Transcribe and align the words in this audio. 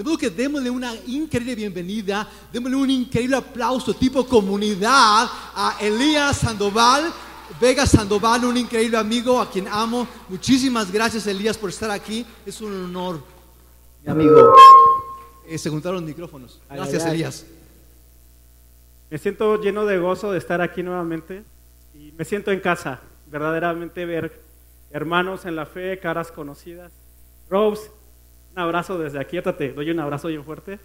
De 0.00 0.04
modo 0.04 0.16
que 0.16 0.30
démosle 0.30 0.70
una 0.70 0.94
increíble 1.08 1.54
bienvenida, 1.54 2.26
démosle 2.50 2.74
un 2.74 2.88
increíble 2.88 3.36
aplauso 3.36 3.92
tipo 3.92 4.26
comunidad 4.26 5.28
a 5.54 5.76
Elías 5.78 6.38
Sandoval, 6.38 7.12
Vega 7.60 7.84
Sandoval, 7.84 8.46
un 8.46 8.56
increíble 8.56 8.96
amigo 8.96 9.38
a 9.38 9.50
quien 9.50 9.68
amo. 9.68 10.08
Muchísimas 10.30 10.90
gracias 10.90 11.26
Elías 11.26 11.58
por 11.58 11.68
estar 11.68 11.90
aquí, 11.90 12.24
es 12.46 12.62
un 12.62 12.72
honor. 12.86 13.22
Mi 14.02 14.10
amigo. 14.10 14.54
Eh, 15.46 15.58
se 15.58 15.68
juntaron 15.68 15.96
los 15.96 16.08
micrófonos. 16.08 16.62
Gracias. 16.70 17.04
Elías. 17.04 17.44
Me 19.10 19.18
siento 19.18 19.60
lleno 19.60 19.84
de 19.84 19.98
gozo 19.98 20.32
de 20.32 20.38
estar 20.38 20.62
aquí 20.62 20.82
nuevamente 20.82 21.44
y 21.92 22.12
me 22.12 22.24
siento 22.24 22.50
en 22.52 22.60
casa, 22.60 23.00
verdaderamente 23.26 24.06
ver 24.06 24.42
hermanos 24.92 25.44
en 25.44 25.56
la 25.56 25.66
fe, 25.66 25.98
caras 25.98 26.32
conocidas. 26.32 26.90
Rose, 27.50 27.90
un 28.52 28.58
abrazo 28.58 28.98
desde 28.98 29.20
aquí, 29.20 29.40
te 29.40 29.72
doy 29.72 29.90
un 29.90 30.00
abrazo 30.00 30.28
bien 30.28 30.44
fuerte. 30.44 30.78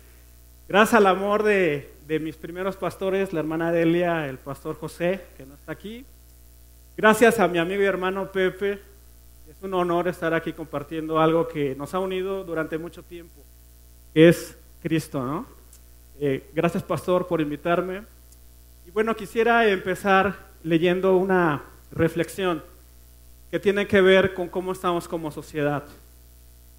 Gracias 0.68 0.96
al 0.96 1.08
amor 1.08 1.44
de, 1.44 1.92
de 2.08 2.20
mis 2.20 2.36
primeros 2.36 2.76
pastores, 2.76 3.34
la 3.34 3.40
hermana 3.40 3.72
Delia, 3.72 4.28
el 4.28 4.38
pastor 4.38 4.76
José, 4.76 5.22
que 5.38 5.46
no 5.46 5.56
está 5.56 5.72
aquí. 5.72 6.06
Gracias 6.98 7.40
a 7.40 7.48
mi 7.48 7.58
amigo 7.58 7.82
y 7.82 7.86
hermano 7.86 8.32
Pepe. 8.32 8.80
Es 9.50 9.62
un 9.62 9.74
honor 9.74 10.08
estar 10.08 10.34
aquí 10.34 10.54
compartiendo 10.54 11.20
algo 11.20 11.48
que 11.48 11.76
nos 11.76 11.94
ha 11.94 12.00
unido 12.00 12.44
durante 12.44 12.78
mucho 12.78 13.04
tiempo, 13.04 13.42
que 14.14 14.30
es 14.30 14.58
Cristo, 14.82 15.24
¿no? 15.24 15.46
Eh, 16.20 16.50
gracias, 16.54 16.84
pastor, 16.84 17.28
por 17.28 17.42
invitarme. 17.42 18.04
Y 18.88 18.92
bueno, 18.92 19.16
quisiera 19.16 19.68
empezar 19.68 20.36
leyendo 20.64 21.18
una 21.18 21.64
reflexión 21.92 22.64
que 23.52 23.60
tiene 23.60 23.88
que 23.88 24.02
ver 24.02 24.34
con 24.34 24.48
cómo 24.48 24.72
estamos 24.72 25.08
como 25.08 25.32
sociedad. 25.32 25.84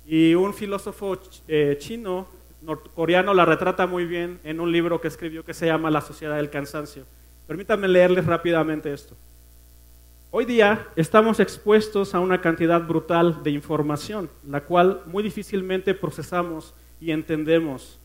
Y 0.07 0.37
un 0.37 0.55
filósofo 0.55 1.19
eh, 1.49 1.77
chino, 1.81 2.29
norcoreano, 2.63 3.35
la 3.35 3.45
retrata 3.45 3.89
muy 3.89 4.07
bien 4.07 4.39
en 4.45 4.61
un 4.61 4.71
libro 4.71 5.01
que 5.01 5.09
escribió 5.09 5.45
que 5.45 5.53
se 5.53 5.67
llama 5.67 5.91
La 5.91 6.01
sociedad 6.01 6.37
del 6.37 6.49
cansancio. 6.49 7.05
Permítanme 7.49 7.89
leerles 7.89 8.25
rápidamente 8.25 8.93
esto. 8.93 9.17
Hoy 10.31 10.45
día 10.45 10.87
estamos 10.95 11.41
expuestos 11.41 12.15
a 12.15 12.21
una 12.21 12.41
cantidad 12.41 12.81
brutal 12.87 13.43
de 13.43 13.51
información, 13.51 14.31
la 14.47 14.61
cual 14.61 15.03
muy 15.07 15.25
difícilmente 15.25 15.93
procesamos 15.93 16.73
y 17.01 17.11
entendemos. 17.11 17.99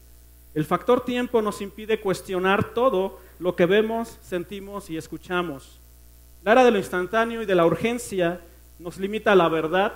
El 0.56 0.66
factor 0.66 1.06
tiempo 1.06 1.44
nos 1.44 1.61
impide 1.61 2.00
cuestionar 2.00 2.73
todo 2.73 3.20
lo 3.38 3.56
que 3.56 3.67
vemos, 3.67 4.17
sentimos 4.23 4.89
y 4.89 4.98
escuchamos. 4.98 5.80
La 6.44 6.54
era 6.54 6.64
de 6.64 6.72
lo 6.72 6.80
instantáneo 6.80 7.44
y 7.44 7.45
de 7.45 7.56
la 7.56 7.66
urgencia 7.66 8.42
nos 8.80 8.98
limita 8.98 9.33
a 9.33 9.36
la 9.36 9.50
verdad 9.50 9.94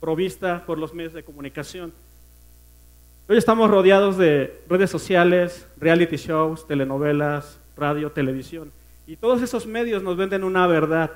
provista 0.00 0.64
por 0.66 0.78
los 0.78 0.94
medios 0.94 1.12
de 1.12 1.22
comunicación. 1.22 1.92
Hoy 3.28 3.38
estamos 3.38 3.70
rodeados 3.70 4.16
de 4.16 4.60
redes 4.68 4.90
sociales, 4.90 5.66
reality 5.78 6.16
shows, 6.16 6.66
telenovelas, 6.66 7.58
radio, 7.76 8.12
televisión. 8.12 8.70
Y 9.06 9.16
todos 9.16 9.42
esos 9.42 9.66
medios 9.66 10.02
nos 10.02 10.16
venden 10.16 10.44
una 10.44 10.66
verdad 10.66 11.10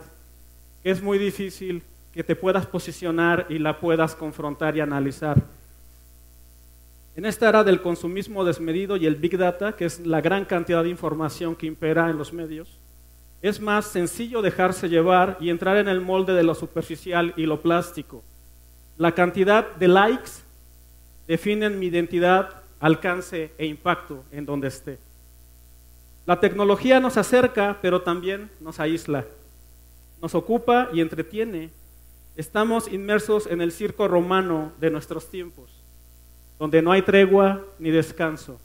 que 0.83 0.91
es 0.91 1.03
muy 1.03 1.19
difícil 1.19 1.83
que 2.13 2.25
te 2.25 2.35
puedas 2.35 2.67
posicionar 2.67 3.47
y 3.49 3.59
la 3.59 3.79
puedas 3.79 4.15
confrontar 4.15 4.77
y 4.77 4.81
analizar. 4.81 5.41
En 7.17 7.27
esta 7.27 7.49
era 7.49 7.65
del 7.65 7.83
consumismo 7.83 8.45
desmedido 8.45 8.97
y 8.97 9.07
el 9.07 9.17
big 9.17 9.37
data, 9.37 9.77
que 9.77 9.85
es 9.85 10.05
la 10.07 10.21
gran 10.21 10.45
cantidad 10.45 10.83
de 10.83 10.89
información 10.89 11.55
que 11.55 11.67
impera 11.67 12.09
en 12.11 12.19
los 12.19 12.33
medios, 12.33 12.79
es 13.43 13.61
más 13.61 13.87
sencillo 13.87 14.43
dejarse 14.43 14.89
llevar 14.89 15.37
y 15.41 15.51
entrar 15.51 15.77
en 15.77 15.89
el 15.89 16.01
molde 16.01 16.35
de 16.35 16.43
lo 16.43 16.55
superficial 16.55 17.35
y 17.37 17.47
lo 17.47 17.61
plástico. 17.61 18.23
La 19.01 19.13
cantidad 19.13 19.77
de 19.77 19.89
likes 19.89 20.31
definen 21.27 21.79
mi 21.79 21.87
identidad, 21.87 22.51
alcance 22.81 23.51
e 23.57 23.65
impacto 23.65 24.27
en 24.31 24.45
donde 24.45 24.69
esté. 24.69 24.99
La 26.27 26.39
tecnología 26.39 27.01
nos 27.01 27.17
acerca, 27.17 27.79
pero 27.81 28.03
también 28.03 28.51
nos 28.61 28.79
aísla. 28.79 29.25
Nos 30.21 30.35
ocupa 30.35 30.91
y 30.93 31.01
entretiene. 31.01 31.71
Estamos 32.37 32.93
inmersos 32.93 33.47
en 33.47 33.63
el 33.63 33.73
circo 33.73 34.07
romano 34.07 34.71
de 34.79 34.91
nuestros 34.91 35.31
tiempos, 35.31 35.71
donde 36.59 36.83
no 36.83 36.93
hay 36.93 37.01
tregua 37.01 37.65
ni 37.79 37.89
descanso. 37.89 38.61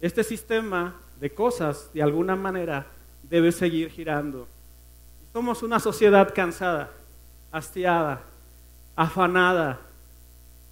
Este 0.00 0.24
sistema 0.24 0.96
de 1.20 1.30
cosas, 1.30 1.88
de 1.94 2.02
alguna 2.02 2.34
manera, 2.34 2.84
debe 3.22 3.52
seguir 3.52 3.90
girando. 3.90 4.48
Somos 5.32 5.62
una 5.62 5.78
sociedad 5.78 6.34
cansada, 6.34 6.90
hastiada, 7.52 8.24
afanada. 8.98 9.78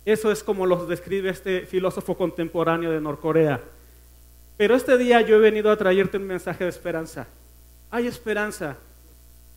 Eso 0.05 0.33
es 0.33 0.43
como 0.43 0.67
lo 0.67 0.85
describe 0.87 1.31
este 1.31 1.61
filósofo 1.65 2.17
contemporáneo 2.17 2.91
de 2.91 3.01
Norcorea. 3.01 3.61
Pero 4.57 4.75
este 4.75 4.99
día 4.99 5.21
yo 5.21 5.37
he 5.37 5.39
venido 5.39 5.71
a 5.71 5.77
traerte 5.77 6.17
un 6.17 6.27
mensaje 6.27 6.65
de 6.65 6.71
esperanza. 6.71 7.29
Hay 7.89 8.09
esperanza. 8.09 8.79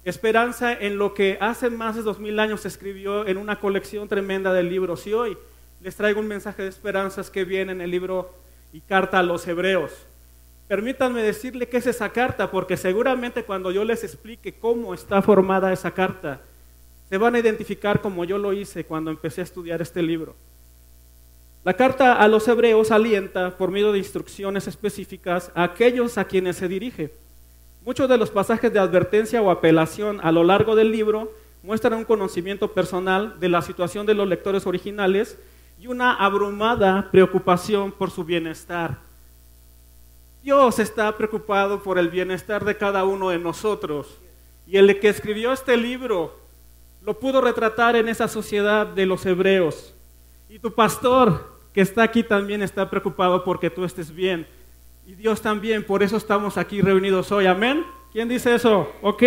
Esperanza 0.03 0.71
en 0.71 0.99
lo 0.99 1.15
que 1.15 1.39
hace 1.41 1.71
más 1.71 1.95
de 1.95 2.03
dos 2.03 2.19
mil 2.19 2.39
años 2.39 2.61
se 2.61 2.67
escribió 2.67 3.27
en 3.27 3.37
una 3.37 3.59
colección 3.59 4.07
tremenda 4.07 4.53
de 4.53 4.61
libros. 4.61 5.07
Y 5.07 5.13
hoy 5.13 5.35
les 5.81 5.95
traigo 5.95 6.19
un 6.19 6.27
mensaje 6.27 6.61
de 6.61 6.69
esperanzas 6.69 7.31
que 7.31 7.45
viene 7.45 7.71
en 7.71 7.81
el 7.81 7.89
libro 7.89 8.31
y 8.71 8.81
carta 8.81 9.17
a 9.17 9.23
los 9.23 9.47
hebreos. 9.47 9.91
Permítanme 10.67 11.23
decirle 11.23 11.67
qué 11.67 11.77
es 11.77 11.87
esa 11.87 12.09
carta, 12.09 12.51
porque 12.51 12.77
seguramente 12.77 13.43
cuando 13.43 13.71
yo 13.71 13.83
les 13.83 14.03
explique 14.03 14.53
cómo 14.53 14.93
está 14.93 15.23
formada 15.23 15.73
esa 15.73 15.89
carta, 15.89 16.41
se 17.09 17.17
van 17.17 17.35
a 17.35 17.39
identificar 17.39 18.01
como 18.01 18.23
yo 18.23 18.37
lo 18.37 18.53
hice 18.53 18.85
cuando 18.85 19.09
empecé 19.09 19.41
a 19.41 19.43
estudiar 19.43 19.81
este 19.81 20.01
libro. 20.01 20.35
La 21.63 21.73
carta 21.73 22.13
a 22.13 22.27
los 22.27 22.47
hebreos 22.47 22.91
alienta, 22.91 23.57
por 23.57 23.71
medio 23.71 23.91
de 23.91 23.97
instrucciones 23.97 24.67
específicas, 24.67 25.51
a 25.55 25.63
aquellos 25.63 26.17
a 26.17 26.25
quienes 26.25 26.57
se 26.57 26.67
dirige. 26.67 27.11
Muchos 27.83 28.07
de 28.07 28.17
los 28.17 28.29
pasajes 28.29 28.71
de 28.71 28.79
advertencia 28.79 29.41
o 29.41 29.49
apelación 29.49 30.19
a 30.21 30.31
lo 30.31 30.43
largo 30.43 30.75
del 30.75 30.91
libro 30.91 31.33
muestran 31.63 31.95
un 31.95 32.05
conocimiento 32.05 32.71
personal 32.73 33.39
de 33.39 33.49
la 33.49 33.61
situación 33.61 34.05
de 34.05 34.13
los 34.13 34.27
lectores 34.27 34.65
originales 34.67 35.37
y 35.79 35.87
una 35.87 36.13
abrumada 36.13 37.09
preocupación 37.11 37.91
por 37.91 38.11
su 38.11 38.23
bienestar. 38.23 38.99
Dios 40.43 40.79
está 40.79 41.17
preocupado 41.17 41.83
por 41.83 41.97
el 41.97 42.09
bienestar 42.09 42.63
de 42.63 42.77
cada 42.77 43.03
uno 43.03 43.29
de 43.29 43.39
nosotros. 43.39 44.07
Y 44.65 44.77
el 44.77 44.99
que 44.99 45.09
escribió 45.09 45.51
este 45.51 45.75
libro 45.75 46.37
lo 47.01 47.19
pudo 47.19 47.41
retratar 47.41 47.95
en 47.95 48.09
esa 48.09 48.27
sociedad 48.27 48.85
de 48.87 49.05
los 49.05 49.25
hebreos. 49.25 49.93
Y 50.49 50.59
tu 50.59 50.73
pastor, 50.73 51.57
que 51.73 51.81
está 51.81 52.03
aquí, 52.03 52.23
también 52.23 52.61
está 52.61 52.89
preocupado 52.89 53.43
porque 53.43 53.69
tú 53.69 53.83
estés 53.85 54.13
bien. 54.13 54.47
Y 55.07 55.15
Dios 55.15 55.41
también, 55.41 55.85
por 55.85 56.03
eso 56.03 56.17
estamos 56.17 56.57
aquí 56.57 56.81
reunidos 56.81 57.31
hoy. 57.31 57.45
Amén. 57.45 57.85
¿Quién 58.11 58.27
dice 58.27 58.53
eso? 58.55 58.89
Ok. 59.01 59.23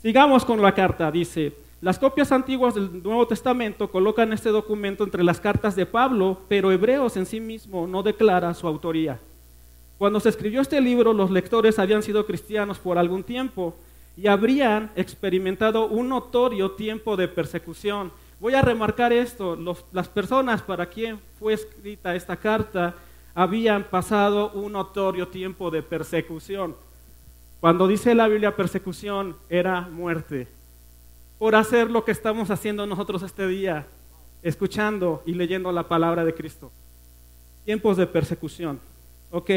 Sigamos 0.00 0.44
con 0.44 0.60
la 0.60 0.74
carta. 0.74 1.10
Dice, 1.10 1.52
las 1.80 1.98
copias 1.98 2.30
antiguas 2.30 2.74
del 2.74 3.02
Nuevo 3.02 3.26
Testamento 3.26 3.90
colocan 3.90 4.32
este 4.32 4.50
documento 4.50 5.04
entre 5.04 5.24
las 5.24 5.40
cartas 5.40 5.74
de 5.74 5.86
Pablo, 5.86 6.38
pero 6.48 6.70
Hebreos 6.70 7.16
en 7.16 7.26
sí 7.26 7.40
mismo 7.40 7.86
no 7.86 8.02
declara 8.02 8.54
su 8.54 8.66
autoría. 8.66 9.18
Cuando 9.98 10.20
se 10.20 10.28
escribió 10.28 10.60
este 10.60 10.80
libro, 10.80 11.12
los 11.12 11.30
lectores 11.30 11.78
habían 11.78 12.02
sido 12.02 12.26
cristianos 12.26 12.78
por 12.78 12.98
algún 12.98 13.22
tiempo 13.22 13.74
y 14.16 14.26
habrían 14.26 14.90
experimentado 14.96 15.86
un 15.86 16.08
notorio 16.08 16.72
tiempo 16.72 17.16
de 17.16 17.28
persecución. 17.28 18.12
Voy 18.40 18.54
a 18.54 18.62
remarcar 18.62 19.12
esto, 19.12 19.56
las 19.92 20.08
personas 20.08 20.62
para 20.62 20.86
quien 20.86 21.18
fue 21.38 21.54
escrita 21.54 22.14
esta 22.14 22.36
carta 22.36 22.94
habían 23.34 23.84
pasado 23.84 24.52
un 24.52 24.72
notorio 24.72 25.28
tiempo 25.28 25.70
de 25.70 25.82
persecución. 25.82 26.76
Cuando 27.60 27.86
dice 27.86 28.14
la 28.14 28.28
Biblia 28.28 28.56
persecución, 28.56 29.36
era 29.48 29.82
muerte. 29.82 30.48
Por 31.38 31.54
hacer 31.54 31.90
lo 31.90 32.04
que 32.04 32.12
estamos 32.12 32.50
haciendo 32.50 32.86
nosotros 32.86 33.22
este 33.22 33.46
día, 33.46 33.86
escuchando 34.42 35.22
y 35.24 35.34
leyendo 35.34 35.72
la 35.72 35.88
palabra 35.88 36.24
de 36.24 36.34
Cristo. 36.34 36.70
Tiempos 37.64 37.96
de 37.96 38.06
persecución. 38.06 38.80
Ok. 39.30 39.50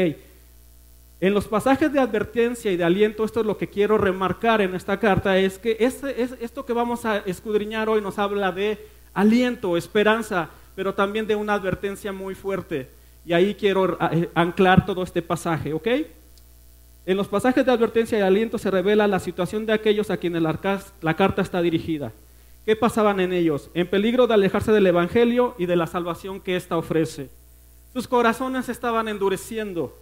En 1.20 1.32
los 1.32 1.46
pasajes 1.48 1.92
de 1.92 1.98
advertencia 1.98 2.70
y 2.70 2.76
de 2.76 2.84
aliento, 2.84 3.24
esto 3.24 3.40
es 3.40 3.46
lo 3.46 3.56
que 3.56 3.68
quiero 3.68 3.96
remarcar 3.96 4.60
en 4.60 4.74
esta 4.74 4.98
carta, 5.00 5.38
es 5.38 5.58
que 5.58 5.76
este- 5.80 6.22
es- 6.22 6.34
esto 6.40 6.66
que 6.66 6.74
vamos 6.74 7.04
a 7.06 7.18
escudriñar 7.18 7.88
hoy 7.88 8.02
nos 8.02 8.18
habla 8.18 8.52
de 8.52 8.78
aliento, 9.14 9.76
esperanza, 9.76 10.50
pero 10.74 10.92
también 10.94 11.26
de 11.26 11.34
una 11.34 11.54
advertencia 11.54 12.12
muy 12.12 12.34
fuerte. 12.34 12.90
Y 13.24 13.32
ahí 13.32 13.54
quiero 13.54 13.96
eh, 14.12 14.28
anclar 14.34 14.84
todo 14.84 15.02
este 15.02 15.22
pasaje, 15.22 15.72
¿ok? 15.72 15.88
En 17.06 17.16
los 17.16 17.28
pasajes 17.28 17.64
de 17.64 17.72
advertencia 17.72 18.18
y 18.18 18.20
aliento 18.20 18.58
se 18.58 18.70
revela 18.70 19.06
la 19.06 19.20
situación 19.20 19.64
de 19.64 19.72
aquellos 19.72 20.10
a 20.10 20.16
quienes 20.16 20.42
la, 20.42 21.14
carta 21.16 21.40
está 21.40 21.62
dirigida. 21.62 22.12
¿Qué 22.64 22.76
pasaban 22.76 23.20
en 23.20 23.32
ellos? 23.32 23.70
En 23.74 23.86
peligro 23.86 24.26
de 24.26 24.34
alejarse 24.34 24.72
del 24.72 24.88
Evangelio 24.88 25.54
y 25.56 25.66
de 25.66 25.76
la 25.76 25.86
salvación 25.86 26.40
que 26.40 26.56
ésta 26.56 26.76
ofrece. 26.76 27.30
Sus 27.92 28.08
corazones 28.08 28.68
estaban 28.68 29.06
endureciendo, 29.06 29.96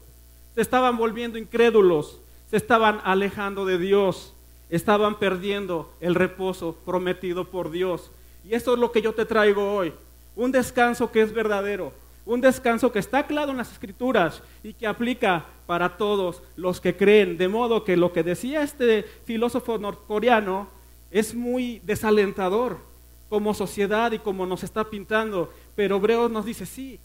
se 0.54 0.60
estaban 0.60 0.96
volviendo 0.96 1.38
incrédulos, 1.38 2.20
se 2.50 2.56
estaban 2.56 3.00
alejando 3.04 3.64
de 3.64 3.78
Dios, 3.78 4.34
estaban 4.70 5.18
perdiendo 5.18 5.92
el 6.00 6.14
reposo 6.14 6.76
prometido 6.84 7.44
por 7.50 7.70
Dios. 7.70 8.10
Y 8.44 8.54
esto 8.54 8.74
es 8.74 8.78
lo 8.78 8.92
que 8.92 9.02
yo 9.02 9.12
te 9.14 9.24
traigo 9.24 9.74
hoy, 9.74 9.92
un 10.36 10.52
descanso 10.52 11.10
que 11.10 11.22
es 11.22 11.32
verdadero, 11.32 11.92
Un 12.26 12.40
descanso 12.40 12.90
que 12.90 13.00
está 13.00 13.26
claro 13.26 13.50
en 13.50 13.58
las 13.58 13.70
escrituras 13.70 14.42
y 14.62 14.72
que 14.72 14.86
aplica 14.86 15.44
para 15.66 15.98
todos 15.98 16.42
los 16.56 16.80
que 16.80 16.96
creen. 16.96 17.36
De 17.36 17.48
modo 17.48 17.84
que 17.84 17.98
lo 17.98 18.12
que 18.12 18.22
decía 18.22 18.62
este 18.62 19.02
filósofo 19.24 19.76
norcoreano 19.76 20.68
es 21.10 21.34
muy 21.34 21.80
desalentador 21.84 22.78
como 23.28 23.52
sociedad 23.52 24.12
y 24.12 24.18
como 24.18 24.46
nos 24.46 24.64
está 24.64 24.84
pintando. 24.84 25.52
Pero 25.76 25.96
Hebreos 25.96 26.30
nos 26.30 26.46
dice, 26.46 26.64
sí, 26.64 26.98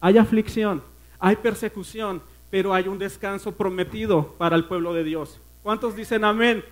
hay 0.00 0.18
aflicción, 0.18 0.82
hay 1.20 1.36
persecución, 1.36 2.20
pero 2.50 2.72
hay 2.74 2.88
un 2.88 2.98
descanso 2.98 3.52
prometido 3.52 4.34
para 4.38 4.56
el 4.56 4.64
pueblo 4.64 4.92
de 4.92 5.04
Dios. 5.04 5.40
¿Cuántos 5.62 5.96
dicen 5.96 6.24
amén? 6.24 6.64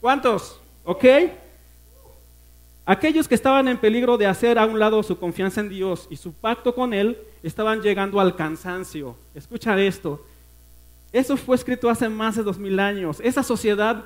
¿Cuántos? 0.00 0.60
¿Ok? 0.84 1.04
Aquellos 2.86 3.28
que 3.28 3.34
estaban 3.34 3.68
en 3.68 3.76
peligro 3.76 4.16
de 4.16 4.26
hacer 4.26 4.58
a 4.58 4.64
un 4.64 4.78
lado 4.78 5.02
su 5.02 5.18
confianza 5.18 5.60
en 5.60 5.68
Dios 5.68 6.06
y 6.08 6.16
su 6.16 6.32
pacto 6.32 6.74
con 6.74 6.94
Él, 6.94 7.18
estaban 7.42 7.82
llegando 7.82 8.18
al 8.20 8.34
cansancio. 8.34 9.14
Escucha 9.34 9.78
esto. 9.78 10.24
Eso 11.12 11.36
fue 11.36 11.56
escrito 11.56 11.90
hace 11.90 12.08
más 12.08 12.36
de 12.36 12.42
dos 12.42 12.58
mil 12.58 12.80
años. 12.80 13.20
Esa 13.22 13.42
sociedad 13.42 14.04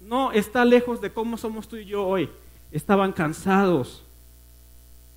no 0.00 0.32
está 0.32 0.64
lejos 0.64 1.00
de 1.00 1.10
cómo 1.10 1.36
somos 1.36 1.68
tú 1.68 1.76
y 1.76 1.84
yo 1.84 2.06
hoy. 2.06 2.30
Estaban 2.72 3.12
cansados 3.12 4.02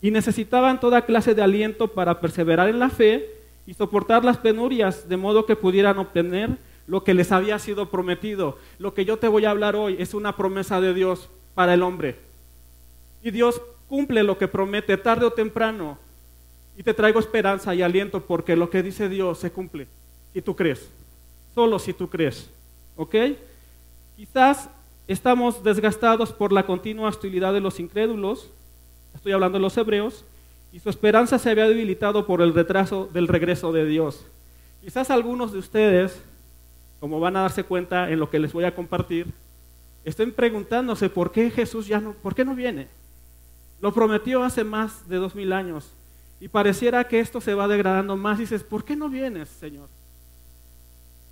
y 0.02 0.12
necesitaban 0.12 0.80
toda 0.80 1.06
clase 1.06 1.34
de 1.34 1.42
aliento 1.42 1.88
para 1.88 2.20
perseverar 2.20 2.70
en 2.70 2.80
la 2.80 2.90
fe 2.90 3.37
y 3.68 3.74
soportar 3.74 4.24
las 4.24 4.38
penurias 4.38 5.08
de 5.10 5.18
modo 5.18 5.46
que 5.46 5.58
pudieran 5.58 6.00
obtener 6.00 6.58
lo 6.88 7.04
que 7.04 7.14
les 7.14 7.34
había 7.34 7.60
sido 7.60 7.90
prometido. 7.92 8.58
Lo 8.80 8.94
que 8.94 9.04
yo 9.04 9.18
te 9.18 9.28
voy 9.28 9.44
a 9.44 9.52
hablar 9.52 9.76
hoy 9.76 9.98
es 10.00 10.14
una 10.14 10.38
promesa 10.38 10.80
de 10.80 10.94
Dios 10.94 11.30
para 11.54 11.74
el 11.74 11.84
hombre. 11.84 12.16
Y 13.22 13.30
Dios 13.32 13.62
cumple 13.90 14.24
lo 14.24 14.38
que 14.38 14.48
promete 14.48 14.96
tarde 14.96 15.26
o 15.26 15.34
temprano. 15.34 15.98
Y 16.78 16.84
te 16.84 16.94
traigo 16.94 17.20
esperanza 17.20 17.76
y 17.76 17.82
aliento 17.82 18.22
porque 18.22 18.56
lo 18.56 18.70
que 18.70 18.82
dice 18.82 19.10
Dios 19.10 19.38
se 19.38 19.52
cumple. 19.52 19.88
Si 20.34 20.42
tú 20.42 20.56
crees. 20.56 20.90
Solo 21.54 21.78
si 21.78 21.92
tú 21.92 22.10
crees. 22.10 22.50
¿Ok? 22.96 23.16
Quizás 24.16 24.70
estamos 25.10 25.62
desgastados 25.62 26.32
por 26.32 26.54
la 26.54 26.66
continua 26.66 27.10
hostilidad 27.10 27.52
de 27.52 27.60
los 27.60 27.82
incrédulos. 27.82 28.50
Estoy 29.14 29.34
hablando 29.34 29.58
de 29.58 29.64
los 29.64 29.76
hebreos. 29.76 30.24
Y 30.72 30.80
su 30.80 30.90
esperanza 30.90 31.40
se 31.40 31.50
había 31.50 31.68
debilitado 31.68 32.26
por 32.26 32.42
el 32.42 32.54
retraso 32.54 33.10
del 33.14 33.28
regreso 33.28 33.72
de 33.72 33.86
Dios. 33.86 34.26
Quizás 34.82 35.10
algunos 35.10 35.52
de 35.52 35.60
ustedes, 35.60 36.20
como 37.00 37.20
van 37.20 37.36
a 37.36 37.42
darse 37.42 37.64
cuenta 37.64 38.10
en 38.10 38.20
lo 38.20 38.30
que 38.30 38.40
les 38.40 38.54
voy 38.54 38.66
a 38.66 38.76
compartir, 38.76 39.28
estén 40.04 40.32
preguntándose 40.32 41.10
por 41.10 41.32
qué 41.32 41.50
Jesús 41.50 41.88
ya 41.88 42.00
no, 42.00 42.14
por 42.14 42.36
qué 42.36 42.46
no 42.46 42.56
viene. 42.56 42.88
Lo 43.82 43.94
prometió 43.94 44.44
hace 44.44 44.64
más 44.64 45.08
de 45.08 45.18
dos 45.18 45.36
mil 45.36 45.54
años 45.54 45.92
y 46.40 46.48
pareciera 46.48 47.08
que 47.08 47.20
esto 47.20 47.42
se 47.42 47.54
va 47.54 47.68
degradando 47.68 48.16
más. 48.16 48.38
Y 48.38 48.42
dices, 48.42 48.64
¿por 48.64 48.84
qué 48.84 48.96
no 48.96 49.10
vienes, 49.10 49.50
Señor? 49.50 49.88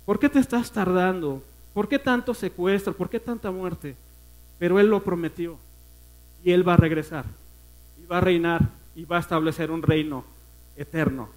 ¿Por 0.04 0.18
qué 0.18 0.28
te 0.28 0.38
estás 0.38 0.70
tardando? 0.70 1.42
¿Por 1.74 1.88
qué 1.88 1.98
tanto 1.98 2.34
secuestro? 2.34 2.92
¿Por 2.94 3.08
qué 3.08 3.20
tanta 3.20 3.50
muerte? 3.50 3.96
Pero 4.58 4.80
Él 4.80 4.86
lo 4.86 5.02
prometió 5.02 5.58
y 6.44 6.52
Él 6.52 6.66
va 6.66 6.74
a 6.74 6.78
regresar 6.78 7.24
y 8.00 8.06
va 8.06 8.18
a 8.18 8.20
reinar 8.20 8.62
y 8.96 9.04
va 9.04 9.18
a 9.18 9.20
establecer 9.20 9.70
un 9.70 9.82
reino 9.82 10.24
eterno. 10.76 11.28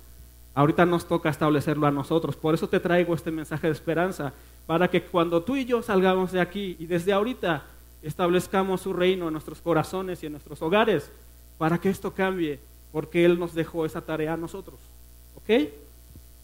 Ahorita 0.56 0.86
nos 0.86 1.08
toca 1.08 1.30
establecerlo 1.30 1.86
a 1.86 1.92
nosotros. 1.92 2.36
Por 2.36 2.56
eso 2.56 2.68
te 2.68 2.80
traigo 2.80 3.14
este 3.14 3.32
mensaje 3.32 3.68
de 3.68 3.74
esperanza, 3.74 4.34
para 4.66 4.90
que 4.90 5.04
cuando 5.04 5.44
tú 5.44 5.56
y 5.56 5.66
yo 5.66 5.82
salgamos 5.82 6.32
de 6.32 6.42
aquí 6.42 6.76
y 6.80 6.86
desde 6.86 7.12
ahorita 7.12 7.64
establezcamos 8.02 8.82
su 8.82 8.94
reino 8.94 9.28
en 9.28 9.34
nuestros 9.34 9.60
corazones 9.62 10.24
y 10.24 10.28
en 10.28 10.34
nuestros 10.34 10.62
hogares, 10.62 11.12
para 11.58 11.78
que 11.78 11.90
esto 11.90 12.14
cambie, 12.14 12.60
porque 12.92 13.26
Él 13.26 13.38
nos 13.38 13.54
dejó 13.54 13.86
esa 13.86 14.02
tarea 14.02 14.34
a 14.34 14.38
nosotros. 14.38 14.80
¿Ok? 15.36 15.70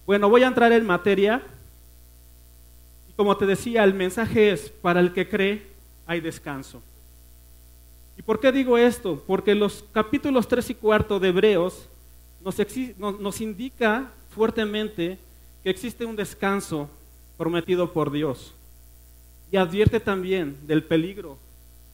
Bueno, 0.06 0.30
voy 0.30 0.44
a 0.44 0.48
entrar 0.48 0.72
en 0.72 0.86
materia. 0.86 1.42
Y 3.10 3.14
como 3.14 3.38
te 3.38 3.46
decía, 3.46 3.84
el 3.84 3.94
mensaje 3.94 4.52
es, 4.52 4.70
para 4.70 5.00
el 5.00 5.14
que 5.14 5.30
cree, 5.30 5.66
hay 6.06 6.20
descanso. 6.20 6.82
¿Y 8.18 8.22
por 8.22 8.40
qué 8.40 8.52
digo 8.52 8.78
esto? 8.78 9.22
Porque 9.28 9.56
los 9.56 9.84
capítulos 9.92 10.48
3 10.48 10.70
y 10.72 10.76
4 10.76 11.20
de 11.20 11.28
Hebreos 11.30 11.90
nos, 12.98 13.42
indica 13.42 14.12
fuertemente 14.30 15.18
que 15.64 15.70
existe 15.70 16.06
un 16.06 16.16
descanso 16.16 16.90
prometido 17.38 17.92
por 17.92 18.12
Dios. 18.12 18.54
Y 19.52 19.58
advierte 19.58 20.00
también 20.00 20.58
del 20.68 20.84
peligro 20.84 21.38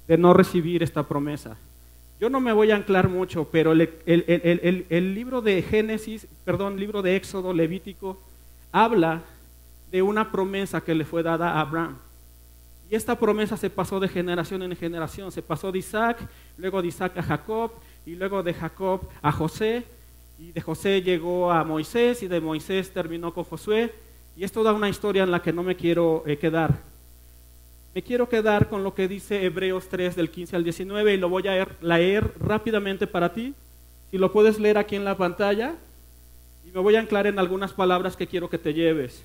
de 0.07 0.17
no 0.17 0.33
recibir 0.33 0.83
esta 0.83 1.03
promesa. 1.03 1.57
Yo 2.19 2.29
no 2.29 2.39
me 2.39 2.53
voy 2.53 2.71
a 2.71 2.75
anclar 2.75 3.09
mucho, 3.09 3.47
pero 3.51 3.71
el, 3.71 3.89
el, 4.05 4.85
el, 4.89 5.15
libro 5.15 5.41
de 5.41 5.61
Génesis, 5.63 6.27
perdón, 6.45 6.79
libro 6.79 7.01
de 7.01 7.15
Éxodo, 7.15 7.51
Levítico, 7.51 8.19
habla 8.71 9.23
de 9.91 10.01
una 10.01 10.31
promesa 10.31 10.81
que 10.81 10.93
le 10.93 11.03
fue 11.03 11.23
dada 11.23 11.53
a 11.53 11.61
Abraham. 11.61 11.97
Y 12.91 12.95
esta 12.95 13.17
promesa 13.17 13.55
se 13.55 13.69
pasó 13.69 14.01
de 14.01 14.09
generación 14.09 14.63
en 14.63 14.75
generación. 14.75 15.31
Se 15.31 15.41
pasó 15.41 15.71
de 15.71 15.79
Isaac, 15.79 16.17
luego 16.57 16.81
de 16.81 16.89
Isaac 16.89 17.17
a 17.19 17.23
Jacob, 17.23 17.71
y 18.05 18.15
luego 18.15 18.43
de 18.43 18.53
Jacob 18.53 19.07
a 19.21 19.31
José, 19.31 19.85
y 20.37 20.51
de 20.51 20.59
José 20.59 21.01
llegó 21.01 21.53
a 21.53 21.63
Moisés, 21.63 22.21
y 22.21 22.27
de 22.27 22.41
Moisés 22.41 22.91
terminó 22.91 23.33
con 23.33 23.45
Josué. 23.45 23.93
Y 24.35 24.43
es 24.43 24.51
toda 24.51 24.73
una 24.73 24.89
historia 24.89 25.23
en 25.23 25.31
la 25.31 25.41
que 25.41 25.53
no 25.53 25.63
me 25.63 25.77
quiero 25.77 26.23
eh, 26.27 26.37
quedar. 26.37 26.79
Me 27.95 28.01
quiero 28.03 28.27
quedar 28.27 28.67
con 28.67 28.83
lo 28.83 28.93
que 28.93 29.07
dice 29.07 29.45
Hebreos 29.45 29.87
3 29.87 30.17
del 30.17 30.29
15 30.29 30.57
al 30.57 30.65
19 30.65 31.13
y 31.13 31.17
lo 31.17 31.29
voy 31.29 31.47
a 31.47 31.65
leer 31.79 32.33
rápidamente 32.41 33.07
para 33.07 33.31
ti. 33.31 33.53
Si 34.09 34.17
lo 34.17 34.33
puedes 34.33 34.59
leer 34.59 34.77
aquí 34.77 34.97
en 34.97 35.05
la 35.05 35.15
pantalla 35.15 35.75
y 36.65 36.71
me 36.71 36.81
voy 36.81 36.97
a 36.97 36.99
anclar 36.99 37.25
en 37.25 37.39
algunas 37.39 37.71
palabras 37.71 38.17
que 38.17 38.27
quiero 38.27 38.49
que 38.49 38.57
te 38.57 38.73
lleves. 38.73 39.23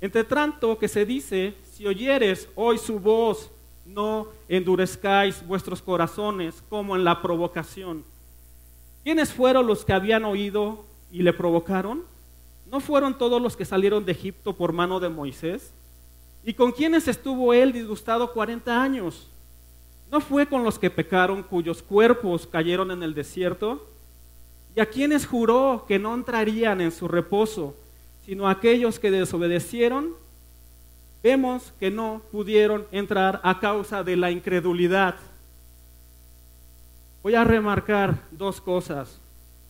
Entre 0.00 0.24
tanto 0.24 0.78
que 0.78 0.88
se 0.88 1.04
dice, 1.04 1.54
si 1.72 1.86
oyeres 1.86 2.48
hoy 2.54 2.78
su 2.78 2.98
voz, 2.98 3.50
no 3.84 4.28
endurezcáis 4.48 5.46
vuestros 5.46 5.82
corazones 5.82 6.62
como 6.68 6.96
en 6.96 7.04
la 7.04 7.20
provocación. 7.20 8.04
¿Quiénes 9.02 9.32
fueron 9.32 9.66
los 9.66 9.84
que 9.84 9.92
habían 9.92 10.24
oído 10.24 10.84
y 11.10 11.22
le 11.22 11.32
provocaron? 11.32 12.02
¿No 12.70 12.80
fueron 12.80 13.18
todos 13.18 13.42
los 13.42 13.56
que 13.56 13.64
salieron 13.64 14.04
de 14.04 14.12
Egipto 14.12 14.54
por 14.54 14.72
mano 14.72 15.00
de 15.00 15.08
Moisés? 15.08 15.72
¿Y 16.44 16.54
con 16.54 16.72
quiénes 16.72 17.08
estuvo 17.08 17.52
él 17.52 17.72
disgustado 17.72 18.32
40 18.32 18.82
años? 18.82 19.28
¿No 20.10 20.20
fue 20.20 20.46
con 20.46 20.64
los 20.64 20.78
que 20.78 20.90
pecaron 20.90 21.42
cuyos 21.42 21.82
cuerpos 21.82 22.46
cayeron 22.46 22.90
en 22.90 23.02
el 23.02 23.14
desierto? 23.14 23.86
¿Y 24.74 24.80
a 24.80 24.86
quienes 24.86 25.26
juró 25.26 25.84
que 25.86 25.98
no 25.98 26.14
entrarían 26.14 26.80
en 26.80 26.92
su 26.92 27.08
reposo, 27.08 27.74
sino 28.30 28.48
aquellos 28.48 29.00
que 29.00 29.10
desobedecieron? 29.10 30.14
Vemos 31.20 31.72
que 31.80 31.90
no 31.90 32.22
pudieron 32.30 32.86
entrar 32.92 33.40
a 33.42 33.58
causa 33.58 34.04
de 34.04 34.16
la 34.16 34.30
incredulidad. 34.30 35.16
Voy 37.24 37.34
a 37.34 37.42
remarcar 37.42 38.22
dos 38.30 38.60
cosas. 38.60 39.18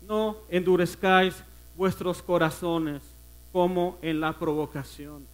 No 0.06 0.36
endurezcáis 0.50 1.42
vuestros 1.74 2.20
corazones 2.20 3.00
como 3.50 3.96
en 4.02 4.20
la 4.20 4.34
provocación 4.38 5.26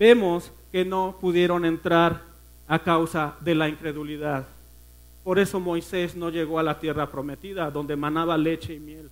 vemos 0.00 0.50
que 0.72 0.84
no 0.84 1.18
pudieron 1.20 1.66
entrar 1.66 2.22
a 2.66 2.78
causa 2.78 3.36
de 3.40 3.54
la 3.54 3.68
incredulidad. 3.68 4.46
Por 5.22 5.38
eso 5.38 5.60
Moisés 5.60 6.16
no 6.16 6.30
llegó 6.30 6.58
a 6.58 6.62
la 6.62 6.78
tierra 6.78 7.10
prometida, 7.10 7.70
donde 7.70 7.96
manaba 7.96 8.38
leche 8.38 8.74
y 8.74 8.80
miel, 8.80 9.10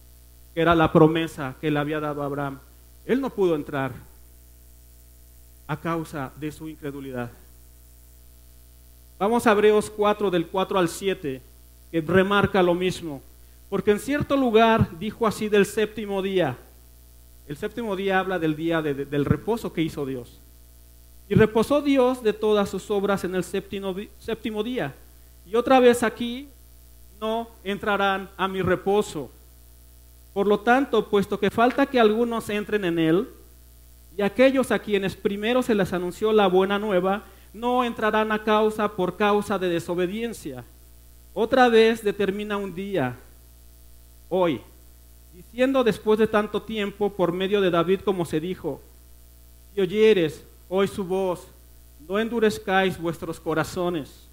que 0.55 0.61
era 0.61 0.75
la 0.75 0.93
promesa 0.93 1.57
que 1.61 1.71
le 1.71 1.79
había 1.79 2.01
dado 2.01 2.23
Abraham. 2.23 2.59
Él 3.05 3.21
no 3.21 3.31
pudo 3.31 3.55
entrar 3.55 3.93
a 5.67 5.77
causa 5.79 6.33
de 6.37 6.51
su 6.51 6.69
incredulidad. 6.69 7.31
Vamos 9.19 9.47
a 9.47 9.53
Hebreos 9.53 9.91
4 9.91 10.31
del 10.31 10.47
4 10.47 10.79
al 10.79 10.89
7, 10.89 11.43
que 11.91 12.01
remarca 12.01 12.63
lo 12.63 12.75
mismo. 12.75 13.21
Porque 13.69 13.91
en 13.91 13.99
cierto 13.99 14.37
lugar 14.37 14.99
dijo 14.99 15.27
así 15.27 15.49
del 15.49 15.67
séptimo 15.67 16.23
día. 16.23 16.57
El 17.47 17.57
séptimo 17.57 17.97
día 17.97 18.19
habla 18.19 18.39
del 18.39 18.57
día 18.57 18.81
del 18.83 19.25
reposo 19.25 19.73
que 19.73 19.83
hizo 19.83 20.07
Dios. 20.07 20.41
Y 21.29 21.35
reposó 21.35 21.83
Dios 21.83 22.23
de 22.23 22.33
todas 22.33 22.71
sus 22.71 22.91
obras 22.91 23.25
en 23.25 23.35
el 23.35 23.45
séptimo 23.45 24.63
día. 24.63 24.95
Y 25.45 25.57
otra 25.57 25.81
vez 25.81 26.03
aquí 26.03 26.49
no 27.21 27.49
entrarán 27.65 28.31
a 28.37 28.49
mi 28.49 28.63
reposo. 28.63 29.31
Por 30.33 30.47
lo 30.47 30.61
tanto, 30.61 31.09
puesto 31.09 31.39
que 31.39 31.51
falta 31.51 31.87
que 31.87 31.99
algunos 31.99 32.49
entren 32.51 32.85
en 32.85 32.99
él, 32.99 33.29
y 34.17 34.23
aquellos 34.23 34.71
a 34.71 34.79
quienes 34.79 35.17
primero 35.17 35.63
se 35.63 35.75
les 35.75 35.93
anunció 35.93 36.33
la 36.33 36.47
buena 36.49 36.79
nueva, 36.79 37.25
no 37.53 37.85
entrarán 37.85 38.33
a 38.33 38.43
causa 38.43 38.89
por 38.89 39.17
causa 39.17 39.59
de 39.59 39.69
desobediencia. 39.69 40.65
Otra 41.35 41.69
vez 41.69 42.03
determina 42.03 42.57
un 42.57 42.75
día, 42.75 43.17
hoy, 44.29 44.61
diciendo 45.33 45.85
después 45.85 46.19
de 46.19 46.27
tanto 46.27 46.63
tiempo 46.63 47.11
por 47.11 47.33
medio 47.33 47.61
de 47.61 47.71
David 47.71 48.01
como 48.01 48.25
se 48.25 48.41
dijo, 48.41 48.81
si 49.73 49.81
oyeres 49.81 50.45
hoy 50.69 50.89
su 50.89 51.05
voz, 51.05 51.47
no 52.09 52.19
endurezcáis 52.19 53.01
vuestros 53.01 53.39
corazones. 53.39 54.27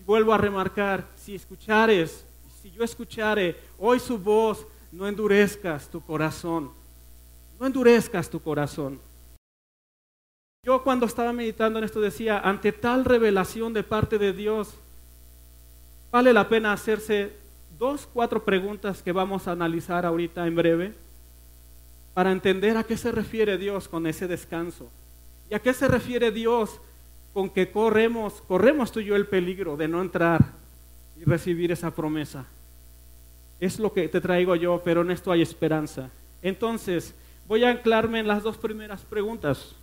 Y 0.00 0.02
vuelvo 0.04 0.32
a 0.32 0.38
remarcar, 0.38 1.06
si 1.16 1.36
escuchares, 1.36 2.24
si 2.62 2.70
yo 2.70 2.84
escuchare 2.84 3.56
hoy 3.76 3.98
su 3.98 4.18
voz, 4.18 4.64
no 4.92 5.08
endurezcas 5.08 5.88
tu 5.88 6.00
corazón. 6.00 6.70
No 7.58 7.66
endurezcas 7.66 8.30
tu 8.30 8.40
corazón. 8.40 9.00
Yo 10.64 10.84
cuando 10.84 11.06
estaba 11.06 11.32
meditando 11.32 11.80
en 11.80 11.84
esto 11.84 12.00
decía, 12.00 12.38
ante 12.38 12.70
tal 12.70 13.04
revelación 13.04 13.72
de 13.72 13.82
parte 13.82 14.16
de 14.16 14.32
Dios, 14.32 14.74
vale 16.12 16.32
la 16.32 16.48
pena 16.48 16.72
hacerse 16.72 17.32
dos, 17.80 18.08
cuatro 18.12 18.44
preguntas 18.44 19.02
que 19.02 19.10
vamos 19.10 19.48
a 19.48 19.52
analizar 19.52 20.06
ahorita 20.06 20.46
en 20.46 20.54
breve 20.54 20.94
para 22.14 22.30
entender 22.30 22.76
a 22.76 22.84
qué 22.84 22.96
se 22.96 23.10
refiere 23.10 23.58
Dios 23.58 23.88
con 23.88 24.06
ese 24.06 24.28
descanso. 24.28 24.88
¿Y 25.50 25.54
a 25.54 25.58
qué 25.58 25.74
se 25.74 25.88
refiere 25.88 26.30
Dios 26.30 26.80
con 27.32 27.50
que 27.50 27.72
corremos, 27.72 28.40
corremos 28.46 28.92
tú 28.92 29.00
y 29.00 29.06
yo 29.06 29.16
el 29.16 29.26
peligro 29.26 29.76
de 29.76 29.88
no 29.88 30.00
entrar 30.00 30.61
y 31.22 31.24
recibir 31.24 31.70
esa 31.70 31.94
promesa? 31.94 32.44
Es 33.60 33.78
lo 33.78 33.92
que 33.92 34.08
te 34.08 34.20
traigo 34.20 34.56
yo, 34.56 34.82
pero 34.84 35.02
en 35.02 35.12
esto 35.12 35.30
hay 35.30 35.40
esperanza. 35.40 36.10
Entonces, 36.42 37.14
voy 37.46 37.62
a 37.62 37.70
anclarme 37.70 38.18
en 38.18 38.26
las 38.26 38.42
dos 38.42 38.58
primeras 38.58 39.02
preguntas. 39.02 39.76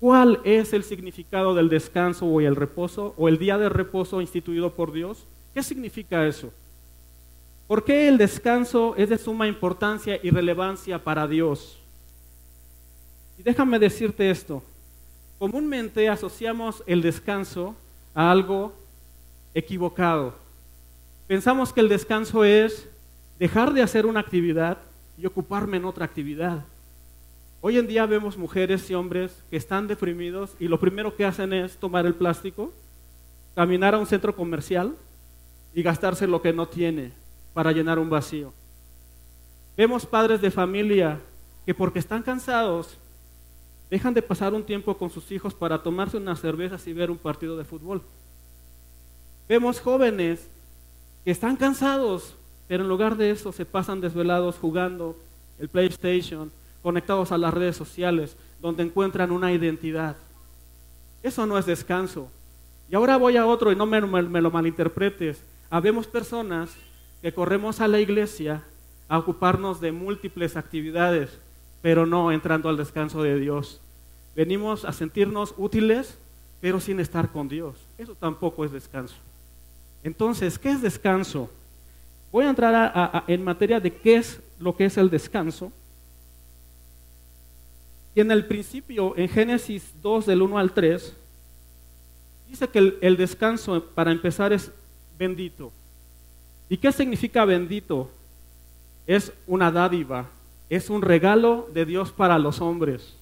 ¿Cuál 0.00 0.40
es 0.42 0.72
el 0.72 0.84
significado 0.84 1.54
del 1.54 1.68
descanso 1.68 2.24
o 2.26 2.40
el 2.40 2.56
reposo 2.56 3.14
o 3.18 3.28
el 3.28 3.38
día 3.38 3.58
de 3.58 3.68
reposo 3.68 4.22
instituido 4.22 4.72
por 4.72 4.92
Dios? 4.92 5.26
¿Qué 5.52 5.62
significa 5.62 6.26
eso? 6.26 6.50
¿Por 7.68 7.84
qué 7.84 8.08
el 8.08 8.16
descanso 8.16 8.94
es 8.96 9.10
de 9.10 9.18
suma 9.18 9.46
importancia 9.46 10.18
y 10.22 10.30
relevancia 10.30 10.98
para 11.04 11.28
Dios? 11.28 11.78
Y 13.38 13.42
déjame 13.42 13.78
decirte 13.78 14.30
esto. 14.30 14.62
Comúnmente 15.38 16.08
asociamos 16.08 16.82
el 16.86 17.02
descanso 17.02 17.76
a 18.14 18.30
algo 18.30 18.72
equivocado. 19.54 20.34
Pensamos 21.26 21.72
que 21.72 21.80
el 21.80 21.88
descanso 21.88 22.44
es 22.44 22.88
dejar 23.38 23.72
de 23.72 23.82
hacer 23.82 24.06
una 24.06 24.20
actividad 24.20 24.78
y 25.18 25.26
ocuparme 25.26 25.76
en 25.76 25.84
otra 25.84 26.04
actividad. 26.04 26.64
Hoy 27.60 27.78
en 27.78 27.86
día 27.86 28.06
vemos 28.06 28.36
mujeres 28.36 28.90
y 28.90 28.94
hombres 28.94 29.42
que 29.50 29.56
están 29.56 29.86
deprimidos 29.86 30.50
y 30.58 30.68
lo 30.68 30.80
primero 30.80 31.14
que 31.14 31.24
hacen 31.24 31.52
es 31.52 31.76
tomar 31.76 32.06
el 32.06 32.14
plástico, 32.14 32.72
caminar 33.54 33.94
a 33.94 33.98
un 33.98 34.06
centro 34.06 34.34
comercial 34.34 34.96
y 35.74 35.82
gastarse 35.82 36.26
lo 36.26 36.42
que 36.42 36.52
no 36.52 36.66
tiene 36.66 37.12
para 37.54 37.72
llenar 37.72 37.98
un 37.98 38.10
vacío. 38.10 38.52
Vemos 39.76 40.04
padres 40.04 40.40
de 40.40 40.50
familia 40.50 41.20
que 41.64 41.74
porque 41.74 42.00
están 42.00 42.22
cansados 42.22 42.98
dejan 43.90 44.14
de 44.14 44.22
pasar 44.22 44.54
un 44.54 44.64
tiempo 44.64 44.96
con 44.96 45.10
sus 45.10 45.30
hijos 45.30 45.54
para 45.54 45.82
tomarse 45.82 46.16
unas 46.16 46.40
cervezas 46.40 46.86
y 46.86 46.92
ver 46.92 47.10
un 47.10 47.18
partido 47.18 47.56
de 47.56 47.64
fútbol. 47.64 48.02
Vemos 49.48 49.80
jóvenes 49.80 50.46
que 51.24 51.30
están 51.30 51.56
cansados, 51.56 52.34
pero 52.68 52.84
en 52.84 52.88
lugar 52.88 53.16
de 53.16 53.30
eso 53.30 53.52
se 53.52 53.64
pasan 53.64 54.00
desvelados 54.00 54.56
jugando 54.56 55.16
el 55.58 55.68
PlayStation, 55.68 56.50
conectados 56.82 57.32
a 57.32 57.38
las 57.38 57.52
redes 57.52 57.76
sociales, 57.76 58.36
donde 58.60 58.82
encuentran 58.82 59.30
una 59.30 59.52
identidad. 59.52 60.16
Eso 61.22 61.46
no 61.46 61.58
es 61.58 61.66
descanso. 61.66 62.28
Y 62.90 62.94
ahora 62.94 63.16
voy 63.16 63.36
a 63.36 63.46
otro 63.46 63.72
y 63.72 63.76
no 63.76 63.86
me, 63.86 64.00
me 64.00 64.40
lo 64.40 64.50
malinterpretes. 64.50 65.42
Habemos 65.70 66.06
personas 66.06 66.70
que 67.20 67.32
corremos 67.32 67.80
a 67.80 67.88
la 67.88 68.00
iglesia 68.00 68.62
a 69.08 69.18
ocuparnos 69.18 69.80
de 69.80 69.92
múltiples 69.92 70.56
actividades, 70.56 71.38
pero 71.80 72.06
no 72.06 72.32
entrando 72.32 72.68
al 72.68 72.76
descanso 72.76 73.22
de 73.22 73.38
Dios. 73.38 73.80
Venimos 74.34 74.84
a 74.84 74.92
sentirnos 74.92 75.54
útiles, 75.56 76.16
pero 76.60 76.80
sin 76.80 77.00
estar 77.00 77.30
con 77.30 77.48
Dios. 77.48 77.76
Eso 77.98 78.14
tampoco 78.14 78.64
es 78.64 78.72
descanso. 78.72 79.16
Entonces, 80.02 80.58
¿qué 80.58 80.70
es 80.70 80.82
descanso? 80.82 81.50
Voy 82.30 82.44
a 82.44 82.50
entrar 82.50 83.24
en 83.26 83.44
materia 83.44 83.78
de 83.78 83.94
qué 83.94 84.16
es 84.16 84.40
lo 84.58 84.76
que 84.76 84.86
es 84.86 84.96
el 84.96 85.10
descanso. 85.10 85.70
Y 88.14 88.20
en 88.20 88.30
el 88.30 88.46
principio, 88.46 89.16
en 89.16 89.28
Génesis 89.28 89.92
2 90.02 90.26
del 90.26 90.42
1 90.42 90.58
al 90.58 90.72
3, 90.72 91.14
dice 92.48 92.68
que 92.68 92.98
el 93.00 93.16
descanso, 93.16 93.84
para 93.94 94.12
empezar, 94.12 94.52
es 94.52 94.70
bendito. 95.18 95.72
¿Y 96.68 96.76
qué 96.78 96.90
significa 96.90 97.44
bendito? 97.44 98.10
Es 99.06 99.32
una 99.46 99.70
dádiva, 99.70 100.28
es 100.70 100.90
un 100.90 101.02
regalo 101.02 101.68
de 101.72 101.84
Dios 101.84 102.12
para 102.12 102.38
los 102.38 102.60
hombres. 102.60 103.14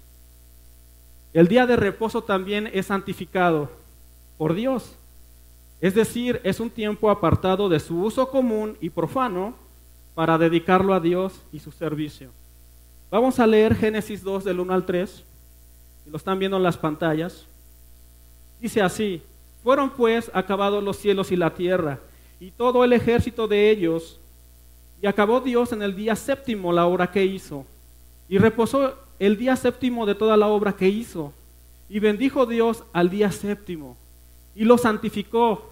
El 1.33 1.49
día 1.49 1.67
de 1.67 1.77
reposo 1.77 2.23
también 2.23 2.69
es 2.73 2.87
santificado 2.87 3.71
por 4.39 4.55
Dios. 4.55 4.95
Es 5.81 5.95
decir, 5.95 6.41
es 6.45 6.61
un 6.61 6.69
tiempo 6.69 7.11
apartado 7.11 7.69
de 7.69 7.81
su 7.81 8.03
uso 8.03 8.29
común 8.29 8.77
y 8.81 8.91
profano 8.91 9.55
para 10.15 10.37
dedicarlo 10.37 10.93
a 10.93 11.01
Dios 11.01 11.41
y 11.53 11.59
su 11.59 11.73
servicio. 11.73 12.31
Vamos 13.11 13.41
a 13.41 13.47
leer 13.47 13.75
Génesis 13.75 14.23
2 14.23 14.45
del 14.45 14.61
1 14.61 14.73
al 14.73 14.85
3. 14.85 15.25
lo 16.07 16.17
están 16.17 16.39
viendo 16.39 16.57
en 16.57 16.63
las 16.63 16.77
pantallas. 16.77 17.47
Dice 18.61 18.83
así, 18.83 19.23
fueron 19.63 19.91
pues 19.91 20.31
acabados 20.35 20.83
los 20.83 20.97
cielos 20.97 21.33
y 21.33 21.37
la 21.37 21.55
tierra 21.55 21.99
y 22.41 22.51
todo 22.51 22.85
el 22.85 22.93
ejército 22.93 23.47
de 23.47 23.71
ellos. 23.71 24.19
Y 25.03 25.07
acabó 25.07 25.41
Dios 25.41 25.73
en 25.73 25.83
el 25.83 25.95
día 25.95 26.17
séptimo 26.17 26.73
la 26.73 26.87
obra 26.87 27.11
que 27.11 27.25
hizo. 27.25 27.65
Y 28.29 28.39
reposó 28.39 28.95
el 29.19 29.37
día 29.37 29.57
séptimo 29.57 30.07
de 30.07 30.15
toda 30.15 30.37
la 30.37 30.49
obra 30.49 30.75
que 30.75 30.89
hizo. 30.89 31.33
Y 31.89 32.01
bendijo 32.01 32.47
Dios 32.47 32.85
al 32.93 33.11
día 33.11 33.31
séptimo. 33.31 33.97
Y 34.55 34.65
lo 34.65 34.79
santificó, 34.79 35.70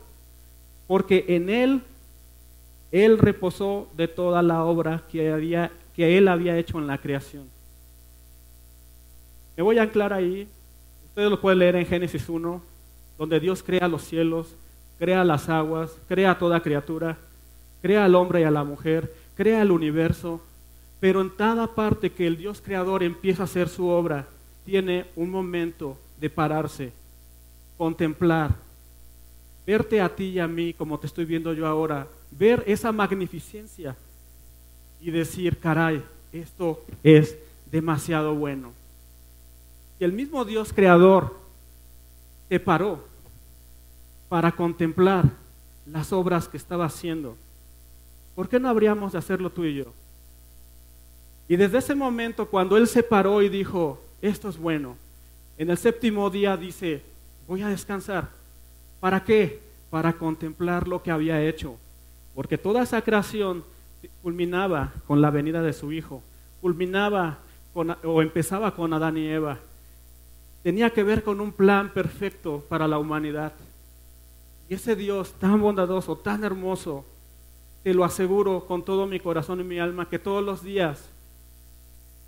porque 0.89 1.25
en 1.29 1.49
él 1.49 1.83
él 2.91 3.19
reposó 3.19 3.89
de 3.97 4.09
toda 4.09 4.43
la 4.43 4.65
obra 4.65 5.03
que, 5.11 5.29
él 5.97 6.29
había 6.29 6.59
hecho 6.59 6.79
en 6.79 6.87
la 6.87 6.99
creación. 6.99 7.45
Me 9.57 9.63
voy 9.63 9.79
a 9.79 9.83
anclar 9.83 10.13
ahí. 10.13 10.49
Ustedes 11.09 11.31
lo 11.31 11.41
pueden 11.41 11.59
leer 11.59 11.77
en 11.77 11.87
Génesis 11.87 12.29
1, 12.29 12.63
donde 13.19 13.41
Dios 13.41 13.63
crea 13.63 13.89
los 13.89 14.05
cielos, 14.05 14.55
crea 14.99 15.25
las 15.25 15.49
aguas, 15.49 15.99
crea 16.09 16.39
toda 16.39 16.63
criatura, 16.63 17.19
crea 17.83 18.05
al 18.05 18.15
hombre 18.15 18.41
y 18.41 18.45
a 18.45 18.51
la 18.51 18.65
mujer, 18.65 19.13
crea 19.35 19.63
el 19.63 19.71
universo, 19.71 20.41
pero 21.01 21.21
en 21.21 21.29
cada 21.29 21.67
parte 21.75 22.11
que 22.11 22.27
el 22.27 22.37
Dios 22.37 22.61
creador 22.61 23.03
empieza 23.03 23.43
a 23.43 23.45
hacer 23.45 23.69
su 23.69 23.89
obra, 23.89 24.27
tiene 24.65 25.07
un 25.17 25.31
momento 25.31 25.99
de 26.21 26.31
pararse, 26.31 26.93
contemplar, 27.77 28.55
verte 29.69 30.01
a 30.01 30.09
ti 30.09 30.25
y 30.31 30.39
a 30.39 30.49
mí 30.49 30.73
como 30.73 30.99
te 30.99 31.07
estoy 31.07 31.27
viendo 31.27 31.53
yo 31.53 31.67
ahora, 31.67 32.09
ver 32.31 32.65
esa 32.67 32.91
magnificencia 32.91 33.95
y 34.99 35.11
decir, 35.11 35.59
caray, 35.59 36.03
esto 36.33 36.83
es 37.03 37.37
demasiado 37.71 38.35
bueno. 38.35 38.73
Y 40.01 40.05
el 40.05 40.15
mismo 40.15 40.47
Dios 40.47 40.73
creador 40.73 41.37
te 42.49 42.59
paró 42.59 43.05
para 44.31 44.53
contemplar 44.53 45.27
las 45.85 46.15
obras 46.15 46.49
que 46.49 46.57
estaba 46.57 46.87
haciendo. 46.87 47.37
¿Por 48.35 48.49
qué 48.49 48.59
no 48.59 48.71
habríamos 48.71 49.13
de 49.13 49.19
hacerlo 49.19 49.51
tú 49.51 49.67
y 49.67 49.75
yo? 49.75 49.93
Y 51.47 51.57
desde 51.57 51.77
ese 51.77 51.95
momento, 51.95 52.47
cuando 52.47 52.79
Él 52.79 52.89
se 52.89 53.03
paró 53.03 53.43
y 53.43 53.51
dijo, 53.51 54.01
esto 54.23 54.49
es 54.49 54.57
bueno, 54.57 54.97
en 55.59 55.69
el 55.69 55.77
séptimo 55.77 56.31
día 56.31 56.57
dice, 56.57 57.03
voy 57.47 57.61
a 57.61 57.69
descansar. 57.69 58.38
¿Para 59.01 59.25
qué? 59.25 59.61
Para 59.91 60.13
contemplar 60.15 60.89
lo 60.89 61.03
que 61.03 61.11
había 61.11 61.43
hecho. 61.43 61.77
Porque 62.35 62.59
toda 62.59 62.83
esa 62.83 63.03
creación 63.03 63.65
culminaba 64.23 64.93
con 65.07 65.21
la 65.21 65.31
venida 65.31 65.63
de 65.63 65.73
su 65.73 65.93
Hijo, 65.93 66.23
culminaba 66.61 67.39
o 67.75 68.23
empezaba 68.23 68.75
con 68.75 68.93
Adán 68.93 69.17
y 69.17 69.27
Eva. 69.27 69.59
Tenía 70.63 70.91
que 70.91 71.03
ver 71.03 71.23
con 71.23 71.41
un 71.41 71.53
plan 71.53 71.93
perfecto 71.93 72.65
para 72.69 72.89
la 72.89 72.99
humanidad. 72.99 73.53
Y 74.69 74.75
ese 74.75 74.97
Dios 74.97 75.33
tan 75.39 75.61
bondadoso, 75.61 76.17
tan 76.17 76.45
hermoso, 76.45 77.05
te 77.83 77.95
lo 77.95 78.05
aseguro 78.05 78.67
con 78.67 78.85
todo 78.85 79.07
mi 79.07 79.21
corazón 79.21 79.61
y 79.61 79.65
mi 79.65 79.79
alma, 79.79 80.09
que 80.09 80.19
todos 80.19 80.45
los 80.45 80.63
días 80.63 81.09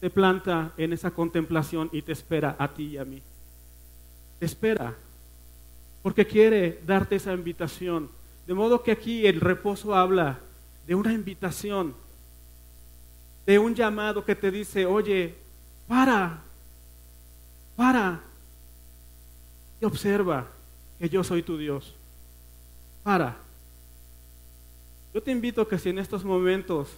te 0.01 0.09
planta 0.09 0.73
en 0.79 0.93
esa 0.93 1.11
contemplación 1.11 1.91
y 1.93 2.03
te 2.03 2.13
espera 2.13 2.57
a 2.59 2.69
ti 2.69 2.85
y 2.85 2.97
a 2.97 3.05
mí. 3.05 3.21
Te 4.39 4.47
espera, 4.47 4.95
porque 6.03 6.27
quiere 6.27 6.81
darte 6.87 7.17
esa 7.17 7.33
invitación. 7.33 8.11
De 8.47 8.55
modo 8.55 8.83
que 8.83 8.93
aquí 8.93 9.27
el 9.27 9.41
reposo 9.41 9.95
habla 9.95 10.39
de 10.87 10.95
una 10.95 11.13
invitación, 11.13 11.95
de 13.47 13.59
un 13.59 13.75
llamado 13.75 14.25
que 14.25 14.35
te 14.35 14.51
dice, 14.51 14.87
oye, 14.87 15.35
para, 15.87 16.43
para 17.77 18.21
y 19.81 19.85
observa 19.85 20.47
que 20.99 21.09
yo 21.09 21.25
soy 21.25 21.43
tu 21.43 21.57
Dios 21.57 21.95
para. 23.03 23.37
Yo 25.13 25.23
te 25.23 25.31
invito 25.31 25.67
que 25.67 25.79
si 25.79 25.89
en 25.89 25.99
estos 25.99 26.25
momentos 26.25 26.89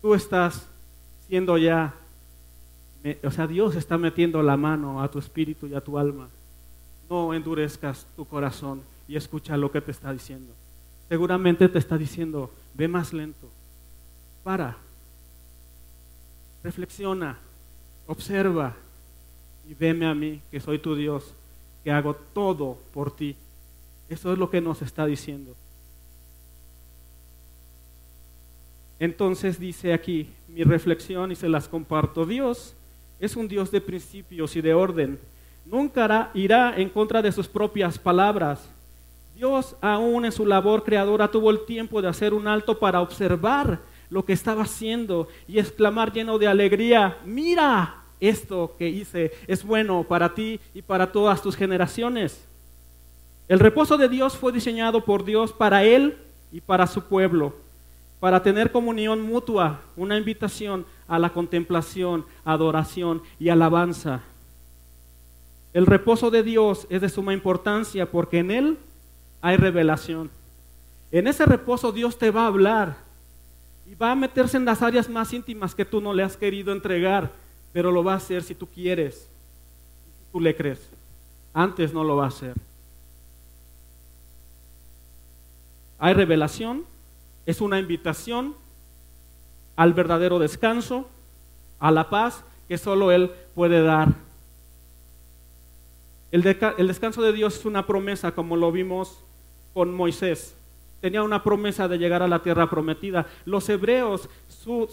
tú 0.00 0.14
estás 0.14 0.66
siendo 1.28 1.58
ya, 1.58 1.94
o 3.22 3.30
sea, 3.30 3.46
Dios 3.46 3.76
está 3.76 3.98
metiendo 3.98 4.42
la 4.42 4.56
mano 4.56 5.02
a 5.02 5.10
tu 5.10 5.18
espíritu 5.18 5.66
y 5.66 5.74
a 5.74 5.80
tu 5.80 5.98
alma, 5.98 6.28
no 7.08 7.34
endurezcas 7.34 8.06
tu 8.16 8.24
corazón 8.24 8.82
y 9.08 9.16
escucha 9.16 9.56
lo 9.56 9.70
que 9.70 9.80
te 9.80 9.90
está 9.90 10.12
diciendo. 10.12 10.52
seguramente 11.08 11.68
te 11.68 11.78
está 11.78 11.96
diciendo, 11.96 12.50
ve 12.74 12.88
más 12.88 13.12
lento, 13.12 13.48
para, 14.42 14.76
reflexiona, 16.64 17.38
observa 18.06 18.74
y 19.68 19.74
veme 19.74 20.06
a 20.06 20.14
mí, 20.14 20.40
que 20.50 20.60
soy 20.60 20.78
tu 20.78 20.96
Dios, 20.96 21.32
que 21.84 21.92
hago 21.92 22.14
todo 22.14 22.78
por 22.92 23.14
ti. 23.14 23.36
Eso 24.08 24.32
es 24.32 24.38
lo 24.38 24.50
que 24.50 24.60
nos 24.60 24.82
está 24.82 25.06
diciendo. 25.06 25.54
Entonces 28.98 29.58
dice 29.58 29.92
aquí 29.92 30.28
mi 30.48 30.64
reflexión 30.64 31.30
y 31.30 31.36
se 31.36 31.48
las 31.48 31.68
comparto. 31.68 32.24
Dios 32.24 32.74
es 33.20 33.36
un 33.36 33.48
Dios 33.48 33.70
de 33.70 33.80
principios 33.80 34.56
y 34.56 34.60
de 34.60 34.74
orden. 34.74 35.18
Nunca 35.66 36.30
irá 36.32 36.74
en 36.76 36.88
contra 36.88 37.20
de 37.20 37.32
sus 37.32 37.48
propias 37.48 37.98
palabras. 37.98 38.68
Dios 39.34 39.74
aún 39.80 40.24
en 40.24 40.32
su 40.32 40.46
labor 40.46 40.84
creadora 40.84 41.28
tuvo 41.28 41.50
el 41.50 41.64
tiempo 41.66 42.00
de 42.00 42.08
hacer 42.08 42.32
un 42.32 42.46
alto 42.46 42.78
para 42.78 43.00
observar 43.00 43.80
lo 44.08 44.24
que 44.24 44.32
estaba 44.32 44.62
haciendo 44.62 45.28
y 45.48 45.58
exclamar 45.58 46.12
lleno 46.12 46.38
de 46.38 46.46
alegría, 46.46 47.18
mira, 47.24 47.96
esto 48.20 48.74
que 48.78 48.88
hice 48.88 49.32
es 49.46 49.64
bueno 49.64 50.04
para 50.04 50.32
ti 50.34 50.60
y 50.72 50.82
para 50.82 51.10
todas 51.10 51.42
tus 51.42 51.56
generaciones. 51.56 52.46
El 53.48 53.58
reposo 53.58 53.96
de 53.96 54.08
Dios 54.08 54.36
fue 54.36 54.52
diseñado 54.52 55.04
por 55.04 55.24
Dios 55.24 55.52
para 55.52 55.84
Él 55.84 56.16
y 56.52 56.60
para 56.60 56.86
su 56.86 57.02
pueblo, 57.02 57.54
para 58.20 58.42
tener 58.42 58.70
comunión 58.70 59.20
mutua, 59.20 59.80
una 59.96 60.16
invitación 60.16 60.86
a 61.08 61.18
la 61.18 61.30
contemplación, 61.30 62.24
adoración 62.44 63.22
y 63.38 63.48
alabanza. 63.48 64.22
El 65.72 65.86
reposo 65.86 66.30
de 66.30 66.42
Dios 66.42 66.86
es 66.90 67.00
de 67.00 67.08
suma 67.08 67.32
importancia 67.32 68.10
porque 68.10 68.38
en 68.38 68.50
Él 68.50 68.78
hay 69.40 69.56
revelación. 69.56 70.30
En 71.10 71.26
ese 71.26 71.46
reposo 71.46 71.92
Dios 71.92 72.18
te 72.18 72.30
va 72.30 72.44
a 72.44 72.48
hablar 72.48 72.96
y 73.86 73.94
va 73.94 74.12
a 74.12 74.16
meterse 74.16 74.56
en 74.56 74.64
las 74.64 74.82
áreas 74.82 75.08
más 75.08 75.32
íntimas 75.32 75.74
que 75.74 75.84
tú 75.84 76.00
no 76.00 76.12
le 76.12 76.22
has 76.22 76.36
querido 76.36 76.72
entregar, 76.72 77.30
pero 77.72 77.92
lo 77.92 78.02
va 78.02 78.14
a 78.14 78.16
hacer 78.16 78.42
si 78.42 78.54
tú 78.54 78.66
quieres, 78.66 79.14
si 79.14 80.32
tú 80.32 80.40
le 80.40 80.56
crees. 80.56 80.80
Antes 81.54 81.92
no 81.92 82.02
lo 82.02 82.16
va 82.16 82.24
a 82.24 82.28
hacer. 82.28 82.54
Hay 85.98 86.14
revelación, 86.14 86.84
es 87.46 87.60
una 87.60 87.78
invitación 87.78 88.54
al 89.76 89.94
verdadero 89.94 90.38
descanso, 90.38 91.08
a 91.78 91.90
la 91.90 92.10
paz 92.10 92.44
que 92.68 92.78
solo 92.78 93.12
Él 93.12 93.30
puede 93.54 93.82
dar. 93.82 94.25
El, 96.30 96.42
descanso 96.42 97.22
de 97.22 97.32
Dios 97.32 97.58
es 97.58 97.64
una 97.64 97.86
promesa, 97.86 98.32
como 98.32 98.56
lo 98.56 98.72
vimos 98.72 99.18
con 99.72 99.94
Moisés. 99.94 100.54
Tenía 101.00 101.22
una 101.22 101.42
promesa 101.42 101.86
de 101.88 101.98
llegar 101.98 102.22
a 102.22 102.28
la 102.28 102.42
tierra 102.42 102.68
prometida. 102.68 103.26
Los 103.44 103.68
hebreos, 103.68 104.28
su, 104.48 104.88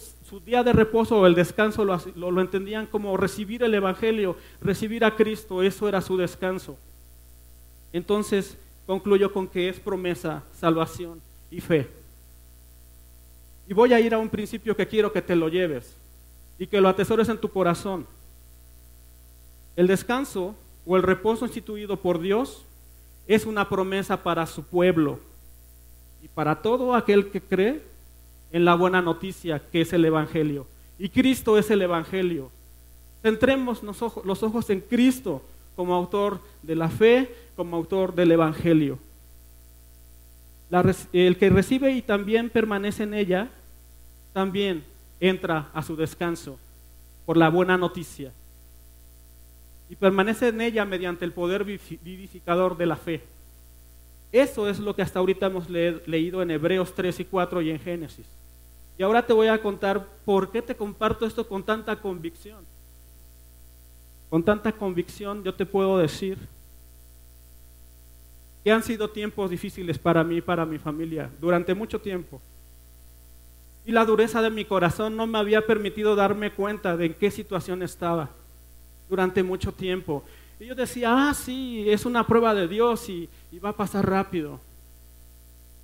día 0.46 0.64
de 0.64 0.74
reposo 0.74 1.20
o 1.20 1.28
el 1.28 1.34
descanso 1.34 1.86
lo, 1.86 2.00
lo 2.16 2.42
entendían 2.42 2.86
como 2.86 3.18
recibir 3.18 3.64
el 3.64 3.74
Evangelio, 3.74 4.36
recibir 4.62 5.06
a 5.06 5.16
Cristo, 5.16 5.64
eso 5.64 5.88
era 5.88 6.02
su 6.02 6.18
descanso. 6.18 6.78
Entonces 7.92 8.58
concluyo 8.86 9.32
con 9.32 9.48
que 9.48 9.70
es 9.70 9.80
promesa, 9.80 10.44
salvación 10.60 11.22
y 11.50 11.62
fe. 11.62 11.90
Y 13.68 13.74
voy 13.74 13.94
a 13.94 14.00
ir 14.00 14.14
a 14.14 14.18
un 14.18 14.30
principio 14.30 14.76
que 14.76 14.88
quiero 14.88 15.12
que 15.12 15.22
te 15.22 15.36
lo 15.36 15.48
lleves 15.48 15.96
y 16.60 16.68
que 16.68 16.82
lo 16.82 16.90
atesores 16.90 17.30
en 17.30 17.38
tu 17.38 17.50
corazón. 17.50 18.06
El 19.76 19.88
descanso 19.88 20.56
o 20.86 20.98
el 20.98 21.04
reposo 21.04 21.46
instituido 21.46 21.98
por 21.98 22.20
Dios 22.20 22.66
es 23.28 23.46
una 23.46 23.70
promesa 23.70 24.22
para 24.22 24.46
su 24.46 24.64
pueblo 24.64 25.20
y 26.22 26.28
para 26.28 26.62
todo 26.62 26.94
aquel 26.94 27.30
que 27.30 27.42
cree 27.42 27.82
en 28.52 28.66
la 28.66 28.76
buena 28.76 29.02
noticia 29.02 29.62
que 29.72 29.82
es 29.82 29.94
el 29.94 30.06
Evangelio. 30.06 30.68
Y 31.00 31.10
Cristo 31.10 31.58
es 31.58 31.70
el 31.72 31.82
Evangelio. 31.82 32.52
Centremos 33.22 33.82
los 33.84 34.44
ojos, 34.44 34.70
en 34.70 34.82
Cristo 34.82 35.42
como 35.76 35.96
autor 35.96 36.40
de 36.62 36.76
la 36.76 36.90
fe, 36.90 37.34
como 37.56 37.78
autor 37.78 38.14
del 38.14 38.32
Evangelio. 38.32 39.00
el 41.14 41.38
que 41.38 41.50
recibe 41.50 41.92
y 41.94 42.02
también 42.02 42.50
permanece 42.50 43.04
en 43.04 43.14
ella, 43.14 43.50
también 44.34 44.84
entra 45.20 45.70
a 45.74 45.82
su 45.82 45.96
descanso 45.96 46.58
por 47.26 47.38
la 47.38 47.50
buena 47.50 47.78
noticia 47.78 48.34
y 49.94 49.96
permanece 49.96 50.48
en 50.48 50.60
ella 50.60 50.86
mediante 50.86 51.24
el 51.24 51.34
poder 51.34 51.64
vivificador 51.64 52.76
de 52.76 52.88
la 52.88 52.96
fe. 52.96 53.22
Eso 54.32 54.68
es 54.68 54.80
lo 54.80 54.96
que 54.96 55.04
hasta 55.04 55.20
ahorita 55.20 55.46
hemos 55.46 55.70
leído 55.70 56.42
en 56.42 56.50
Hebreos 56.50 56.96
3 56.96 57.20
y 57.20 57.26
4 57.26 57.62
y 57.62 57.70
en 57.70 57.80
Génesis. 57.80 58.26
Y 58.98 59.04
ahora 59.04 59.24
te 59.24 59.34
voy 59.34 59.50
a 59.50 59.62
contar 59.62 60.04
por 60.26 60.52
qué 60.52 60.64
te 60.64 60.76
comparto 60.76 61.28
esto 61.28 61.48
con 61.48 61.62
tanta 61.62 61.96
convicción. 62.02 62.66
Con 64.32 64.42
tanta 64.42 64.72
convicción 64.72 65.44
yo 65.44 65.54
te 65.54 65.68
puedo 65.68 66.00
decir 66.00 66.40
que 68.64 68.72
han 68.72 68.82
sido 68.82 69.12
tiempos 69.12 69.52
difíciles 69.52 70.00
para 70.00 70.24
mí 70.24 70.38
y 70.38 70.42
para 70.42 70.66
mi 70.66 70.80
familia 70.80 71.30
durante 71.40 71.76
mucho 71.76 72.02
tiempo. 72.02 72.42
Y 73.86 73.92
la 73.92 74.06
dureza 74.06 74.42
de 74.42 74.50
mi 74.50 74.66
corazón 74.66 75.16
no 75.16 75.28
me 75.28 75.38
había 75.38 75.68
permitido 75.68 76.16
darme 76.16 76.52
cuenta 76.52 76.98
de 76.98 77.06
en 77.06 77.14
qué 77.14 77.30
situación 77.30 77.84
estaba 77.84 78.32
durante 79.14 79.44
mucho 79.44 79.72
tiempo. 79.72 80.24
Y 80.60 80.66
yo 80.66 80.74
decía, 80.74 81.30
ah, 81.30 81.34
sí, 81.36 81.86
es 81.88 82.04
una 82.04 82.26
prueba 82.26 82.56
de 82.56 82.68
Dios 82.68 83.08
y, 83.10 83.30
va 83.64 83.70
a 83.70 83.78
pasar 83.78 84.10
rápido. 84.10 84.60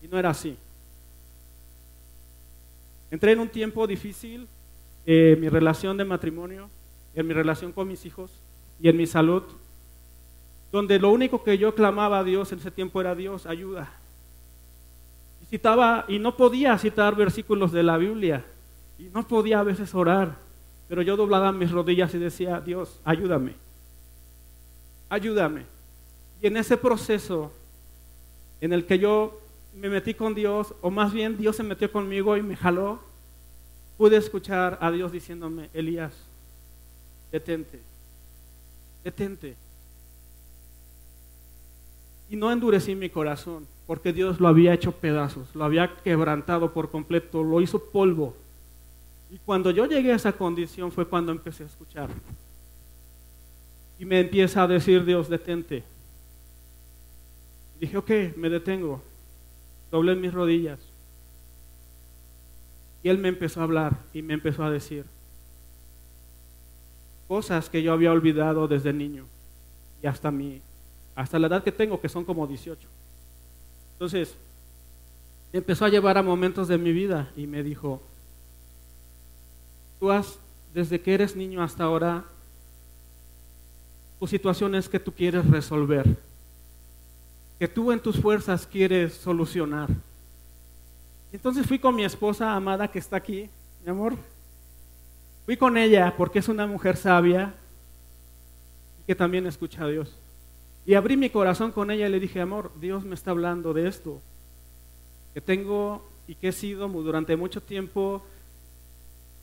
Y 0.02 0.08
no 0.08 0.18
era 0.18 0.32
así. 0.32 0.58
Entré 3.12 3.34
en 3.34 3.40
un 3.40 3.50
tiempo 3.50 3.86
difícil 3.86 4.48
en 5.06 5.34
eh, 5.34 5.38
mi 5.40 5.48
relación 5.48 5.96
de 5.96 6.06
matrimonio, 6.06 6.72
en 7.14 7.28
mi 7.28 7.36
relación 7.36 7.72
con 7.72 7.88
mis 7.88 8.04
hijos 8.04 8.32
y 8.82 8.90
en 8.90 8.98
mi 8.98 9.06
salud, 9.06 9.44
donde 10.72 10.98
lo 10.98 11.12
único 11.12 11.44
que 11.44 11.60
yo 11.60 11.76
clamaba 11.76 12.20
a 12.20 12.24
Dios 12.24 12.52
en 12.52 12.58
ese 12.58 12.72
tiempo 12.72 13.00
era 13.00 13.14
Dios, 13.14 13.46
ayuda. 13.46 13.92
Y 15.44 15.46
citaba, 15.46 16.06
y 16.08 16.18
no 16.18 16.36
podía 16.36 16.76
citar 16.80 17.16
versículos 17.16 17.72
de 17.72 17.84
la 17.84 17.98
Biblia, 17.98 18.44
y 18.98 19.04
no 19.04 19.28
podía 19.28 19.60
a 19.60 19.64
veces 19.64 19.94
orar. 19.94 20.49
Pero 20.90 21.04
yo 21.04 21.16
doblaba 21.16 21.52
mis 21.52 21.72
rodillas 21.72 22.14
y 22.16 22.18
decía, 22.18 22.60
Dios, 22.60 23.00
ayúdame, 23.06 23.54
ayúdame. 25.08 25.66
Y 26.42 26.48
en 26.48 26.58
ese 26.58 26.76
proceso 26.76 27.54
en 28.60 28.74
el 28.74 28.86
que 28.86 28.98
yo 29.00 29.40
me 29.76 29.88
metí 29.88 30.14
con 30.14 30.34
Dios, 30.34 30.74
o 30.82 30.90
más 30.90 31.14
bien 31.14 31.38
Dios 31.38 31.56
se 31.56 31.64
metió 31.64 31.92
conmigo 31.92 32.36
y 32.36 32.42
me 32.42 32.56
jaló, 32.56 33.00
pude 33.98 34.18
escuchar 34.18 34.78
a 34.82 34.92
Dios 34.92 35.12
diciéndome, 35.12 35.70
Elías, 35.74 36.14
detente, 37.32 37.80
detente. 39.04 39.56
Y 42.30 42.36
no 42.36 42.52
endurecí 42.52 42.96
mi 42.96 43.10
corazón, 43.10 43.68
porque 43.86 44.12
Dios 44.12 44.40
lo 44.40 44.48
había 44.48 44.74
hecho 44.74 44.92
pedazos, 44.92 45.54
lo 45.56 45.66
había 45.66 45.96
quebrantado 46.04 46.74
por 46.74 46.90
completo, 46.90 47.44
lo 47.44 47.62
hizo 47.62 47.92
polvo. 47.92 48.36
Y 49.30 49.38
cuando 49.40 49.72
yo 49.72 49.86
llegué 49.86 50.12
a 50.12 50.16
esa 50.16 50.34
condición 50.34 50.92
fue 50.92 51.08
cuando 51.08 51.32
empecé 51.32 51.64
a 51.64 51.68
escuchar. 51.68 52.10
Y 54.00 54.06
me 54.06 54.22
empieza 54.22 54.64
a 54.64 54.68
decir 54.68 55.06
Dios, 55.06 55.30
detente. 55.30 55.84
Dije, 57.80 57.98
ok, 57.98 58.10
me 58.36 58.50
detengo. 58.50 59.02
Doblé 59.92 60.16
mis 60.16 60.34
rodillas. 60.34 60.80
Y 63.04 63.10
Él 63.10 63.18
me 63.18 63.30
empezó 63.30 63.62
a 63.62 63.64
hablar 63.64 63.98
y 64.14 64.22
me 64.22 64.34
empezó 64.34 64.64
a 64.64 64.72
decir 64.72 65.06
cosas 67.30 67.70
que 67.70 67.84
yo 67.84 67.94
había 67.94 68.12
olvidado 68.12 68.68
desde 68.68 68.92
niño 68.92 69.26
y 70.02 70.08
hasta, 70.08 70.32
mi, 70.32 70.62
hasta 71.16 71.38
la 71.38 71.46
edad 71.46 71.64
que 71.64 71.72
tengo, 71.72 72.02
que 72.02 72.10
son 72.10 72.26
como 72.26 72.48
18. 72.48 72.88
Entonces, 73.94 74.36
empezó 75.54 75.86
a 75.86 75.90
llevar 75.90 76.18
a 76.18 76.24
momentos 76.24 76.68
de 76.68 76.80
mi 76.80 76.92
vida 76.92 77.32
y 77.38 77.46
me 77.46 77.62
dijo, 77.62 78.02
Tú 80.00 80.12
has, 80.12 80.40
desde 80.74 81.02
que 81.02 81.14
eres 81.14 81.36
niño 81.36 81.62
hasta 81.62 81.84
ahora, 81.84 82.26
tu 84.20 84.28
situación 84.28 84.76
es 84.76 84.90
que 84.90 85.00
tú 85.00 85.14
quieres 85.14 85.46
resolver, 85.50 86.18
que 87.58 87.68
tú 87.68 87.92
en 87.92 88.00
tus 88.00 88.20
fuerzas 88.20 88.68
quieres 88.68 89.14
solucionar. 89.14 89.90
Entonces 91.32 91.66
fui 91.66 91.80
con 91.80 91.96
mi 91.96 92.04
esposa 92.04 92.56
amada 92.56 92.90
que 92.90 93.00
está 93.00 93.18
aquí, 93.18 93.50
mi 93.84 93.92
amor. 93.92 94.16
Fui 95.46 95.58
con 95.58 95.78
ella 95.78 96.16
porque 96.18 96.40
es 96.40 96.48
una 96.48 96.68
mujer 96.68 96.98
sabia 96.98 97.54
que 99.06 99.16
también 99.16 99.48
escucha 99.48 99.84
a 99.84 99.88
Dios. 99.88 100.16
Y 100.86 100.96
abrí 100.96 101.18
mi 101.18 101.30
corazón 101.30 101.72
con 101.72 101.92
ella 101.92 102.08
y 102.08 102.12
le 102.12 102.20
dije, 102.20 102.42
amor, 102.42 102.72
Dios 102.80 103.04
me 103.04 103.16
está 103.16 103.32
hablando 103.32 103.74
de 103.74 103.88
esto, 103.88 104.22
que 105.34 105.42
tengo 105.42 106.08
y 106.28 106.36
que 106.36 106.50
he 106.50 106.52
sido 106.52 106.88
durante 106.88 107.36
mucho 107.36 107.62
tiempo 107.62 108.24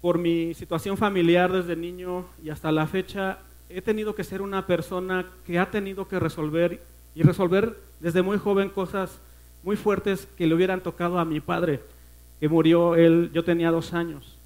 por 0.01 0.19
mi 0.19 0.55
situación 0.55 0.97
familiar 0.97 1.53
desde 1.53 1.77
niño 1.77 2.27
y 2.43 2.51
hasta 2.51 2.73
la 2.73 2.87
fecha, 2.87 3.39
he 3.69 3.83
tenido 3.83 4.15
que 4.15 4.25
ser 4.25 4.43
una 4.43 4.67
persona 4.67 5.27
que 5.45 5.59
ha 5.59 5.71
tenido 5.71 6.07
que 6.07 6.21
resolver 6.21 6.83
y 7.15 7.23
resolver 7.23 7.77
desde 8.01 8.23
muy 8.23 8.39
joven 8.39 8.69
cosas 8.69 9.19
muy 9.63 9.77
fuertes 9.77 10.29
que 10.37 10.47
le 10.47 10.55
hubieran 10.55 10.83
tocado 10.83 11.19
a 11.19 11.25
mi 11.25 11.41
padre, 11.41 11.81
que 12.39 12.49
murió 12.49 12.95
él, 12.95 13.31
yo 13.33 13.43
tenía 13.43 13.71
dos 13.71 13.93
años. 13.95 14.37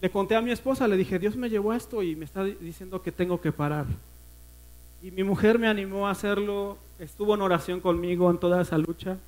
Le 0.00 0.10
conté 0.10 0.34
a 0.34 0.40
mi 0.40 0.50
esposa, 0.50 0.88
le 0.88 0.96
dije, 0.96 1.20
Dios 1.20 1.36
me 1.36 1.48
llevó 1.48 1.70
a 1.70 1.76
esto 1.76 2.02
y 2.02 2.16
me 2.16 2.24
está 2.24 2.42
diciendo 2.42 3.00
que 3.00 3.12
tengo 3.12 3.40
que 3.40 3.52
parar. 3.52 3.86
Y 5.00 5.12
mi 5.12 5.22
mujer 5.22 5.58
me 5.58 5.68
animó 5.68 6.08
a 6.08 6.10
hacerlo, 6.10 6.78
estuvo 6.98 7.34
en 7.34 7.42
oración 7.42 7.80
conmigo 7.80 8.28
en 8.28 8.38
toda 8.38 8.62
esa 8.62 8.78
lucha. 8.78 9.18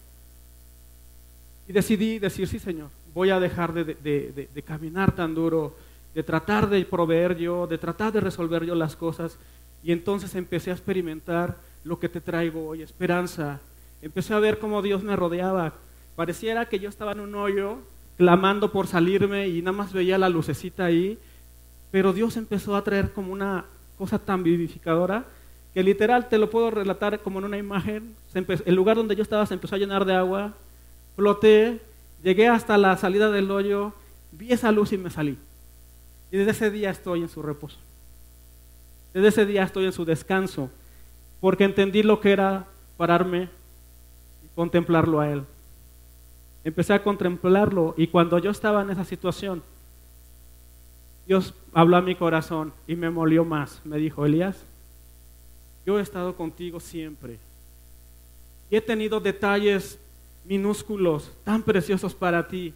Y 1.69 1.73
decidí 1.73 2.19
decir, 2.19 2.49
sí 2.49 2.59
Señor, 2.59 2.91
voy 3.15 3.31
a 3.31 3.41
dejar 3.41 3.73
de, 3.73 3.85
de, 3.85 4.49
de, 4.53 4.63
caminar 4.63 5.15
tan 5.15 5.35
duro, 5.35 5.77
de 6.15 6.23
tratar 6.23 6.69
de 6.69 6.85
proveer 6.85 7.37
yo, 7.37 7.67
de 7.67 7.79
tratar 7.79 8.13
de 8.13 8.21
resolver 8.21 8.65
yo 8.65 8.75
las 8.75 8.97
cosas. 8.97 9.39
Y 9.83 9.93
entonces 9.93 10.35
empecé 10.35 10.71
a 10.71 10.75
experimentar 10.75 11.57
lo 11.85 11.99
que 12.01 12.09
te 12.09 12.21
traigo 12.21 12.67
hoy, 12.67 12.83
esperanza. 12.83 13.61
Empecé 14.03 14.35
a 14.35 14.41
ver 14.41 14.59
cómo 14.59 14.83
Dios 14.83 15.03
me 15.03 15.17
rodeaba. 15.17 15.75
Pareciera 16.17 16.67
que 16.67 16.79
yo 16.79 16.89
estaba 16.89 17.13
en 17.13 17.21
un 17.21 17.35
hoyo 17.35 17.79
clamando 18.17 18.73
por 18.73 18.87
salirme 18.87 19.49
y 19.49 19.61
nada 19.63 19.77
más 19.77 19.93
veía 19.93 20.19
la 20.19 20.29
lucecita 20.29 20.85
ahí, 20.85 21.19
pero 21.91 22.13
Dios 22.13 22.37
empezó 22.37 22.77
a 22.77 22.85
traer 22.85 23.13
como 23.13 23.33
una 23.33 23.65
cosa 23.97 24.19
tan 24.19 24.43
vivificadora 24.43 25.25
que 25.73 25.83
literal 25.83 26.29
te 26.29 26.39
lo 26.39 26.51
puedo 26.51 26.71
relatar 26.71 27.19
como 27.21 27.41
en 27.41 27.47
una 27.47 27.59
imagen. 27.59 28.15
el 28.33 28.75
lugar 28.75 28.97
donde 28.97 29.17
yo 29.17 29.23
estaba 29.23 29.45
se 29.45 29.55
empezó 29.55 29.75
a 29.75 29.79
llenar 29.79 30.05
de 30.05 30.15
agua, 30.15 30.55
floté, 31.17 31.81
llegué 32.25 32.49
hasta 32.49 32.79
la 32.79 32.97
salida 32.97 33.31
del 33.31 33.51
hoyo, 33.51 33.93
vi 34.33 34.51
esa 34.51 34.73
luz 34.73 34.93
y 34.93 34.99
me 34.99 35.11
salí. 35.11 35.39
Y 36.33 36.39
desde 36.39 36.53
ese 36.53 36.71
día 36.71 36.91
estoy 36.91 37.21
en 37.21 37.29
su 37.29 37.43
reposo. 37.43 37.79
Desde 39.13 39.29
ese 39.29 39.47
día 39.47 39.63
estoy 39.63 39.85
en 39.85 39.93
su 39.93 40.05
descanso, 40.05 40.71
porque 41.41 41.65
entendí 41.65 42.03
lo 42.03 42.21
que 42.21 42.33
era 42.33 42.67
pararme 42.97 43.51
y 44.43 44.49
contemplarlo 44.55 45.21
a 45.21 45.31
Él. 45.31 45.45
Empecé 46.65 46.95
a 46.95 47.03
contemplarlo 47.03 47.95
y 47.99 48.07
cuando 48.07 48.39
yo 48.39 48.51
estaba 48.51 48.83
en 48.83 48.91
esa 48.91 49.05
situación, 49.05 49.63
Dios 51.27 51.53
habló 51.75 51.99
a 51.99 52.03
mi 52.03 52.15
corazón 52.15 52.73
y 52.87 52.97
me 52.97 53.11
molió 53.11 53.45
más. 53.45 53.83
Me 53.85 53.99
dijo, 53.99 54.25
Elías, 54.25 54.57
yo 55.85 55.99
he 55.99 56.03
estado 56.03 56.35
contigo 56.35 56.81
siempre. 56.81 57.39
Y 58.71 58.77
he 58.77 58.81
tenido 58.81 59.21
detalles 59.21 59.99
minúsculos, 60.45 61.33
tan 61.45 61.63
preciosos 61.63 62.15
para 62.15 62.47
ti, 62.49 62.75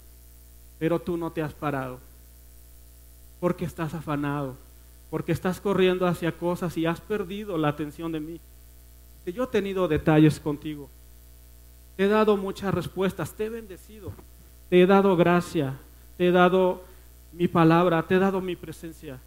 pero 0.78 0.98
tú 0.98 1.16
no 1.16 1.30
te 1.30 1.42
has 1.42 1.52
parado. 1.52 1.98
Porque 3.40 3.64
estás 3.64 3.94
afanado, 3.94 4.56
porque 5.10 5.32
estás 5.32 5.60
corriendo 5.60 6.06
hacia 6.06 6.32
cosas 6.32 6.76
y 6.76 6.86
has 6.86 7.00
perdido 7.00 7.56
la 7.58 7.68
atención 7.68 8.12
de 8.12 8.20
mí. 8.20 8.40
Yo 9.26 9.44
he 9.44 9.48
tenido 9.48 9.86
detalles 9.88 10.40
contigo. 10.40 10.88
Te 11.96 12.04
he 12.04 12.08
dado 12.08 12.36
muchas 12.36 12.72
respuestas, 12.72 13.32
te 13.32 13.46
he 13.46 13.48
bendecido, 13.48 14.12
te 14.70 14.80
he 14.80 14.86
dado 14.86 15.16
gracia, 15.16 15.74
te 16.16 16.28
he 16.28 16.32
dado 16.32 16.82
mi 17.32 17.48
palabra, 17.48 18.02
te 18.06 18.14
he 18.14 18.18
dado 18.18 18.40
mi 18.40 18.56
presencia, 18.56 19.18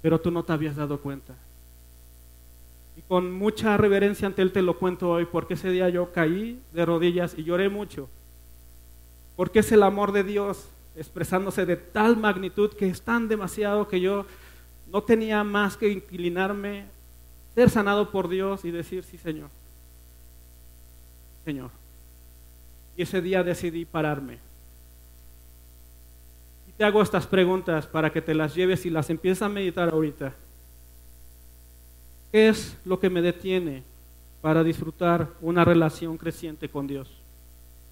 pero 0.00 0.20
tú 0.20 0.30
no 0.30 0.42
te 0.42 0.52
habías 0.52 0.76
dado 0.76 1.00
cuenta. 1.00 1.34
Y 2.96 3.02
con 3.02 3.32
mucha 3.32 3.76
reverencia 3.76 4.26
ante 4.26 4.42
Él 4.42 4.52
te 4.52 4.62
lo 4.62 4.78
cuento 4.78 5.10
hoy, 5.10 5.26
porque 5.26 5.54
ese 5.54 5.70
día 5.70 5.88
yo 5.88 6.12
caí 6.12 6.60
de 6.72 6.84
rodillas 6.84 7.34
y 7.36 7.44
lloré 7.44 7.68
mucho. 7.68 8.08
Porque 9.36 9.60
es 9.60 9.72
el 9.72 9.82
amor 9.82 10.12
de 10.12 10.24
Dios 10.24 10.68
expresándose 10.96 11.64
de 11.64 11.76
tal 11.76 12.16
magnitud 12.16 12.72
que 12.74 12.88
es 12.88 13.02
tan 13.02 13.28
demasiado 13.28 13.88
que 13.88 14.00
yo 14.00 14.26
no 14.88 15.02
tenía 15.02 15.42
más 15.42 15.76
que 15.76 15.88
inclinarme, 15.88 16.84
ser 17.54 17.70
sanado 17.70 18.10
por 18.10 18.28
Dios 18.28 18.64
y 18.64 18.70
decir, 18.70 19.04
sí 19.04 19.16
Señor, 19.16 19.48
Señor. 21.44 21.70
Y 22.96 23.02
ese 23.02 23.22
día 23.22 23.42
decidí 23.42 23.86
pararme. 23.86 24.38
Y 26.68 26.72
te 26.72 26.84
hago 26.84 27.02
estas 27.02 27.26
preguntas 27.26 27.86
para 27.86 28.12
que 28.12 28.20
te 28.20 28.34
las 28.34 28.54
lleves 28.54 28.84
y 28.84 28.90
las 28.90 29.08
empieces 29.08 29.42
a 29.42 29.48
meditar 29.48 29.88
ahorita. 29.88 30.34
¿Qué 32.32 32.48
es 32.48 32.78
lo 32.86 32.98
que 32.98 33.10
me 33.10 33.20
detiene 33.20 33.82
para 34.40 34.64
disfrutar 34.64 35.28
una 35.42 35.66
relación 35.66 36.16
creciente 36.16 36.68
con 36.68 36.86
Dios? 36.86 37.10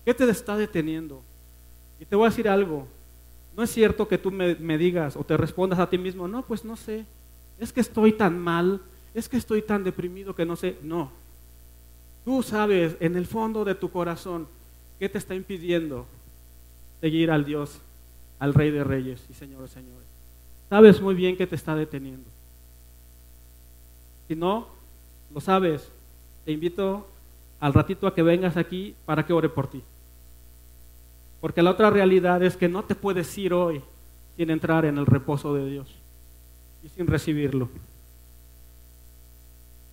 ¿Qué 0.04 0.14
te 0.14 0.28
está 0.30 0.56
deteniendo? 0.56 1.22
Y 2.00 2.06
te 2.06 2.16
voy 2.16 2.26
a 2.26 2.30
decir 2.30 2.48
algo. 2.48 2.88
No 3.54 3.62
es 3.62 3.70
cierto 3.70 4.08
que 4.08 4.16
tú 4.16 4.30
me, 4.30 4.78
digas 4.78 5.14
o 5.16 5.24
te 5.24 5.36
respondas 5.36 5.78
a 5.78 5.90
ti 5.90 5.98
mismo, 5.98 6.26
no, 6.26 6.42
pues 6.42 6.64
no 6.64 6.74
sé. 6.74 7.04
Es 7.58 7.70
que 7.70 7.82
estoy 7.82 8.12
tan 8.12 8.38
mal, 8.38 8.80
es 9.12 9.28
que 9.28 9.36
estoy 9.36 9.60
tan 9.60 9.84
deprimido 9.84 10.34
que 10.34 10.46
no 10.46 10.56
sé. 10.56 10.78
No. 10.82 11.10
Tú 12.24 12.42
sabes 12.42 12.96
en 13.00 13.16
el 13.16 13.26
fondo 13.26 13.66
de 13.66 13.74
tu 13.74 13.90
corazón 13.90 14.48
qué 14.98 15.10
te 15.10 15.18
está 15.18 15.34
impidiendo 15.34 16.06
seguir 17.02 17.30
al 17.30 17.44
Dios, 17.44 17.78
al 18.38 18.54
Rey 18.54 18.70
de 18.70 18.84
Reyes 18.84 19.22
y 19.28 19.34
Señores 19.34 19.70
Señores. 19.70 20.08
Sabes 20.70 21.02
muy 21.02 21.14
bien 21.14 21.36
qué 21.36 21.46
te 21.46 21.56
está 21.56 21.74
deteniendo. 21.74 22.29
Si 24.30 24.36
no, 24.36 24.68
lo 25.34 25.40
sabes, 25.40 25.90
te 26.44 26.52
invito 26.52 27.04
al 27.58 27.74
ratito 27.74 28.06
a 28.06 28.14
que 28.14 28.22
vengas 28.22 28.56
aquí 28.56 28.94
para 29.04 29.26
que 29.26 29.32
ore 29.32 29.48
por 29.48 29.66
ti. 29.66 29.82
Porque 31.40 31.62
la 31.62 31.72
otra 31.72 31.90
realidad 31.90 32.40
es 32.40 32.56
que 32.56 32.68
no 32.68 32.84
te 32.84 32.94
puedes 32.94 33.36
ir 33.36 33.52
hoy 33.52 33.82
sin 34.36 34.50
entrar 34.50 34.84
en 34.84 34.98
el 34.98 35.06
reposo 35.06 35.52
de 35.52 35.68
Dios 35.68 35.88
y 36.84 36.88
sin 36.90 37.08
recibirlo. 37.08 37.68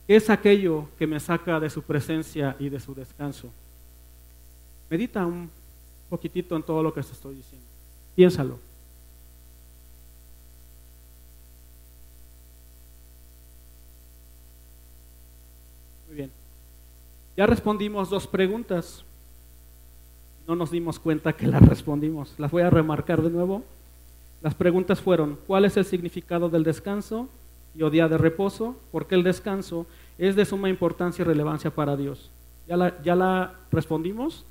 ¿Qué 0.05 0.17
es 0.17 0.29
aquello 0.29 0.87
que 0.99 1.07
me 1.07 1.19
saca 1.19 1.59
de 1.59 1.71
su 1.71 1.81
presencia 1.81 2.55
y 2.59 2.69
de 2.69 2.79
su 2.79 2.93
descanso? 2.93 3.49
Medita 4.87 5.25
un 5.25 5.49
poquitito 6.11 6.55
en 6.55 6.61
todo 6.61 6.83
lo 6.83 6.93
que 6.93 7.01
te 7.01 7.11
estoy 7.11 7.33
diciendo. 7.33 7.65
Piénsalo. 8.15 8.59
Ya 17.37 17.45
respondimos 17.45 18.09
dos 18.09 18.25
preguntas. 18.25 19.03
No 20.47 20.55
nos 20.55 20.71
dimos 20.71 20.97
cuenta 20.97 21.33
que 21.33 21.45
las 21.45 21.61
respondimos. 21.61 22.33
Las 22.39 22.49
voy 22.49 22.63
a 22.63 22.71
remarcar 22.71 23.21
de 23.21 23.29
nuevo. 23.29 23.63
Las 24.41 24.55
preguntas 24.55 24.99
fueron, 24.99 25.37
¿cuál 25.45 25.65
es 25.65 25.77
el 25.77 25.85
significado 25.85 26.49
del 26.49 26.63
descanso 26.63 27.29
y 27.75 27.83
o 27.83 27.91
día 27.91 28.07
de 28.07 28.17
reposo? 28.17 28.75
Porque 28.91 29.13
el 29.13 29.21
descanso 29.21 29.85
es 30.17 30.35
de 30.35 30.45
suma 30.45 30.67
importancia 30.69 31.21
y 31.21 31.25
relevancia 31.25 31.69
para 31.69 31.95
Dios. 31.95 32.31
¿Ya 32.67 32.75
la, 32.75 32.99
ya 33.03 33.15
la 33.15 33.53
respondimos? 33.71 34.43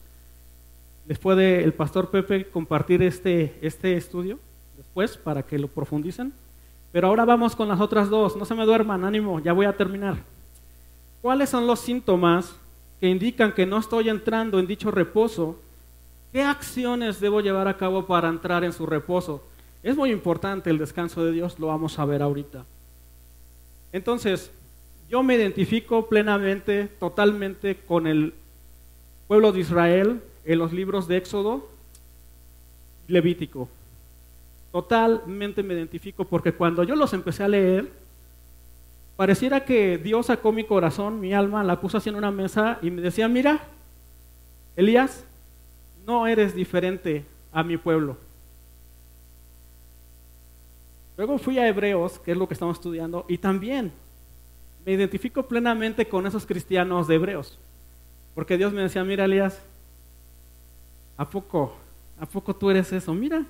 ¿Les 1.09 1.19
puede 1.19 1.65
el 1.65 1.73
pastor 1.73 2.11
Pepe 2.11 2.49
compartir 2.49 3.03
este, 3.03 3.59
este 3.63 3.97
estudio 3.97 4.39
después 4.77 5.17
para 5.17 5.43
que 5.43 5.59
lo 5.59 5.67
profundicen? 5.67 6.33
Pero 6.93 7.09
ahora 7.09 7.25
vamos 7.25 7.57
con 7.57 7.67
las 7.67 7.81
otras 7.81 8.09
dos. 8.09 8.37
No 8.37 8.45
se 8.45 8.55
me 8.55 8.65
duerman, 8.65 9.05
ánimo, 9.05 9.41
ya 9.41 9.53
voy 9.53 9.67
a 9.67 9.77
terminar. 9.77 10.19
¿Cuáles 11.21 11.51
son 11.51 11.67
los 11.67 11.81
síntomas 11.81 12.55
que 13.01 13.09
indican 13.09 13.53
que 13.53 13.67
no 13.67 13.79
estoy 13.79 14.09
entrando 14.09 14.59
en 14.59 14.67
dicho 14.67 14.91
reposo, 14.91 15.59
¿qué 16.33 16.43
acciones 16.43 17.21
debo 17.21 17.41
llevar 17.41 17.69
a 17.69 17.77
cabo 17.77 18.07
para 18.07 18.29
entrar 18.29 18.65
en 18.65 18.73
su 18.73 18.87
reposo? 18.87 19.43
Es 19.83 19.97
muy 19.97 20.11
importante 20.11 20.71
el 20.71 20.79
descanso 20.79 21.25
de 21.25 21.33
Dios, 21.33 21.59
lo 21.59 21.69
vamos 21.69 21.99
a 21.99 22.05
ver 22.05 22.23
ahorita. 22.23 22.65
Entonces, 23.93 24.51
yo 25.09 25.23
me 25.23 25.37
identifico 25.37 26.09
plenamente, 26.09 26.89
totalmente 26.99 27.77
con 27.77 28.07
el 28.07 28.35
pueblo 29.29 29.53
de 29.53 29.61
Israel 29.61 30.21
en 30.45 30.59
los 30.59 30.73
libros 30.73 31.07
de 31.07 31.19
Éxodo, 31.19 31.69
Levítico. 33.09 33.69
Totalmente 34.73 35.63
me 35.63 35.75
identifico 35.75 36.25
porque 36.25 36.53
cuando 36.53 36.83
yo 36.83 36.97
los 36.97 37.13
empecé 37.13 37.45
a 37.45 37.49
leer, 37.49 37.89
Pareciera 39.17 39.65
que 39.65 39.97
Dios 39.97 40.27
sacó 40.27 40.53
mi 40.53 40.65
corazón, 40.65 41.21
mi 41.21 41.33
alma, 41.33 41.65
la 41.65 41.81
puso 41.81 41.97
así 41.97 42.11
en 42.11 42.17
una 42.17 42.31
mesa 42.31 42.79
y 42.83 42.91
me 42.91 43.01
decía, 43.01 43.29
mira, 43.29 43.65
Elías, 44.77 45.25
no 46.07 46.27
eres 46.27 46.55
diferente 46.55 47.25
a 47.51 47.63
mi 47.63 47.79
pueblo. 47.79 48.19
Luego 51.17 51.39
fui 51.39 51.59
a 51.59 51.67
Hebreos, 51.67 52.19
que 52.19 52.33
es 52.33 52.37
lo 52.37 52.47
que 52.47 52.53
estamos 52.53 52.77
estudiando, 52.77 53.25
y 53.27 53.39
también 53.39 53.91
me 54.85 54.93
identifico 54.93 55.43
plenamente 55.45 56.07
con 56.07 56.27
esos 56.27 56.45
cristianos 56.45 57.09
de 57.09 57.15
Hebreos. 57.15 57.59
Porque 58.35 58.59
Dios 58.59 58.73
me 58.73 58.83
decía, 58.83 59.03
mira 59.03 59.25
Elías, 59.25 59.59
¿a 61.17 61.29
poco? 61.29 61.75
¿A 62.21 62.27
poco 62.27 62.55
tú 62.55 62.71
eres 62.71 62.93
eso? 62.93 63.15
Mira. 63.15 63.47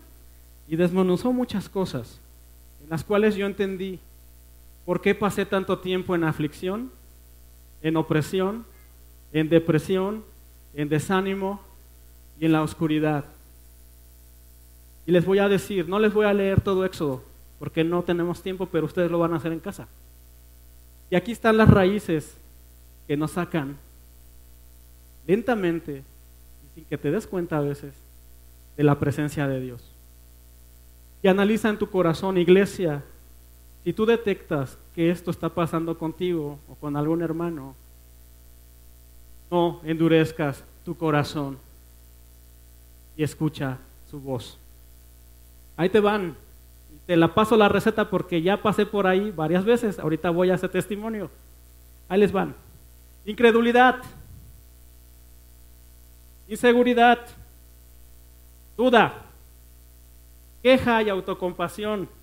Y 0.69 0.77
desmenuzó 0.77 1.33
muchas 1.33 1.69
cosas 1.69 2.21
en 2.83 2.91
las 2.91 3.05
cuales 3.05 3.35
yo 3.35 3.47
entendí 3.47 4.01
¿Por 4.87 5.01
qué 5.01 5.15
pasé 5.17 5.45
tanto 5.45 5.81
tiempo 5.81 6.15
en 6.15 6.25
aflicción, 6.25 6.93
en 7.83 7.97
opresión, 7.97 8.65
en 9.33 9.49
depresión, 9.49 10.25
en 10.75 10.89
desánimo 10.89 11.61
y 12.39 12.47
en 12.47 12.53
la 12.53 12.63
oscuridad? 12.63 13.25
Y 15.05 15.11
les 15.11 15.25
voy 15.25 15.41
a 15.41 15.49
decir, 15.49 15.89
no 15.89 15.99
les 15.99 16.15
voy 16.15 16.25
a 16.25 16.33
leer 16.33 16.61
todo 16.61 16.85
Éxodo, 16.85 17.25
porque 17.59 17.83
no 17.83 18.05
tenemos 18.05 18.43
tiempo, 18.43 18.67
pero 18.67 18.87
ustedes 18.87 19.11
lo 19.11 19.19
van 19.19 19.35
a 19.35 19.37
hacer 19.37 19.53
en 19.53 19.61
casa. 19.61 19.89
Y 21.11 21.17
aquí 21.17 21.33
están 21.33 21.57
las 21.57 21.69
raíces 21.69 22.37
que 23.09 23.17
nos 23.17 23.33
sacan 23.33 23.77
lentamente, 25.27 26.05
sin 26.75 26.85
que 26.85 26.97
te 26.97 27.11
des 27.11 27.27
cuenta 27.27 27.59
a 27.59 27.61
veces, 27.61 27.93
de 28.77 28.85
la 28.85 28.99
presencia 29.01 29.49
de 29.49 29.61
Dios. 29.61 29.83
Y 31.23 31.29
analiza 31.29 31.69
en 31.69 31.79
tu 31.79 31.91
corazón, 31.91 32.39
iglesia, 32.39 33.03
si 33.87 33.93
tú 33.93 34.05
detectas 34.05 34.77
que 34.97 35.13
esto 35.13 35.31
está 35.31 35.49
pasando 35.49 35.97
contigo 35.97 36.59
o 36.69 36.75
con 36.75 36.97
algún 36.97 37.23
hermano, 37.23 37.77
no 39.49 39.81
endurezcas 39.85 40.65
tu 40.85 40.97
corazón 40.97 41.57
y 43.17 43.23
escucha 43.23 43.79
su 44.11 44.19
voz. 44.19 44.59
Ahí 45.77 45.89
te 45.89 46.01
van. 46.01 46.37
Te 47.07 47.17
la 47.17 47.33
paso 47.33 47.57
la 47.57 47.69
receta 47.69 48.11
porque 48.11 48.43
ya 48.43 48.61
pasé 48.61 48.87
por 48.87 49.07
ahí 49.07 49.31
varias 49.31 49.65
veces. 49.65 50.01
Ahorita 50.01 50.31
voy 50.31 50.51
a 50.51 50.55
hacer 50.55 50.71
testimonio. 50.71 51.31
Ahí 52.09 52.19
les 52.19 52.33
van. 52.33 52.57
Incredulidad. 53.25 54.03
Inseguridad. 56.49 57.21
Duda. 58.77 59.27
Queja 60.61 61.05
y 61.05 61.09
autocompasión. 61.09 62.16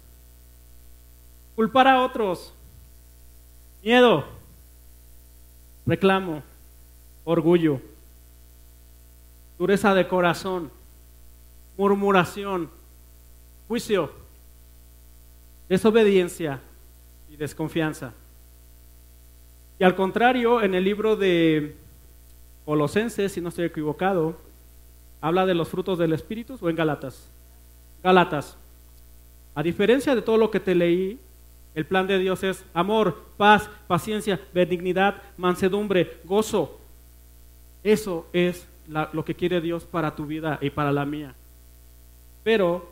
Culpar 1.56 1.88
a 1.88 2.02
otros. 2.02 2.54
Miedo. 3.84 4.26
Reclamo. 5.86 6.42
Orgullo. 7.24 7.80
Dureza 9.58 9.94
de 9.94 10.08
corazón. 10.08 10.72
Murmuración. 11.78 12.70
Juicio. 13.68 14.12
Desobediencia 15.70 16.60
y 17.30 17.36
desconfianza. 17.36 18.14
Y 19.80 19.84
al 19.84 19.96
contrario, 19.96 20.62
en 20.62 20.74
el 20.76 20.84
libro 20.84 21.16
de 21.16 21.76
Colosenses, 22.66 23.32
si 23.32 23.42
no 23.42 23.50
estoy 23.50 23.66
equivocado, 23.66 24.38
habla 25.22 25.46
de 25.46 25.54
los 25.54 25.68
frutos 25.68 25.98
del 25.98 26.14
Espíritu 26.14 26.58
o 26.60 26.70
en 26.70 26.76
Galatas. 26.76 27.28
Galatas. 28.04 28.58
A 29.56 29.64
diferencia 29.64 30.16
de 30.16 30.22
todo 30.22 30.38
lo 30.38 30.52
que 30.52 30.60
te 30.60 30.76
leí, 30.76 31.20
el 31.76 31.86
plan 31.86 32.06
de 32.08 32.20
Dios 32.20 32.44
es 32.44 32.64
amor, 32.74 33.24
paz, 33.38 33.70
paciencia, 33.88 34.40
benignidad, 34.54 35.22
mansedumbre, 35.38 36.20
gozo. 36.24 36.80
Eso 37.84 38.28
es 38.32 38.68
lo 38.88 39.26
que 39.26 39.36
quiere 39.36 39.62
Dios 39.62 39.84
para 39.84 40.16
tu 40.16 40.26
vida 40.26 40.60
y 40.62 40.70
para 40.70 40.92
la 40.92 41.06
mía. 41.06 41.34
Pero 42.44 42.92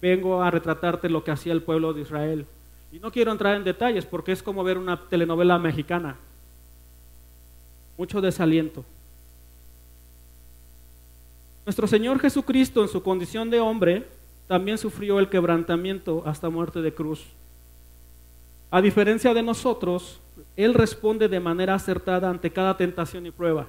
vengo 0.00 0.42
a 0.42 0.50
retratarte 0.50 1.08
lo 1.08 1.22
que 1.22 1.30
hacía 1.30 1.52
el 1.52 1.62
pueblo 1.62 1.92
de 1.92 2.02
Israel. 2.02 2.46
Y 2.92 2.98
no 2.98 3.12
quiero 3.12 3.32
entrar 3.32 3.56
en 3.56 3.64
detalles 3.64 4.04
porque 4.04 4.32
es 4.32 4.42
como 4.42 4.64
ver 4.64 4.78
una 4.78 5.08
telenovela 5.08 5.58
mexicana. 5.58 6.16
Mucho 7.96 8.20
desaliento. 8.20 8.84
Nuestro 11.64 11.86
Señor 11.86 12.20
Jesucristo 12.20 12.82
en 12.82 12.88
su 12.88 13.02
condición 13.02 13.50
de 13.50 13.60
hombre 13.60 14.06
también 14.46 14.78
sufrió 14.78 15.18
el 15.18 15.28
quebrantamiento 15.28 16.22
hasta 16.24 16.48
muerte 16.48 16.80
de 16.80 16.94
cruz. 16.94 17.26
A 18.70 18.80
diferencia 18.80 19.32
de 19.32 19.42
nosotros, 19.42 20.20
Él 20.56 20.74
responde 20.74 21.28
de 21.28 21.40
manera 21.40 21.74
acertada 21.74 22.28
ante 22.28 22.50
cada 22.50 22.76
tentación 22.76 23.26
y 23.26 23.30
prueba 23.30 23.66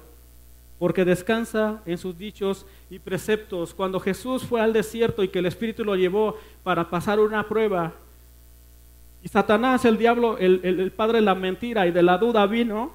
porque 0.79 1.05
descansa 1.05 1.81
en 1.85 1.97
sus 1.97 2.17
dichos 2.17 2.65
y 2.89 2.99
preceptos. 2.99 3.73
Cuando 3.73 3.99
Jesús 3.99 4.43
fue 4.43 4.61
al 4.61 4.73
desierto 4.73 5.23
y 5.23 5.29
que 5.29 5.39
el 5.39 5.47
Espíritu 5.47 5.83
lo 5.83 5.95
llevó 5.95 6.37
para 6.63 6.89
pasar 6.89 7.19
una 7.19 7.47
prueba, 7.47 7.93
y 9.23 9.27
Satanás, 9.27 9.83
el 9.85 9.97
diablo, 9.97 10.37
el, 10.37 10.91
padre 10.91 11.17
de 11.17 11.23
la 11.23 11.35
mentira 11.35 11.87
y 11.87 11.91
de 11.91 12.03
la 12.03 12.17
duda 12.17 12.45
vino 12.45 12.91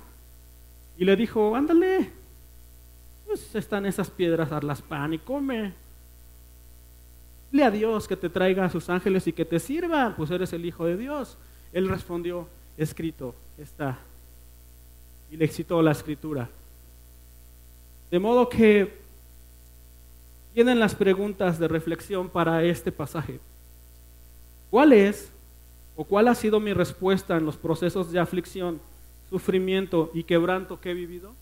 y 0.96 1.04
le 1.04 1.16
dijo, 1.16 1.56
ándale, 1.56 2.10
pues 3.26 3.54
están 3.54 3.86
esas 3.86 4.08
piedras, 4.08 4.62
las 4.62 4.80
pan 4.80 5.14
y 5.14 5.18
come. 5.18 5.74
Dile 7.50 7.64
a 7.64 7.70
Dios 7.70 8.06
que 8.06 8.16
te 8.16 8.30
traiga 8.30 8.64
a 8.64 8.70
sus 8.70 8.88
ángeles 8.88 9.26
y 9.26 9.32
que 9.32 9.44
te 9.44 9.58
sirvan, 9.58 10.14
pues 10.14 10.30
eres 10.30 10.52
el 10.52 10.64
Hijo 10.64 10.86
de 10.86 10.96
Dios. 10.96 11.36
Él 11.72 11.88
respondió, 11.88 12.46
escrito 12.76 13.34
está. 13.58 13.98
Y 15.30 15.36
le 15.36 15.44
excitó 15.44 15.80
la 15.82 15.92
escritura. 15.92 16.48
De 18.10 18.18
modo 18.18 18.48
que 18.48 19.00
tienen 20.52 20.78
las 20.78 20.94
preguntas 20.94 21.58
de 21.58 21.68
reflexión 21.68 22.28
para 22.28 22.62
este 22.62 22.92
pasaje. 22.92 23.40
¿Cuál 24.70 24.92
es 24.92 25.30
o 25.96 26.04
cuál 26.04 26.28
ha 26.28 26.34
sido 26.34 26.60
mi 26.60 26.74
respuesta 26.74 27.36
en 27.36 27.46
los 27.46 27.56
procesos 27.56 28.12
de 28.12 28.18
aflicción, 28.18 28.80
sufrimiento 29.30 30.10
y 30.12 30.24
quebranto 30.24 30.78
que 30.78 30.90
he 30.90 30.94
vivido? 30.94 31.34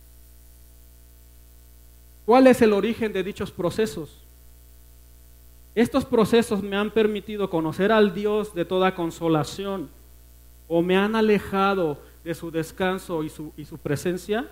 ¿Cuál 2.24 2.46
es 2.46 2.62
el 2.62 2.72
origen 2.72 3.12
de 3.12 3.24
dichos 3.24 3.50
procesos? 3.50 4.16
Estos 5.74 6.04
procesos 6.04 6.62
me 6.62 6.76
han 6.76 6.90
permitido 6.90 7.50
conocer 7.50 7.90
al 7.90 8.14
Dios 8.14 8.54
de 8.54 8.64
toda 8.64 8.94
consolación 8.94 9.88
o 10.72 10.82
me 10.82 10.96
han 10.96 11.16
alejado 11.16 11.98
de 12.22 12.32
su 12.32 12.52
descanso 12.52 13.24
y 13.24 13.28
su, 13.28 13.52
y 13.56 13.64
su 13.64 13.76
presencia. 13.76 14.48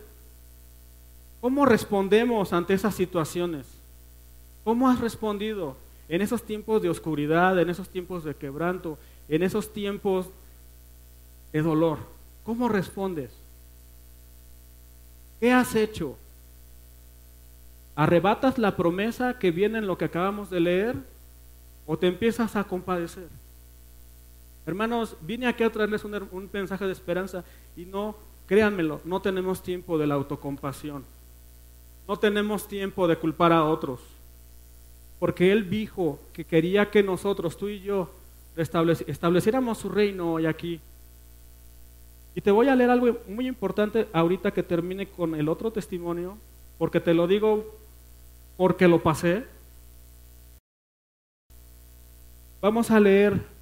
¿Cómo 1.40 1.64
respondemos 1.64 2.52
ante 2.52 2.74
esas 2.74 2.96
situaciones? 2.96 3.66
¿Cómo 4.64 4.90
has 4.90 5.00
respondido 5.00 5.76
en 6.09 6.20
esos 6.20 6.42
tiempos 6.42 6.83
de 6.83 6.90
oscuridad, 6.90 7.57
en 7.61 7.70
esos 7.70 7.88
tiempos 7.88 8.24
de 8.24 8.35
quebranto, 8.35 8.98
en 9.28 9.44
esos 9.44 9.72
tiempos 9.72 10.26
de 11.52 11.62
dolor? 11.62 11.98
¿Cómo 12.42 12.68
respondes? 12.68 13.31
¿Qué 15.38 15.52
has 15.52 15.76
hecho? 15.76 16.16
¿Arrebatas 17.94 18.59
la 18.59 18.76
promesa 18.76 19.38
que 19.38 19.52
viene 19.52 19.78
en 19.78 19.87
lo 19.87 19.96
que 19.96 20.07
acabamos 20.07 20.50
de 20.50 20.59
leer 20.59 20.96
o 21.87 21.96
te 21.96 22.09
empiezas 22.09 22.57
a 22.57 22.64
compadecer? 22.64 23.28
Hermanos, 24.68 25.16
vine 25.22 25.46
aquí 25.46 25.64
a 25.64 25.72
traerles 25.72 26.04
un, 26.04 26.14
un 26.31 26.50
mensaje 26.52 26.85
de 26.85 26.92
esperanza 26.92 27.42
y 27.74 27.87
no, 27.87 28.14
créanmelo, 28.46 29.00
no 29.07 29.22
tenemos 29.22 29.62
tiempo 29.62 29.96
de 29.96 30.07
la 30.07 30.16
autocompasión. 30.16 31.07
No 32.07 32.18
tenemos 32.18 32.68
tiempo 32.68 33.09
de 33.09 33.16
culpar 33.16 33.50
a 33.50 33.64
otros, 33.64 33.98
porque 35.18 35.52
Él 35.52 35.70
dijo 35.70 36.18
que 36.35 36.44
quería 36.44 36.90
que 36.90 37.02
nosotros, 37.02 37.57
tú 37.57 37.70
y 37.70 37.81
yo, 37.81 38.11
estableciéramos 38.57 39.78
su 39.78 39.88
reino 39.88 40.35
hoy 40.35 40.44
aquí. 40.44 40.83
Y 42.35 42.42
te 42.42 42.50
voy 42.50 42.68
a 42.68 42.76
leer 42.76 42.90
algo 42.90 43.16
muy 43.26 43.48
importante 43.48 44.07
ahorita 44.12 44.50
que 44.50 44.62
termine 44.62 45.09
con 45.09 45.35
el 45.35 45.48
otro 45.48 45.70
testimonio, 45.70 46.37
porque 46.76 47.00
te 47.00 47.14
lo 47.14 47.26
digo 47.26 47.64
porque 48.59 48.87
lo 48.87 49.02
pasé. 49.02 49.46
Vamos 52.61 52.90
a 52.90 53.00
leer 53.00 53.57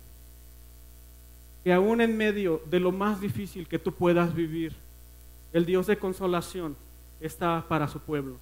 que 1.66 1.72
aún 1.72 2.00
en 2.00 2.16
medio 2.16 2.62
de 2.70 2.78
lo 2.78 2.92
más 2.92 3.20
difícil 3.20 3.66
que 3.66 3.80
tú 3.80 3.90
puedas 3.90 4.32
vivir, 4.32 4.72
el 5.52 5.66
Dios 5.66 5.88
de 5.88 5.98
consolación 5.98 6.76
está 7.20 7.64
para 7.66 7.88
su 7.88 7.98
pueblo. 7.98 8.36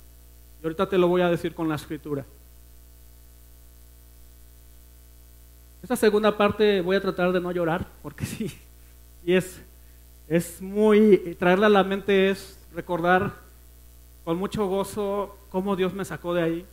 Y 0.60 0.66
ahorita 0.66 0.90
te 0.90 0.98
lo 0.98 1.08
voy 1.08 1.22
a 1.22 1.30
decir 1.30 1.54
con 1.54 1.66
la 1.66 1.76
escritura. 1.76 2.26
Esta 5.82 5.96
segunda 5.96 6.36
parte 6.36 6.82
voy 6.82 6.96
a 6.96 7.00
tratar 7.00 7.32
de 7.32 7.40
no 7.40 7.50
llorar, 7.50 7.86
porque 8.02 8.26
sí, 8.26 8.52
y 9.24 9.32
es, 9.32 9.58
es 10.28 10.60
muy, 10.60 11.34
traerla 11.38 11.68
a 11.68 11.70
la 11.70 11.82
mente 11.82 12.28
es 12.28 12.58
recordar 12.74 13.32
con 14.22 14.36
mucho 14.36 14.66
gozo 14.66 15.34
cómo 15.48 15.76
Dios 15.76 15.94
me 15.94 16.04
sacó 16.04 16.34
de 16.34 16.42
ahí. 16.42 16.66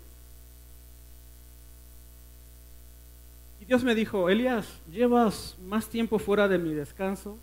Dios 3.71 3.85
me 3.85 3.95
dijo, 3.95 4.27
Elías, 4.27 4.67
llevas 4.91 5.55
más 5.65 5.87
tiempo 5.87 6.19
fuera 6.19 6.49
de 6.49 6.57
mi 6.57 6.73
descanso 6.73 7.37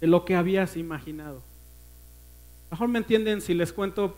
de 0.00 0.06
lo 0.06 0.24
que 0.24 0.34
habías 0.34 0.78
imaginado. 0.78 1.42
Mejor 2.70 2.88
me 2.88 3.00
entienden 3.00 3.42
si 3.42 3.52
les 3.52 3.70
cuento 3.70 4.16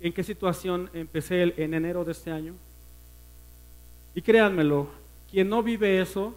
en 0.00 0.12
qué 0.12 0.22
situación 0.22 0.90
empecé 0.92 1.54
en 1.56 1.72
enero 1.72 2.04
de 2.04 2.12
este 2.12 2.30
año. 2.30 2.52
Y 4.14 4.20
créanmelo, 4.20 4.88
quien 5.30 5.48
no 5.48 5.62
vive 5.62 5.98
eso 5.98 6.34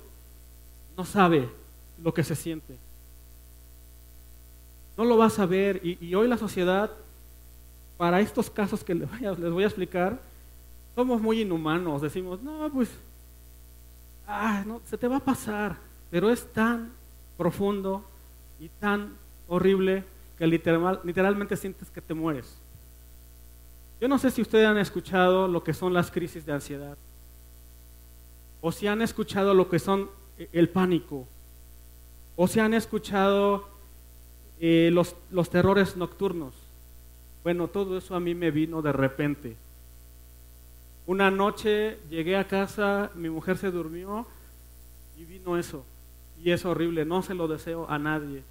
no 0.95 1.03
sabe 1.03 1.49
lo 2.01 2.13
que 2.13 2.23
se 2.23 2.35
siente. 2.35 2.77
No 4.95 5.03
lo 5.03 5.17
va 5.17 5.25
a 5.25 5.31
saber. 5.31 5.81
Y, 5.83 6.15
hoy 6.15 6.29
la 6.29 6.37
sociedad, 6.37 6.89
para 7.97 8.21
estos 8.21 8.49
casos 8.49 8.85
que 8.85 8.95
les 8.95 9.09
voy, 9.51 9.63
a, 9.63 9.67
explicar, 9.67 10.17
somos 10.95 11.19
muy 11.19 11.41
inhumanos. 11.41 12.01
Decimos, 12.01 12.41
no, 12.41 12.71
pues, 12.71 12.89
ah, 14.33 14.63
no, 14.65 14.81
se 14.85 14.97
te 14.97 15.07
va 15.07 15.17
a 15.17 15.23
pasar. 15.23 15.77
Pero 16.09 16.29
es 16.29 16.45
tan 16.51 16.91
profundo 17.37 18.03
y 18.59 18.69
tan 18.69 19.13
horrible 19.47 20.03
que 20.37 20.47
literalmente 20.47 21.55
sientes 21.57 21.89
que 21.89 22.01
te 22.01 22.13
mueres. 22.13 22.57
Yo 24.01 24.07
no 24.07 24.17
sé 24.17 24.31
si 24.31 24.41
ustedes 24.41 24.67
han 24.67 24.77
escuchado 24.77 25.47
lo 25.47 25.63
que 25.63 25.73
son 25.73 25.93
las 25.93 26.11
crisis 26.11 26.45
de 26.45 26.53
ansiedad, 26.53 26.97
o 28.61 28.71
si 28.71 28.87
han 28.87 29.01
escuchado 29.01 29.53
lo 29.53 29.69
que 29.69 29.79
son 29.79 30.09
eh, 30.37 30.49
el 30.51 30.69
pánico, 30.69 31.27
o 32.35 32.47
si 32.47 32.59
han 32.59 32.73
escuchado 32.73 33.67
eh, 34.59 34.89
los, 34.91 35.15
los 35.31 35.49
terrores 35.49 35.95
nocturnos. 35.95 36.53
Bueno, 37.43 37.67
todo 37.67 37.97
eso 37.97 38.15
a 38.15 38.19
mí 38.19 38.35
me 38.35 38.51
vino 38.51 38.81
de 38.81 38.91
repente. 38.91 39.55
Una 41.05 41.29
noche 41.29 41.99
llegué 42.09 42.37
a 42.37 42.47
casa, 42.47 43.11
mi 43.15 43.29
mujer 43.29 43.57
se 43.57 43.71
durmió 43.71 44.25
y 45.17 45.25
vino 45.25 45.57
eso. 45.57 45.85
Y 46.41 46.51
es 46.51 46.65
horrible, 46.65 47.05
no 47.05 47.21
se 47.21 47.33
lo 47.33 47.47
deseo 47.47 47.89
a 47.89 47.99
nadie. 47.99 48.43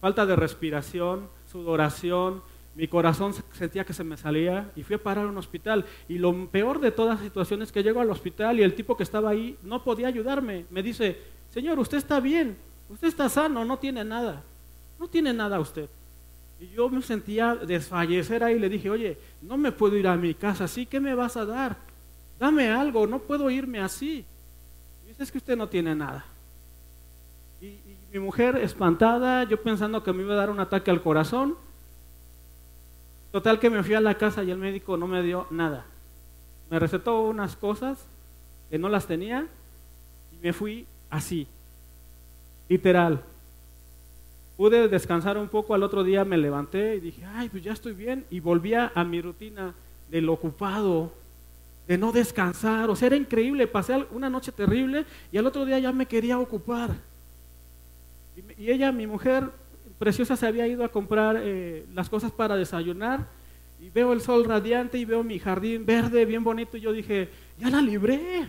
Falta 0.00 0.26
de 0.26 0.36
respiración, 0.36 1.28
sudoración, 1.50 2.42
mi 2.74 2.88
corazón 2.88 3.32
sentía 3.52 3.86
que 3.86 3.94
se 3.94 4.04
me 4.04 4.18
salía 4.18 4.70
y 4.76 4.82
fui 4.82 4.96
a 4.96 5.02
parar 5.02 5.24
a 5.24 5.28
un 5.28 5.38
hospital. 5.38 5.86
Y 6.08 6.18
lo 6.18 6.46
peor 6.48 6.78
de 6.80 6.92
todas 6.92 7.16
las 7.16 7.24
situaciones 7.24 7.68
es 7.68 7.72
que 7.72 7.82
llego 7.82 8.00
al 8.00 8.10
hospital 8.10 8.60
y 8.60 8.62
el 8.62 8.74
tipo 8.74 8.96
que 8.96 9.02
estaba 9.02 9.30
ahí 9.30 9.56
no 9.62 9.82
podía 9.82 10.08
ayudarme. 10.08 10.66
Me 10.68 10.82
dice, 10.82 11.18
señor, 11.50 11.78
usted 11.78 11.96
está 11.96 12.20
bien, 12.20 12.58
usted 12.90 13.08
está 13.08 13.30
sano, 13.30 13.64
no 13.64 13.78
tiene 13.78 14.04
nada. 14.04 14.42
No 14.98 15.08
tiene 15.08 15.32
nada 15.32 15.58
usted. 15.58 15.88
Y 16.60 16.68
yo 16.68 16.90
me 16.90 17.00
sentía 17.00 17.54
desfallecer 17.54 18.44
ahí 18.44 18.56
y 18.56 18.58
le 18.58 18.68
dije, 18.68 18.90
oye, 18.90 19.18
no 19.40 19.56
me 19.56 19.72
puedo 19.72 19.96
ir 19.96 20.06
a 20.06 20.16
mi 20.16 20.34
casa 20.34 20.64
así, 20.64 20.84
¿qué 20.84 21.00
me 21.00 21.14
vas 21.14 21.38
a 21.38 21.46
dar? 21.46 21.85
Dame 22.38 22.70
algo, 22.70 23.06
no 23.06 23.18
puedo 23.18 23.50
irme 23.50 23.80
así. 23.80 24.24
Y 25.04 25.08
dice, 25.08 25.22
es 25.22 25.32
que 25.32 25.38
usted 25.38 25.56
no 25.56 25.68
tiene 25.68 25.94
nada. 25.94 26.24
Y, 27.60 27.78
mi 28.12 28.20
mujer 28.20 28.56
espantada, 28.56 29.44
yo 29.44 29.60
pensando 29.60 30.02
que 30.02 30.12
me 30.12 30.22
iba 30.22 30.34
a 30.34 30.38
dar 30.38 30.50
un 30.50 30.60
ataque 30.60 30.90
al 30.90 31.02
corazón. 31.02 31.56
Total 33.32 33.58
que 33.58 33.68
me 33.68 33.82
fui 33.82 33.94
a 33.94 34.00
la 34.00 34.14
casa 34.14 34.42
y 34.42 34.50
el 34.50 34.58
médico 34.58 34.96
no 34.96 35.06
me 35.06 35.22
dio 35.22 35.46
nada. 35.50 35.84
Me 36.70 36.78
recetó 36.78 37.22
unas 37.22 37.56
cosas 37.56 38.06
que 38.70 38.78
no 38.78 38.88
las 38.88 39.06
tenía 39.06 39.46
y 40.32 40.36
me 40.42 40.52
fui 40.52 40.86
así, 41.10 41.46
literal. 42.68 43.22
Pude 44.56 44.88
descansar 44.88 45.36
un 45.36 45.48
poco, 45.48 45.74
al 45.74 45.82
otro 45.82 46.02
día 46.02 46.24
me 46.24 46.38
levanté 46.38 46.96
y 46.96 47.00
dije, 47.00 47.24
ay, 47.26 47.50
pues 47.50 47.62
ya 47.62 47.72
estoy 47.72 47.92
bien. 47.92 48.24
Y 48.30 48.40
volvía 48.40 48.92
a 48.94 49.04
mi 49.04 49.20
rutina 49.20 49.74
del 50.08 50.28
ocupado, 50.28 51.12
de 51.86 51.98
no 51.98 52.12
descansar. 52.12 52.90
O 52.90 52.96
sea, 52.96 53.06
era 53.06 53.16
increíble. 53.16 53.66
Pasé 53.66 54.06
una 54.10 54.30
noche 54.30 54.52
terrible 54.52 55.04
y 55.32 55.38
al 55.38 55.46
otro 55.46 55.64
día 55.64 55.78
ya 55.78 55.92
me 55.92 56.06
quería 56.06 56.38
ocupar. 56.38 56.90
Y, 58.58 58.70
ella, 58.70 58.92
mi 58.92 59.06
mujer 59.06 59.50
preciosa, 59.98 60.36
se 60.36 60.46
había 60.46 60.66
ido 60.66 60.84
a 60.84 60.88
comprar 60.88 61.36
eh, 61.40 61.86
las 61.94 62.08
cosas 62.08 62.32
para 62.32 62.56
desayunar. 62.56 63.26
Y 63.80 63.90
veo 63.90 64.12
el 64.12 64.20
sol 64.20 64.44
radiante 64.44 64.98
y 64.98 65.04
veo 65.04 65.22
mi 65.22 65.38
jardín 65.38 65.84
verde, 65.84 66.24
bien 66.24 66.44
bonito. 66.44 66.76
Y 66.76 66.80
yo 66.80 66.92
dije, 66.92 67.28
ya 67.58 67.70
la 67.70 67.80
libré. 67.80 68.48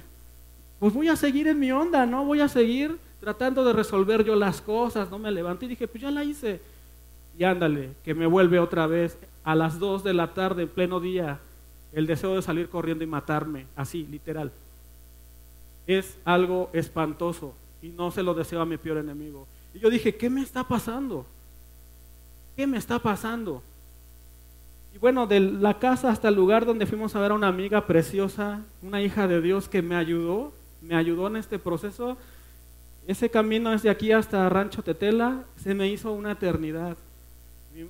Pues 0.80 0.94
voy 0.94 1.08
a 1.08 1.16
seguir 1.16 1.48
en 1.48 1.60
mi 1.60 1.72
onda, 1.72 2.06
¿no? 2.06 2.26
Voy 2.26 2.40
a 2.40 2.48
seguir 2.48 2.98
tratando 3.20 3.66
de 3.66 3.74
resolver 3.74 4.24
yo 4.24 4.36
las 4.36 4.62
cosas, 4.62 5.10
no 5.10 5.18
me 5.20 5.32
levanté 5.32 5.66
y 5.66 5.70
dije, 5.70 5.88
pues 5.88 6.02
ya 6.02 6.12
la 6.12 6.24
hice. 6.24 6.62
Y 7.38 7.44
ándale, 7.44 7.92
que 8.04 8.14
me 8.14 8.26
vuelve 8.26 8.60
otra 8.60 8.88
vez 8.88 9.18
a 9.44 9.56
las 9.56 9.80
2 9.80 10.04
de 10.04 10.14
la 10.14 10.34
tarde, 10.34 10.64
en 10.64 10.70
pleno 10.70 11.00
día, 11.00 11.40
el 11.94 12.08
deseo 12.08 12.36
de 12.36 12.42
salir 12.42 12.70
corriendo 12.70 13.04
y 13.04 13.08
matarme, 13.08 13.66
así, 13.76 14.06
literal. 14.06 14.52
Es 15.86 16.18
algo 16.26 16.70
espantoso 16.74 17.54
y 17.82 17.90
no 17.90 18.12
se 18.12 18.24
lo 18.24 18.34
deseo 18.34 18.62
a 18.62 18.66
mi 18.66 18.78
peor 18.78 18.98
enemigo. 18.98 19.48
Y 19.74 19.80
yo 19.80 19.90
dije, 19.90 20.16
¿qué 20.16 20.30
me 20.30 20.42
está 20.42 20.64
pasando? 20.64 21.26
¿Qué 22.56 22.68
me 22.68 22.78
está 22.78 23.00
pasando? 23.00 23.62
Y 24.94 24.98
bueno, 24.98 25.28
de 25.28 25.40
la 25.40 25.80
casa 25.80 26.10
hasta 26.10 26.30
el 26.30 26.36
lugar 26.36 26.66
donde 26.66 26.86
fuimos 26.86 27.16
a 27.16 27.20
ver 27.20 27.32
a 27.32 27.36
una 27.36 27.48
amiga 27.48 27.86
preciosa, 27.86 28.62
una 28.82 29.02
hija 29.02 29.28
de 29.28 29.42
Dios 29.42 29.70
que 29.70 29.82
me 29.82 29.96
ayudó, 29.96 30.54
me 30.82 30.96
ayudó 30.96 31.28
en 31.28 31.36
este 31.36 31.60
proceso, 31.60 32.18
ese 33.08 33.30
camino 33.30 33.72
desde 33.72 33.90
aquí 33.90 34.12
hasta 34.12 34.50
Rancho 34.50 34.84
Tetela 34.84 35.44
se 35.56 35.74
me 35.74 35.88
hizo 35.88 36.12
una 36.12 36.34
eternidad. 36.34 36.98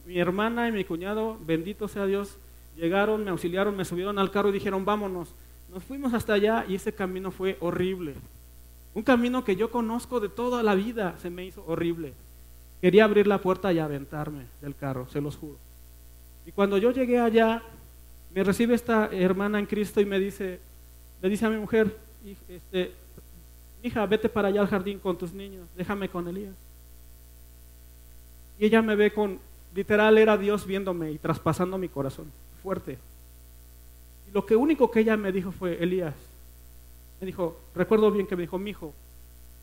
Mi, 0.06 0.20
hermana 0.20 0.68
y 0.68 0.72
mi 0.72 0.84
cuñado, 0.84 1.38
bendito 1.46 1.88
sea 1.88 2.06
Dios, 2.06 2.38
llegaron, 2.78 3.24
me 3.24 3.32
auxiliaron, 3.32 3.76
me 3.76 3.86
subieron 3.86 4.18
al 4.20 4.32
carro 4.32 4.50
y 4.50 4.54
dijeron, 4.54 4.86
vámonos. 4.86 5.30
Nos 5.74 5.84
fuimos 5.84 6.14
hasta 6.14 6.34
allá 6.34 6.66
y 6.68 6.76
ese 6.76 6.94
camino 6.94 7.32
fue 7.32 7.58
horrible. 7.60 8.14
Un 8.94 9.04
camino 9.04 9.44
que 9.44 9.56
yo 9.56 9.70
conozco 9.70 10.20
de 10.20 10.30
toda 10.30 10.64
la 10.64 10.76
vida 10.76 11.16
se 11.22 11.30
me 11.30 11.46
hizo 11.46 11.64
horrible. 11.68 12.14
Quería 12.82 13.04
abrir 13.04 13.28
la 13.28 13.40
puerta 13.40 13.74
y 13.74 13.80
aventarme 13.80 14.46
del 14.62 14.76
carro, 14.76 15.08
se 15.10 15.20
los 15.20 15.36
juro. 15.36 15.58
Y 16.46 16.52
cuando 16.52 16.78
yo 16.78 16.92
llegué 16.92 17.20
allá, 17.20 17.62
me 18.34 18.44
recibe 18.44 18.76
esta 18.76 19.10
hermana 19.12 19.60
en 19.60 19.66
Cristo 19.66 20.00
y 20.00 20.06
me 20.06 20.20
dice, 20.20 20.60
le 21.22 21.30
dice 21.30 21.46
a 21.46 21.50
mi 21.50 21.58
mujer, 21.58 21.96
este, 22.48 22.94
hija, 23.84 24.06
vete 24.06 24.30
para 24.30 24.48
allá 24.48 24.62
al 24.62 24.68
jardín 24.68 25.00
con 25.00 25.18
tus 25.18 25.34
niños, 25.34 25.68
déjame 25.76 26.10
con 26.10 26.28
Elías. 26.28 26.56
Y 28.60 28.66
ella 28.66 28.82
me 28.82 28.96
ve 28.96 29.12
con, 29.12 29.40
literal 29.76 30.18
era 30.18 30.38
Dios 30.38 30.66
viéndome 30.66 31.12
y 31.12 31.18
traspasando 31.18 31.78
mi 31.78 31.90
corazón, 31.90 32.32
fuerte. 32.62 32.98
Y 34.28 34.32
lo 34.34 34.46
que 34.46 34.56
único 34.56 34.92
que 34.92 35.02
ella 35.02 35.18
me 35.18 35.32
dijo 35.32 35.52
fue, 35.52 35.82
Elías, 35.82 36.16
me 37.20 37.26
dijo, 37.26 37.60
recuerdo 37.74 38.12
bien 38.12 38.28
que 38.28 38.36
me 38.36 38.44
dijo, 38.44 38.58
mi 38.58 38.72
hijo, 38.72 38.94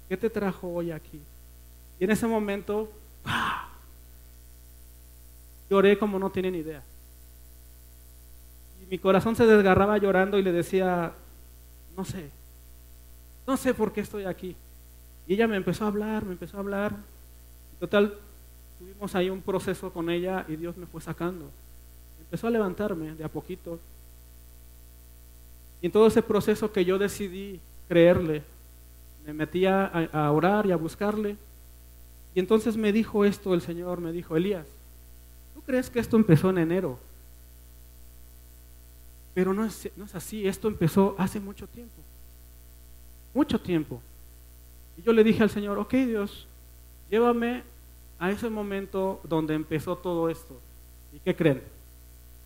¿qué 0.08 0.16
te 0.16 0.30
trajo 0.30 0.68
hoy 0.68 0.90
aquí? 0.90 1.20
Y 1.98 2.04
en 2.04 2.10
ese 2.10 2.26
momento, 2.26 2.90
lloré 5.70 5.98
como 5.98 6.18
no 6.18 6.30
tienen 6.30 6.54
idea. 6.54 6.82
Y 8.82 8.86
mi 8.90 8.98
corazón 8.98 9.36
se 9.36 9.46
desgarraba 9.46 9.98
llorando 9.98 10.38
y 10.38 10.42
le 10.42 10.52
decía, 10.52 11.12
no 11.96 12.04
sé, 12.04 12.30
no 13.46 13.56
sé 13.56 13.74
por 13.74 13.92
qué 13.92 14.00
estoy 14.00 14.24
aquí. 14.24 14.56
Y 15.26 15.34
ella 15.34 15.46
me 15.46 15.56
empezó 15.56 15.84
a 15.84 15.88
hablar, 15.88 16.24
me 16.24 16.32
empezó 16.32 16.56
a 16.56 16.60
hablar. 16.60 16.96
total, 17.78 18.18
tuvimos 18.78 19.14
ahí 19.14 19.30
un 19.30 19.42
proceso 19.42 19.92
con 19.92 20.10
ella 20.10 20.44
y 20.48 20.56
Dios 20.56 20.76
me 20.76 20.86
fue 20.86 21.00
sacando. 21.00 21.50
Empezó 22.34 22.48
a 22.48 22.50
levantarme 22.50 23.14
de 23.14 23.22
a 23.22 23.28
poquito. 23.28 23.78
Y 25.80 25.86
en 25.86 25.92
todo 25.92 26.08
ese 26.08 26.20
proceso 26.20 26.72
que 26.72 26.84
yo 26.84 26.98
decidí 26.98 27.60
creerle, 27.86 28.42
me 29.24 29.32
metía 29.32 29.86
a, 29.86 30.26
a 30.26 30.32
orar 30.32 30.66
y 30.66 30.72
a 30.72 30.76
buscarle. 30.76 31.36
Y 32.34 32.40
entonces 32.40 32.76
me 32.76 32.92
dijo 32.92 33.24
esto 33.24 33.54
el 33.54 33.60
Señor, 33.60 34.00
me 34.00 34.10
dijo, 34.10 34.36
Elías, 34.36 34.66
¿tú 35.54 35.62
crees 35.62 35.88
que 35.88 36.00
esto 36.00 36.16
empezó 36.16 36.50
en 36.50 36.58
enero? 36.58 36.98
Pero 39.32 39.54
no 39.54 39.64
es, 39.64 39.88
no 39.96 40.04
es 40.04 40.14
así, 40.16 40.48
esto 40.48 40.66
empezó 40.66 41.14
hace 41.18 41.38
mucho 41.38 41.68
tiempo 41.68 42.02
mucho 43.34 43.60
tiempo. 43.60 44.00
Y 44.96 45.02
yo 45.02 45.12
le 45.12 45.24
dije 45.24 45.42
al 45.42 45.50
Señor, 45.50 45.78
ok 45.78 45.92
Dios, 45.92 46.46
llévame 47.10 47.64
a 48.18 48.30
ese 48.30 48.48
momento 48.48 49.20
donde 49.24 49.54
empezó 49.54 49.96
todo 49.96 50.30
esto. 50.30 50.58
¿Y 51.12 51.18
qué 51.18 51.34
creen? 51.34 51.73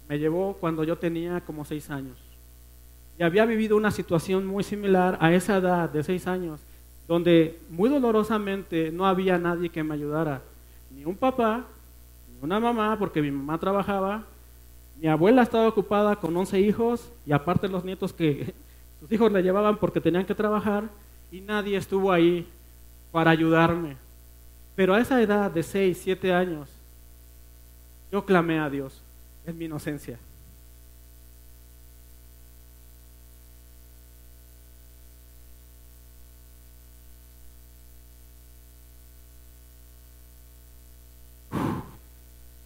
Me 0.08 0.18
llevó 0.18 0.54
cuando 0.54 0.84
yo 0.84 0.96
tenía 0.96 1.40
como 1.42 1.64
seis 1.64 1.90
años. 1.90 2.16
Y 3.18 3.22
había 3.22 3.44
vivido 3.44 3.76
una 3.76 3.90
situación 3.90 4.46
muy 4.46 4.64
similar 4.64 5.18
a 5.20 5.32
esa 5.32 5.58
edad 5.58 5.90
de 5.90 6.02
seis 6.02 6.26
años, 6.26 6.60
donde 7.06 7.58
muy 7.68 7.90
dolorosamente 7.90 8.90
no 8.90 9.06
había 9.06 9.38
nadie 9.38 9.68
que 9.68 9.82
me 9.82 9.94
ayudara. 9.94 10.40
Ni 10.90 11.04
un 11.04 11.16
papá, 11.16 11.66
ni 12.32 12.42
una 12.42 12.58
mamá, 12.58 12.96
porque 12.98 13.20
mi 13.20 13.30
mamá 13.30 13.58
trabajaba. 13.58 14.24
Mi 14.96 15.08
abuela 15.08 15.42
estaba 15.42 15.68
ocupada 15.68 16.16
con 16.16 16.36
once 16.36 16.58
hijos 16.58 17.12
y 17.26 17.32
aparte 17.32 17.68
los 17.68 17.84
nietos 17.84 18.12
que 18.12 18.54
sus 19.00 19.12
hijos 19.12 19.30
le 19.30 19.42
llevaban 19.42 19.76
porque 19.76 20.00
tenían 20.00 20.24
que 20.24 20.34
trabajar 20.34 20.84
y 21.30 21.40
nadie 21.40 21.76
estuvo 21.76 22.10
ahí 22.10 22.46
para 23.12 23.30
ayudarme. 23.30 23.96
Pero 24.74 24.94
a 24.94 25.00
esa 25.00 25.20
edad 25.20 25.50
de 25.50 25.62
6, 25.62 26.00
7 26.02 26.32
años, 26.32 26.68
yo 28.10 28.24
clamé 28.24 28.58
a 28.58 28.70
Dios 28.70 29.02
en 29.48 29.58
mi 29.58 29.64
inocencia. 29.64 30.18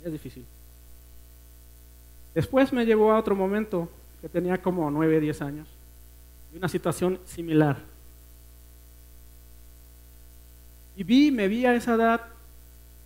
Es 0.04 0.10
difícil. 0.10 0.44
Después 2.34 2.72
me 2.72 2.84
llevó 2.84 3.12
a 3.12 3.18
otro 3.18 3.36
momento 3.36 3.88
que 4.20 4.28
tenía 4.28 4.60
como 4.60 4.90
9, 4.90 5.20
10 5.20 5.42
años 5.42 5.68
una 6.54 6.68
situación 6.68 7.18
similar. 7.24 7.78
Y 10.96 11.04
vi, 11.04 11.30
me 11.30 11.48
vi 11.48 11.64
a 11.64 11.74
esa 11.74 11.94
edad 11.94 12.20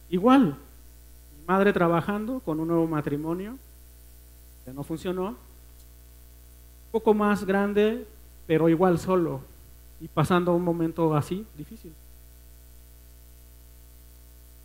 igual. 0.09 0.57
Mi 1.39 1.47
madre 1.47 1.72
trabajando 1.72 2.41
con 2.41 2.59
un 2.59 2.68
nuevo 2.68 2.87
matrimonio 2.89 3.59
que 4.67 4.73
no 4.75 4.85
funcionó. 4.85 5.29
Un 5.29 5.37
poco 6.93 7.14
más 7.14 7.47
grande, 7.47 8.07
pero 8.47 8.69
igual 8.69 8.99
solo. 8.99 9.41
Y 9.99 10.09
pasando 10.09 10.55
un 10.55 10.62
momento 10.62 11.17
así, 11.17 11.47
difícil. 11.57 11.95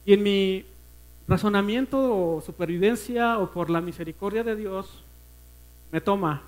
Y 0.05 0.11
en 0.13 0.23
mi 0.23 0.65
razonamiento 1.29 1.97
o 1.97 2.41
supervivencia 2.41 3.39
o 3.39 3.49
por 3.49 3.69
la 3.69 3.79
misericordia 3.79 4.43
de 4.43 4.57
Dios, 4.57 5.05
me 5.89 6.01
toma 6.01 6.41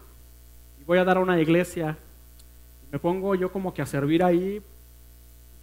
y 0.81 0.83
voy 0.83 0.97
a 0.97 1.05
dar 1.05 1.15
a 1.15 1.21
una 1.21 1.39
iglesia 1.39 1.97
me 2.93 2.99
pongo 2.99 3.33
yo 3.33 3.51
como 3.51 3.73
que 3.73 3.81
a 3.81 3.87
servir 3.87 4.23
ahí. 4.23 4.61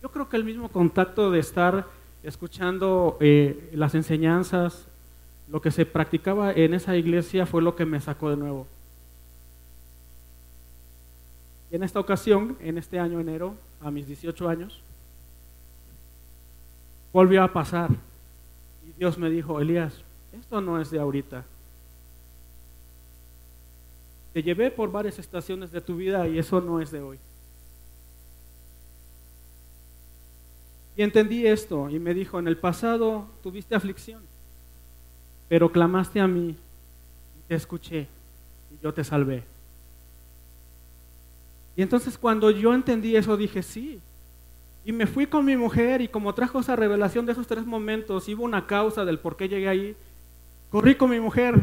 Yo 0.03 0.11
creo 0.11 0.29
que 0.29 0.37
el 0.37 0.43
mismo 0.43 0.69
contacto 0.69 1.31
de 1.31 1.39
estar 1.39 1.87
escuchando 2.25 3.17
eh, 3.21 3.71
las 3.73 3.95
enseñanzas, 3.95 4.89
lo 5.51 5.61
que 5.61 5.71
se 5.71 5.85
practicaba 5.85 6.53
en 6.53 6.75
esa 6.75 6.97
iglesia 6.97 7.45
fue 7.45 7.61
lo 7.61 7.75
que 7.75 7.85
me 7.85 8.01
sacó 8.01 8.31
de 8.31 8.37
nuevo. 8.37 8.67
Y 11.71 11.77
en 11.77 11.83
esta 11.83 12.01
ocasión, 12.01 12.57
en 12.61 12.79
este 12.79 12.99
año 12.99 13.21
enero, 13.21 13.55
a 13.81 13.91
mis 13.91 14.07
18 14.07 14.49
años, 14.49 14.81
volvió 17.13 17.43
a 17.43 17.53
pasar. 17.53 17.91
Y 18.89 18.93
Dios 18.99 19.19
me 19.19 19.31
dijo, 19.31 19.61
Elías, 19.61 20.03
esto 20.33 20.61
no 20.61 20.81
es 20.81 20.91
de 20.91 21.01
ahorita. 21.01 21.45
Te 24.33 24.43
llevé 24.43 24.71
por 24.71 24.93
varias 24.93 25.19
estaciones 25.19 25.73
de 25.73 25.81
tu 25.81 25.97
vida 25.97 26.29
y 26.29 26.39
eso 26.39 26.61
no 26.61 26.81
es 26.81 26.93
de 26.93 27.01
hoy. 27.01 27.19
Y 30.97 31.03
entendí 31.03 31.47
esto 31.47 31.89
y 31.91 31.99
me 31.99 32.15
dijo, 32.15 32.39
en 32.39 32.47
el 32.47 32.57
pasado 32.57 33.27
tuviste 33.43 33.75
aflicción, 33.75 34.30
pero 35.51 35.73
clamaste 35.73 36.21
a 36.21 36.29
mí 36.29 36.55
y 37.37 37.49
te 37.49 37.57
escuché 37.57 38.07
y 38.71 38.81
yo 38.81 38.95
te 38.95 39.03
salvé. 39.03 39.43
Y 41.75 41.83
entonces 41.83 42.17
cuando 42.17 42.53
yo 42.53 42.73
entendí 42.73 43.17
eso 43.17 43.37
dije, 43.37 43.65
sí. 43.65 44.01
Y 44.85 44.93
me 44.93 45.09
fui 45.09 45.27
con 45.27 45.45
mi 45.45 45.57
mujer 45.57 46.03
y 46.03 46.09
como 46.09 46.33
trajo 46.35 46.61
esa 46.61 46.77
revelación 46.77 47.27
de 47.27 47.33
esos 47.33 47.49
tres 47.49 47.67
momentos, 47.67 48.29
hubo 48.29 48.45
una 48.45 48.69
causa 48.69 49.05
del 49.05 49.19
por 49.19 49.37
qué 49.37 49.49
llegué 49.49 49.69
ahí, 49.69 49.97
corrí 50.71 50.95
con 50.95 51.11
mi 51.11 51.19
mujer, 51.19 51.61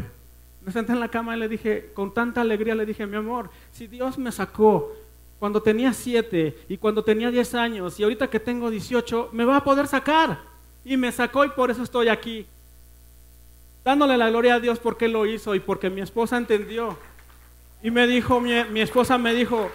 me 0.66 0.70
senté 0.70 0.92
en 0.92 1.00
la 1.00 1.08
cama 1.08 1.34
y 1.34 1.40
le 1.40 1.48
dije, 1.48 1.90
con 1.94 2.12
tanta 2.12 2.42
alegría 2.42 2.74
le 2.74 2.84
dije, 2.84 3.06
mi 3.06 3.16
amor, 3.16 3.48
si 3.72 3.86
Dios 3.86 4.18
me 4.18 4.30
sacó 4.32 4.92
cuando 5.38 5.62
tenía 5.62 5.94
siete 5.94 6.58
y 6.68 6.76
cuando 6.76 7.02
tenía 7.02 7.30
diez 7.30 7.54
años 7.54 7.98
y 7.98 8.02
ahorita 8.02 8.28
que 8.28 8.38
tengo 8.38 8.68
dieciocho, 8.68 9.30
me 9.32 9.46
va 9.46 9.56
a 9.56 9.64
poder 9.64 9.86
sacar. 9.86 10.40
Y 10.84 10.98
me 10.98 11.10
sacó 11.10 11.46
y 11.46 11.48
por 11.48 11.70
eso 11.70 11.82
estoy 11.82 12.08
aquí. 12.08 12.46
Dándole 13.88 14.18
la 14.18 14.28
gloria 14.28 14.56
a 14.56 14.60
Dios 14.60 14.78
porque 14.78 15.08
lo 15.08 15.24
hizo 15.24 15.54
y 15.54 15.60
porque 15.60 15.88
mi 15.88 16.02
esposa 16.02 16.36
entendió. 16.36 16.94
Y 17.82 17.90
me 17.90 18.06
dijo, 18.06 18.38
mi, 18.38 18.52
mi 18.64 18.82
esposa 18.82 19.16
me 19.16 19.32
dijo, 19.32 19.70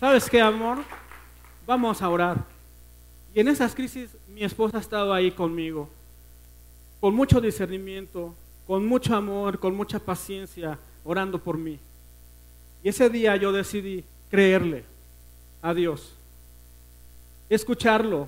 ¿sabes 0.00 0.30
qué, 0.30 0.40
amor? 0.40 0.78
Vamos 1.66 2.00
a 2.00 2.08
orar. 2.08 2.42
Y 3.34 3.40
en 3.40 3.48
esas 3.48 3.74
crisis 3.74 4.16
mi 4.28 4.42
esposa 4.42 4.78
ha 4.78 4.80
estado 4.80 5.12
ahí 5.12 5.30
conmigo, 5.30 5.90
con 7.00 7.14
mucho 7.14 7.38
discernimiento, 7.38 8.34
con 8.66 8.86
mucho 8.86 9.14
amor, 9.14 9.58
con 9.58 9.76
mucha 9.76 9.98
paciencia, 9.98 10.78
orando 11.04 11.38
por 11.38 11.58
mí. 11.58 11.78
Y 12.82 12.88
ese 12.88 13.10
día 13.10 13.36
yo 13.36 13.52
decidí 13.52 14.04
creerle 14.30 14.84
a 15.60 15.74
Dios, 15.74 16.14
escucharlo. 17.50 18.26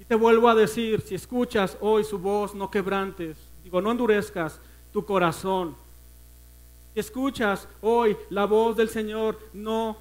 Y 0.00 0.04
te 0.04 0.16
vuelvo 0.16 0.48
a 0.48 0.56
decir, 0.56 1.00
si 1.00 1.14
escuchas 1.14 1.76
hoy 1.80 2.02
su 2.02 2.18
voz, 2.18 2.56
no 2.56 2.72
quebrantes, 2.72 3.53
digo, 3.64 3.80
no 3.80 3.90
endurezcas 3.90 4.60
tu 4.92 5.04
corazón. 5.04 5.74
Si 6.92 7.00
escuchas 7.00 7.66
hoy 7.80 8.16
la 8.30 8.44
voz 8.44 8.76
del 8.76 8.88
Señor, 8.88 9.38
no 9.52 9.96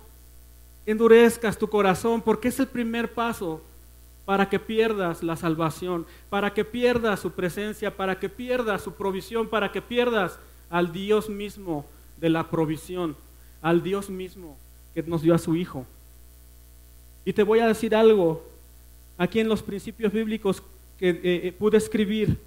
endurezcas 0.86 1.58
tu 1.58 1.68
corazón, 1.68 2.22
porque 2.22 2.50
es 2.50 2.60
el 2.60 2.68
primer 2.68 3.14
paso 3.14 3.62
para 4.26 4.48
que 4.50 4.60
pierdas 4.60 5.24
la 5.24 5.36
salvación, 5.36 6.06
para 6.30 6.54
que 6.54 6.64
pierdas 6.64 7.20
su 7.20 7.32
presencia, 7.32 7.96
para 7.96 8.20
que 8.20 8.30
pierdas 8.30 8.82
su 8.82 8.94
provisión, 8.94 9.48
para 9.48 9.72
que 9.72 9.82
pierdas 9.82 10.38
al 10.70 10.94
Dios 10.94 11.30
mismo 11.30 11.86
de 12.18 12.30
la 12.30 12.50
provisión, 12.50 13.16
al 13.62 13.82
Dios 13.84 14.10
mismo 14.10 14.58
que 14.94 15.04
nos 15.04 15.22
dio 15.22 15.34
a 15.34 15.40
su 15.40 15.56
Hijo. 15.56 15.86
Y 17.26 17.34
te 17.34 17.44
voy 17.44 17.60
a 17.60 17.68
decir 17.68 17.96
algo, 17.96 18.44
aquí 19.18 19.40
en 19.40 19.48
los 19.48 19.64
principios 19.64 20.12
bíblicos 20.12 20.62
que 20.98 21.10
eh, 21.10 21.20
eh, 21.24 21.56
pude 21.58 21.78
escribir, 21.78 22.38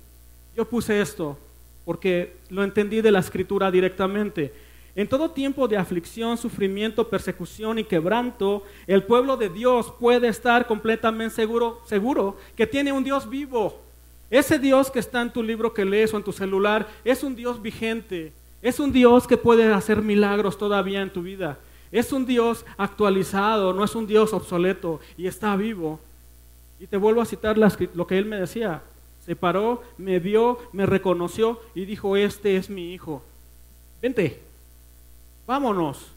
yo 0.57 0.65
puse 0.65 1.01
esto, 1.01 1.39
porque 1.85 2.37
lo 2.49 2.65
entendí 2.65 3.03
de 3.03 3.13
la 3.13 3.19
escritura 3.19 3.71
directamente. 3.71 4.53
En 4.95 5.07
todo 5.07 5.31
tiempo 5.31 5.69
de 5.69 5.77
aflicción, 5.77 6.39
sufrimiento, 6.39 7.09
persecución 7.09 7.79
y 7.79 7.85
quebranto, 7.85 8.65
el 8.87 9.03
pueblo 9.03 9.37
de 9.37 9.51
Dios 9.51 9.93
puede 10.01 10.29
estar 10.29 10.67
completamente 10.67 11.35
seguro, 11.35 11.83
seguro 11.85 12.39
que 12.57 12.67
tiene 12.67 12.93
un 12.93 13.05
Dios 13.05 13.29
vivo. 13.29 13.83
Ese 14.31 14.59
Dios 14.59 14.91
que 14.91 14.99
está 14.99 15.21
en 15.21 15.31
tu 15.31 15.43
libro 15.43 15.75
que 15.75 15.85
lees 15.85 16.15
o 16.15 16.17
en 16.17 16.25
tu 16.25 16.33
celular 16.33 16.89
es 17.05 17.23
un 17.23 17.37
Dios 17.37 17.61
vigente. 17.61 18.33
Es 18.63 18.81
un 18.81 18.91
Dios 18.91 19.27
que 19.27 19.37
puede 19.37 19.71
hacer 19.73 20.01
milagros 20.01 20.57
todavía 20.57 21.03
en 21.03 21.13
tu 21.13 21.23
vida. 21.23 21.59
Es 21.93 22.13
un 22.13 22.25
Dios 22.25 22.65
actualizado, 22.79 23.75
no 23.75 23.85
es 23.85 23.95
un 23.95 24.07
Dios 24.07 24.33
obsoleto 24.33 25.01
y 25.19 25.27
está 25.27 25.55
vivo. 25.57 26.01
Y 26.81 26.87
te 26.87 26.97
vuelvo 26.97 27.21
a 27.21 27.27
citar 27.27 27.57
lo 27.59 28.07
que 28.07 28.19
él 28.19 28.25
me 28.25 28.41
decía. 28.41 28.83
Se 29.27 29.35
paró, 29.35 29.83
me 29.99 30.21
vio, 30.21 30.59
me 30.73 30.87
reconoció 30.87 31.61
y 31.75 31.85
dijo, 31.85 32.17
este 32.17 32.57
es 32.57 32.71
mi 32.71 32.95
hijo. 32.95 33.23
Vente, 34.01 34.41
vámonos. 35.47 36.13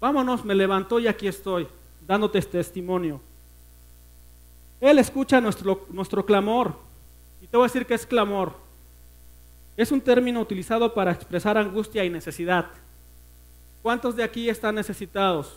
Vámonos, 0.00 0.44
me 0.46 0.54
levantó 0.54 0.98
y 0.98 1.06
aquí 1.06 1.28
estoy, 1.28 1.68
dándote 2.06 2.38
este 2.38 2.52
testimonio. 2.56 3.20
Él 4.80 4.98
escucha 4.98 5.42
nuestro, 5.42 5.86
nuestro 5.90 6.24
clamor. 6.24 6.74
Y 7.42 7.46
te 7.46 7.58
voy 7.58 7.64
a 7.64 7.68
decir 7.68 7.84
que 7.84 7.92
es 7.92 8.06
clamor. 8.06 8.54
Es 9.76 9.92
un 9.92 10.00
término 10.00 10.40
utilizado 10.40 10.94
para 10.94 11.12
expresar 11.12 11.58
angustia 11.58 12.02
y 12.02 12.08
necesidad. 12.08 12.66
¿Cuántos 13.82 14.16
de 14.16 14.24
aquí 14.24 14.48
están 14.48 14.74
necesitados? 14.74 15.54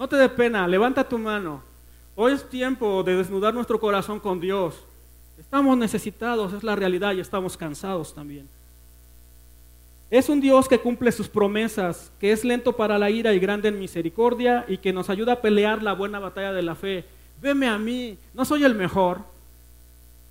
No 0.00 0.08
te 0.08 0.16
dé 0.16 0.28
pena, 0.28 0.66
levanta 0.66 1.08
tu 1.08 1.16
mano. 1.16 1.69
Hoy 2.16 2.32
es 2.32 2.48
tiempo 2.48 3.02
de 3.02 3.16
desnudar 3.16 3.54
nuestro 3.54 3.78
corazón 3.80 4.20
con 4.20 4.40
Dios. 4.40 4.74
Estamos 5.38 5.76
necesitados, 5.78 6.52
es 6.52 6.62
la 6.62 6.76
realidad 6.76 7.14
y 7.14 7.20
estamos 7.20 7.56
cansados 7.56 8.14
también. 8.14 8.48
Es 10.10 10.28
un 10.28 10.40
Dios 10.40 10.68
que 10.68 10.80
cumple 10.80 11.12
sus 11.12 11.28
promesas, 11.28 12.10
que 12.18 12.32
es 12.32 12.44
lento 12.44 12.72
para 12.72 12.98
la 12.98 13.10
ira 13.10 13.32
y 13.32 13.38
grande 13.38 13.68
en 13.68 13.78
misericordia 13.78 14.64
y 14.66 14.78
que 14.78 14.92
nos 14.92 15.08
ayuda 15.08 15.34
a 15.34 15.40
pelear 15.40 15.82
la 15.82 15.92
buena 15.92 16.18
batalla 16.18 16.52
de 16.52 16.62
la 16.62 16.74
fe. 16.74 17.04
Veme 17.40 17.68
a 17.68 17.78
mí, 17.78 18.18
no 18.34 18.44
soy 18.44 18.64
el 18.64 18.74
mejor. 18.74 19.20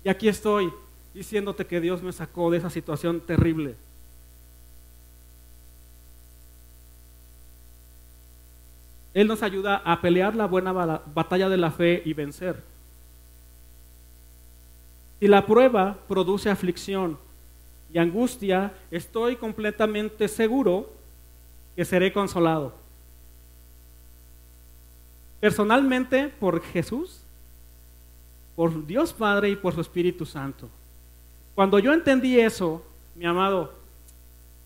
Y 0.04 0.10
aquí 0.10 0.28
estoy 0.28 0.70
diciéndote 1.14 1.66
que 1.66 1.80
Dios 1.80 2.02
me 2.02 2.12
sacó 2.12 2.50
de 2.50 2.58
esa 2.58 2.70
situación 2.70 3.20
terrible. 3.20 3.74
Él 9.12 9.26
nos 9.26 9.42
ayuda 9.42 9.82
a 9.84 10.00
pelear 10.00 10.36
la 10.36 10.46
buena 10.46 10.72
batalla 10.72 11.48
de 11.48 11.56
la 11.56 11.70
fe 11.70 12.02
y 12.04 12.12
vencer. 12.14 12.62
Si 15.18 15.28
la 15.28 15.44
prueba 15.44 15.98
produce 16.08 16.48
aflicción 16.48 17.18
y 17.92 17.98
angustia, 17.98 18.72
estoy 18.90 19.36
completamente 19.36 20.28
seguro 20.28 20.90
que 21.76 21.84
seré 21.84 22.12
consolado. 22.12 22.72
Personalmente 25.40 26.28
por 26.28 26.62
Jesús, 26.62 27.20
por 28.54 28.86
Dios 28.86 29.12
Padre 29.12 29.50
y 29.50 29.56
por 29.56 29.74
su 29.74 29.80
Espíritu 29.80 30.24
Santo. 30.24 30.68
Cuando 31.54 31.78
yo 31.78 31.92
entendí 31.92 32.38
eso, 32.38 32.82
mi 33.14 33.26
amado, 33.26 33.72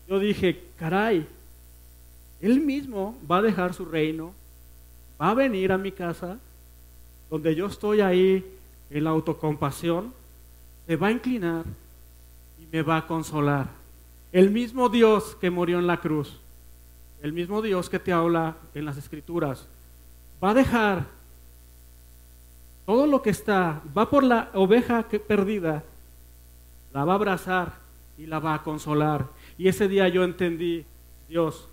yo 0.07 0.19
dije, 0.19 0.63
caray, 0.77 1.27
él 2.41 2.59
mismo 2.59 3.17
va 3.29 3.37
a 3.37 3.41
dejar 3.41 3.73
su 3.73 3.85
reino, 3.85 4.33
va 5.21 5.29
a 5.29 5.33
venir 5.33 5.71
a 5.71 5.77
mi 5.77 5.91
casa, 5.91 6.37
donde 7.29 7.55
yo 7.55 7.67
estoy 7.67 8.01
ahí 8.01 8.45
en 8.89 9.03
la 9.03 9.09
autocompasión, 9.11 10.13
se 10.85 10.95
va 10.95 11.07
a 11.07 11.11
inclinar 11.11 11.65
y 12.61 12.65
me 12.71 12.81
va 12.81 12.97
a 12.97 13.07
consolar. 13.07 13.69
El 14.31 14.51
mismo 14.51 14.89
Dios 14.89 15.35
que 15.39 15.49
murió 15.49 15.79
en 15.79 15.87
la 15.87 16.01
cruz, 16.01 16.39
el 17.21 17.33
mismo 17.33 17.61
Dios 17.61 17.89
que 17.89 17.99
te 17.99 18.11
habla 18.11 18.55
en 18.73 18.85
las 18.85 18.97
escrituras, 18.97 19.65
va 20.43 20.51
a 20.51 20.53
dejar 20.53 21.07
todo 22.85 23.07
lo 23.07 23.21
que 23.21 23.31
está, 23.31 23.81
va 23.97 24.09
por 24.09 24.23
la 24.23 24.51
oveja 24.53 25.07
perdida, 25.27 25.83
la 26.93 27.03
va 27.03 27.13
a 27.13 27.15
abrazar 27.15 27.73
y 28.17 28.27
la 28.27 28.39
va 28.39 28.53
a 28.53 28.63
consolar. 28.63 29.27
Y 29.57 29.67
ese 29.67 29.87
día 29.87 30.07
yo 30.07 30.23
entendí, 30.23 30.85
Dios, 31.27 31.67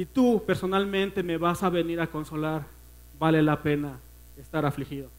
si 0.00 0.06
tú 0.06 0.42
personalmente 0.46 1.22
me 1.22 1.36
vas 1.36 1.62
a 1.62 1.68
venir 1.68 2.00
a 2.00 2.06
consolar, 2.06 2.64
vale 3.18 3.42
la 3.42 3.62
pena 3.62 3.98
estar 4.40 4.64
afligido. 4.64 5.10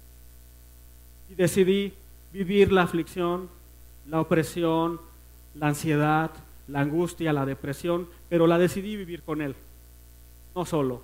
Y 1.29 1.35
decidí 1.35 1.93
vivir 2.33 2.71
la 2.71 2.81
aflicción, 2.81 3.47
la 4.09 4.19
opresión, 4.19 4.99
la 5.53 5.67
ansiedad, 5.67 6.31
la 6.67 6.79
angustia, 6.79 7.31
la 7.31 7.45
depresión, 7.45 8.07
pero 8.27 8.47
la 8.47 8.57
decidí 8.57 8.95
vivir 8.95 9.21
con 9.21 9.43
Él, 9.43 9.53
no 10.55 10.65
solo. 10.65 11.03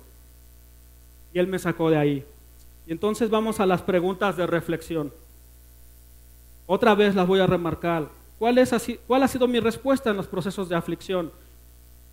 Y 1.32 1.38
Él 1.38 1.46
me 1.46 1.60
sacó 1.60 1.88
de 1.88 1.98
ahí. 1.98 2.26
Y 2.84 2.90
entonces 2.90 3.30
vamos 3.30 3.60
a 3.60 3.66
las 3.66 3.82
preguntas 3.82 4.36
de 4.36 4.48
reflexión. 4.48 5.12
Otra 6.66 6.96
vez 6.96 7.14
las 7.14 7.28
voy 7.28 7.38
a 7.38 7.46
remarcar. 7.46 8.08
¿Cuál, 8.40 8.60
¿Cuál 9.06 9.22
ha 9.22 9.28
sido 9.28 9.46
mi 9.46 9.60
respuesta 9.60 10.10
en 10.10 10.16
los 10.16 10.26
procesos 10.26 10.68
de 10.68 10.74
aflicción? 10.74 11.30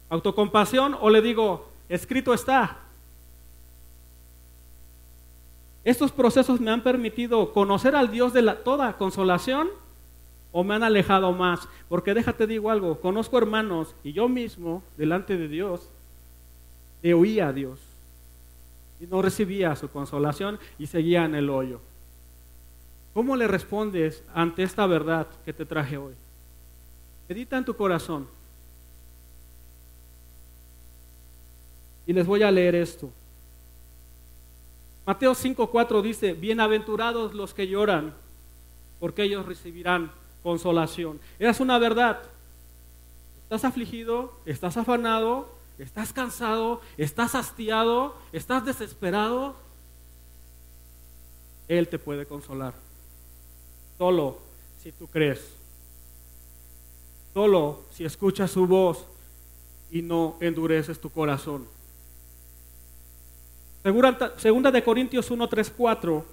Autocompasión 0.10 0.96
o 1.00 1.10
le 1.10 1.22
digo, 1.22 1.70
escrito 1.90 2.34
está. 2.34 2.80
Estos 5.84 6.12
procesos 6.12 6.60
me 6.60 6.72
han 6.72 6.82
permitido 6.82 7.54
conocer 7.54 7.96
al 7.96 8.12
Dios 8.12 8.34
de 8.34 8.42
la, 8.42 8.64
toda 8.64 8.98
consolación 8.98 9.70
o 10.52 10.64
me 10.64 10.74
han 10.74 10.84
alejado 10.84 11.32
más. 11.32 11.68
Porque 11.88 12.14
déjate 12.14 12.48
digo 12.48 12.72
algo, 12.72 13.00
conozco 13.00 13.38
hermanos 13.38 13.94
y 14.04 14.14
yo 14.14 14.28
mismo, 14.28 14.82
delante 14.98 15.38
de 15.38 15.48
Dios, 15.48 15.90
le 17.04 17.14
oía 17.14 17.50
a 17.50 17.54
Dios 17.54 17.80
y 19.00 19.06
no 19.06 19.22
recibía 19.22 19.76
su 19.76 19.90
consolación 19.90 20.58
y 20.80 20.88
seguía 20.88 21.26
en 21.26 21.36
el 21.36 21.50
hoyo. 21.50 21.80
¿Cómo 23.14 23.36
le 23.36 23.48
respondes 23.48 24.24
ante 24.34 24.64
esta 24.64 24.88
verdad 24.88 25.28
que 25.46 25.54
te 25.54 25.66
traje 25.66 25.98
hoy? 25.98 26.14
Medita 27.30 27.58
en 27.58 27.66
tu 27.66 27.76
corazón. 27.76 28.28
Y 32.08 32.14
les 32.14 32.26
voy 32.26 32.44
a 32.44 32.52
leer 32.52 32.76
esto. 32.76 33.12
Mateo 35.06 35.34
5:4 35.34 36.02
dice, 36.02 36.34
bienaventurados 36.34 37.34
los 37.34 37.54
que 37.54 37.68
lloran, 37.68 38.14
porque 39.00 39.24
ellos 39.24 39.46
recibirán 39.46 40.12
consolación. 40.42 41.20
Es 41.38 41.60
una 41.60 41.78
verdad. 41.78 42.22
Estás 43.44 43.66
afligido, 43.66 44.34
estás 44.46 44.78
afanado, 44.78 45.48
estás 45.78 46.12
cansado, 46.12 46.82
estás 46.98 47.36
hastiado, 47.36 48.16
estás 48.32 48.66
desesperado. 48.66 49.56
Él 51.68 51.88
te 51.88 52.00
puede 52.00 52.26
consolar. 52.26 52.74
Solo 53.98 54.40
si 54.82 54.92
tú 54.92 55.08
crees. 55.08 55.56
Solo 57.34 57.84
si 57.92 58.06
escuchas 58.06 58.50
su 58.50 58.66
voz 58.66 59.06
y 59.92 60.02
no 60.02 60.38
endureces 60.40 61.00
tu 61.00 61.10
corazón. 61.10 61.75
Segunda 64.38 64.72
de 64.72 64.84
Corintios 64.84 65.30
1, 65.30 65.48
3, 65.48 65.74
4. 65.78 66.26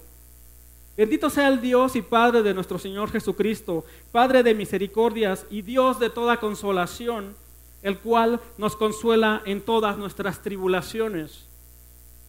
Bendito 0.97 1.29
sea 1.29 1.47
el 1.49 1.61
Dios 1.61 1.95
y 1.95 2.01
Padre 2.01 2.41
de 2.41 2.51
nuestro 2.51 2.79
Señor 2.79 3.11
Jesucristo, 3.11 3.85
Padre 4.11 4.41
de 4.41 4.55
misericordias 4.55 5.45
y 5.51 5.61
Dios 5.61 5.99
de 5.99 6.09
toda 6.09 6.39
consolación, 6.39 7.35
el 7.83 7.99
cual 7.99 8.41
nos 8.57 8.75
consuela 8.75 9.43
en 9.45 9.61
todas 9.61 9.99
nuestras 9.99 10.41
tribulaciones, 10.41 11.45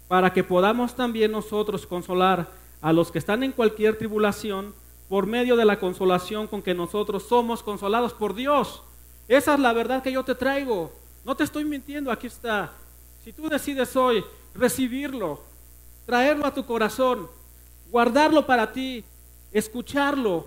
para 0.08 0.30
que 0.30 0.44
podamos 0.44 0.94
también 0.94 1.32
nosotros 1.32 1.86
consolar 1.86 2.46
a 2.82 2.92
los 2.92 3.10
que 3.10 3.18
están 3.18 3.42
en 3.44 3.52
cualquier 3.52 3.96
tribulación 3.96 4.74
por 5.08 5.26
medio 5.26 5.56
de 5.56 5.64
la 5.64 5.80
consolación 5.80 6.46
con 6.48 6.60
que 6.60 6.74
nosotros 6.74 7.22
somos 7.22 7.62
consolados 7.62 8.12
por 8.12 8.34
Dios. 8.34 8.82
Esa 9.26 9.54
es 9.54 9.60
la 9.60 9.72
verdad 9.72 10.02
que 10.02 10.12
yo 10.12 10.22
te 10.22 10.34
traigo. 10.34 10.92
No 11.24 11.34
te 11.34 11.44
estoy 11.44 11.64
mintiendo, 11.64 12.12
aquí 12.12 12.26
está. 12.26 12.72
Si 13.24 13.32
tú 13.32 13.48
decides 13.48 13.96
hoy 13.96 14.22
recibirlo, 14.54 15.40
traerlo 16.06 16.46
a 16.46 16.54
tu 16.54 16.64
corazón, 16.64 17.28
guardarlo 17.90 18.46
para 18.46 18.72
ti, 18.72 19.04
escucharlo, 19.52 20.46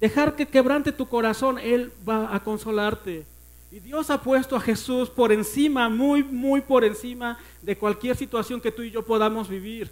dejar 0.00 0.36
que 0.36 0.46
quebrante 0.46 0.92
tu 0.92 1.08
corazón, 1.08 1.58
Él 1.58 1.92
va 2.08 2.34
a 2.34 2.42
consolarte. 2.42 3.26
Y 3.72 3.78
Dios 3.78 4.10
ha 4.10 4.20
puesto 4.20 4.56
a 4.56 4.60
Jesús 4.60 5.10
por 5.10 5.30
encima, 5.30 5.88
muy, 5.88 6.24
muy 6.24 6.60
por 6.60 6.84
encima 6.84 7.38
de 7.62 7.78
cualquier 7.78 8.16
situación 8.16 8.60
que 8.60 8.72
tú 8.72 8.82
y 8.82 8.90
yo 8.90 9.04
podamos 9.04 9.48
vivir. 9.48 9.90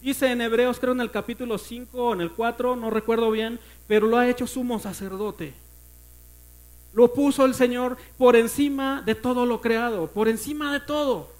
Dice 0.00 0.30
en 0.30 0.40
Hebreos, 0.40 0.78
creo 0.78 0.92
en 0.92 1.00
el 1.00 1.10
capítulo 1.10 1.58
5 1.58 1.96
o 1.96 2.12
en 2.12 2.20
el 2.20 2.30
4, 2.30 2.76
no 2.76 2.90
recuerdo 2.90 3.30
bien, 3.30 3.58
pero 3.88 4.06
lo 4.06 4.18
ha 4.18 4.28
hecho 4.28 4.46
sumo 4.46 4.78
sacerdote. 4.78 5.54
Lo 6.92 7.12
puso 7.12 7.44
el 7.44 7.54
Señor 7.54 7.96
por 8.18 8.36
encima 8.36 9.02
de 9.02 9.14
todo 9.14 9.46
lo 9.46 9.60
creado, 9.60 10.08
por 10.08 10.28
encima 10.28 10.72
de 10.72 10.80
todo. 10.80 11.31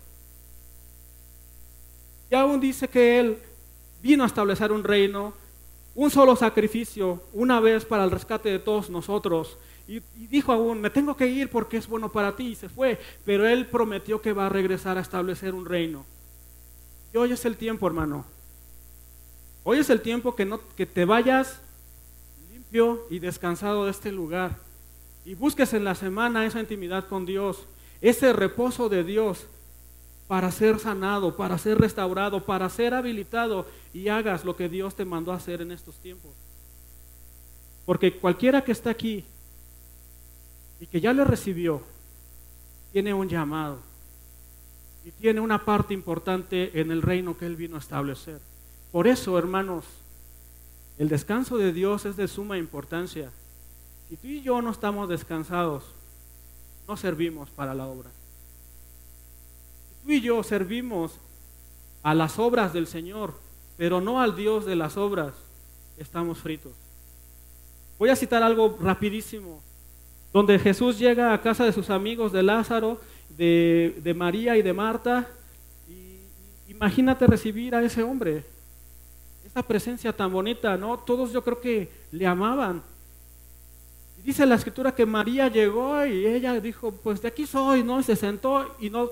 Y 2.32 2.34
aún 2.34 2.60
dice 2.60 2.88
que 2.88 3.20
Él 3.20 3.36
vino 4.02 4.24
a 4.24 4.26
establecer 4.26 4.72
un 4.72 4.82
reino, 4.82 5.34
un 5.94 6.10
solo 6.10 6.34
sacrificio, 6.34 7.20
una 7.34 7.60
vez 7.60 7.84
para 7.84 8.04
el 8.04 8.10
rescate 8.10 8.48
de 8.48 8.58
todos 8.58 8.88
nosotros. 8.88 9.58
Y, 9.86 10.00
dijo 10.30 10.50
aún, 10.50 10.80
me 10.80 10.88
tengo 10.88 11.14
que 11.14 11.26
ir 11.26 11.50
porque 11.50 11.76
es 11.76 11.86
bueno 11.86 12.10
para 12.10 12.34
ti, 12.34 12.46
y 12.46 12.54
se 12.54 12.70
fue. 12.70 12.98
Pero 13.26 13.46
Él 13.46 13.66
prometió 13.66 14.22
que 14.22 14.32
va 14.32 14.46
a 14.46 14.48
regresar 14.48 14.96
a 14.96 15.02
establecer 15.02 15.52
un 15.52 15.66
reino. 15.66 16.06
Y 17.12 17.18
hoy 17.18 17.32
es 17.32 17.44
el 17.44 17.58
tiempo, 17.58 17.86
hermano. 17.86 18.24
Hoy 19.62 19.80
es 19.80 19.90
el 19.90 20.00
tiempo 20.00 20.34
que, 20.34 20.46
no, 20.46 20.58
que 20.74 20.86
te 20.86 21.04
vayas 21.04 21.60
limpio 22.50 23.06
y 23.10 23.18
descansado 23.18 23.84
de 23.84 23.90
este 23.90 24.10
lugar. 24.10 24.56
Y 25.26 25.34
busques 25.34 25.74
en 25.74 25.84
la 25.84 25.94
semana 25.94 26.46
esa 26.46 26.60
intimidad 26.60 27.06
con 27.08 27.26
Dios, 27.26 27.66
ese 28.00 28.32
reposo 28.32 28.88
de 28.88 29.04
Dios 29.04 29.48
para 30.32 30.50
ser 30.50 30.78
sanado, 30.78 31.36
para 31.36 31.58
ser 31.58 31.76
restaurado, 31.76 32.42
para 32.42 32.66
ser 32.70 32.94
habilitado 32.94 33.66
y 33.92 34.08
hagas 34.08 34.46
lo 34.46 34.56
que 34.56 34.66
Dios 34.66 34.94
te 34.94 35.04
mandó 35.04 35.30
a 35.30 35.36
hacer 35.36 35.60
en 35.60 35.70
estos 35.70 35.96
tiempos. 35.96 36.30
Porque 37.84 38.16
cualquiera 38.18 38.64
que 38.64 38.72
está 38.72 38.88
aquí 38.88 39.26
y 40.80 40.86
que 40.86 41.02
ya 41.02 41.12
le 41.12 41.26
recibió, 41.26 41.82
tiene 42.92 43.12
un 43.12 43.28
llamado 43.28 43.80
y 45.04 45.10
tiene 45.10 45.38
una 45.38 45.66
parte 45.66 45.92
importante 45.92 46.80
en 46.80 46.90
el 46.90 47.02
reino 47.02 47.36
que 47.36 47.44
Él 47.44 47.56
vino 47.56 47.76
a 47.76 47.80
establecer. 47.80 48.40
Por 48.90 49.06
eso, 49.06 49.36
hermanos, 49.36 49.84
el 50.96 51.10
descanso 51.10 51.58
de 51.58 51.74
Dios 51.74 52.06
es 52.06 52.16
de 52.16 52.26
suma 52.26 52.56
importancia. 52.56 53.30
Si 54.08 54.16
tú 54.16 54.28
y 54.28 54.40
yo 54.40 54.62
no 54.62 54.70
estamos 54.70 55.10
descansados, 55.10 55.84
no 56.88 56.96
servimos 56.96 57.50
para 57.50 57.74
la 57.74 57.86
obra 57.86 58.10
tú 60.04 60.12
y 60.12 60.20
yo 60.20 60.42
servimos 60.42 61.12
a 62.02 62.14
las 62.14 62.38
obras 62.38 62.72
del 62.72 62.86
Señor, 62.86 63.34
pero 63.76 64.00
no 64.00 64.20
al 64.20 64.36
Dios 64.36 64.64
de 64.66 64.76
las 64.76 64.96
obras, 64.96 65.34
estamos 65.96 66.38
fritos. 66.38 66.72
Voy 67.98 68.10
a 68.10 68.16
citar 68.16 68.42
algo 68.42 68.76
rapidísimo, 68.80 69.62
donde 70.32 70.58
Jesús 70.58 70.98
llega 70.98 71.32
a 71.32 71.40
casa 71.40 71.64
de 71.64 71.72
sus 71.72 71.90
amigos 71.90 72.32
de 72.32 72.42
Lázaro, 72.42 73.00
de, 73.36 74.14
María 74.16 74.56
y 74.56 74.62
de 74.62 74.72
Marta, 74.72 75.28
y 75.88 76.18
imagínate 76.68 77.26
recibir 77.26 77.74
a 77.74 77.82
ese 77.82 78.02
hombre, 78.02 78.44
esa 79.46 79.62
presencia 79.62 80.12
tan 80.12 80.32
bonita, 80.32 80.76
¿no? 80.76 80.98
Todos 80.98 81.32
yo 81.32 81.44
creo 81.44 81.60
que 81.60 81.90
le 82.10 82.26
amaban, 82.26 82.82
Dice 84.24 84.46
la 84.46 84.54
escritura 84.54 84.94
que 84.94 85.04
María 85.04 85.48
llegó 85.48 86.06
y 86.06 86.26
ella 86.26 86.60
dijo, 86.60 86.92
pues 86.92 87.20
de 87.20 87.28
aquí 87.28 87.44
soy, 87.44 87.82
¿no? 87.82 87.98
Y 87.98 88.04
se 88.04 88.14
sentó 88.14 88.76
y 88.78 88.88
no 88.88 89.10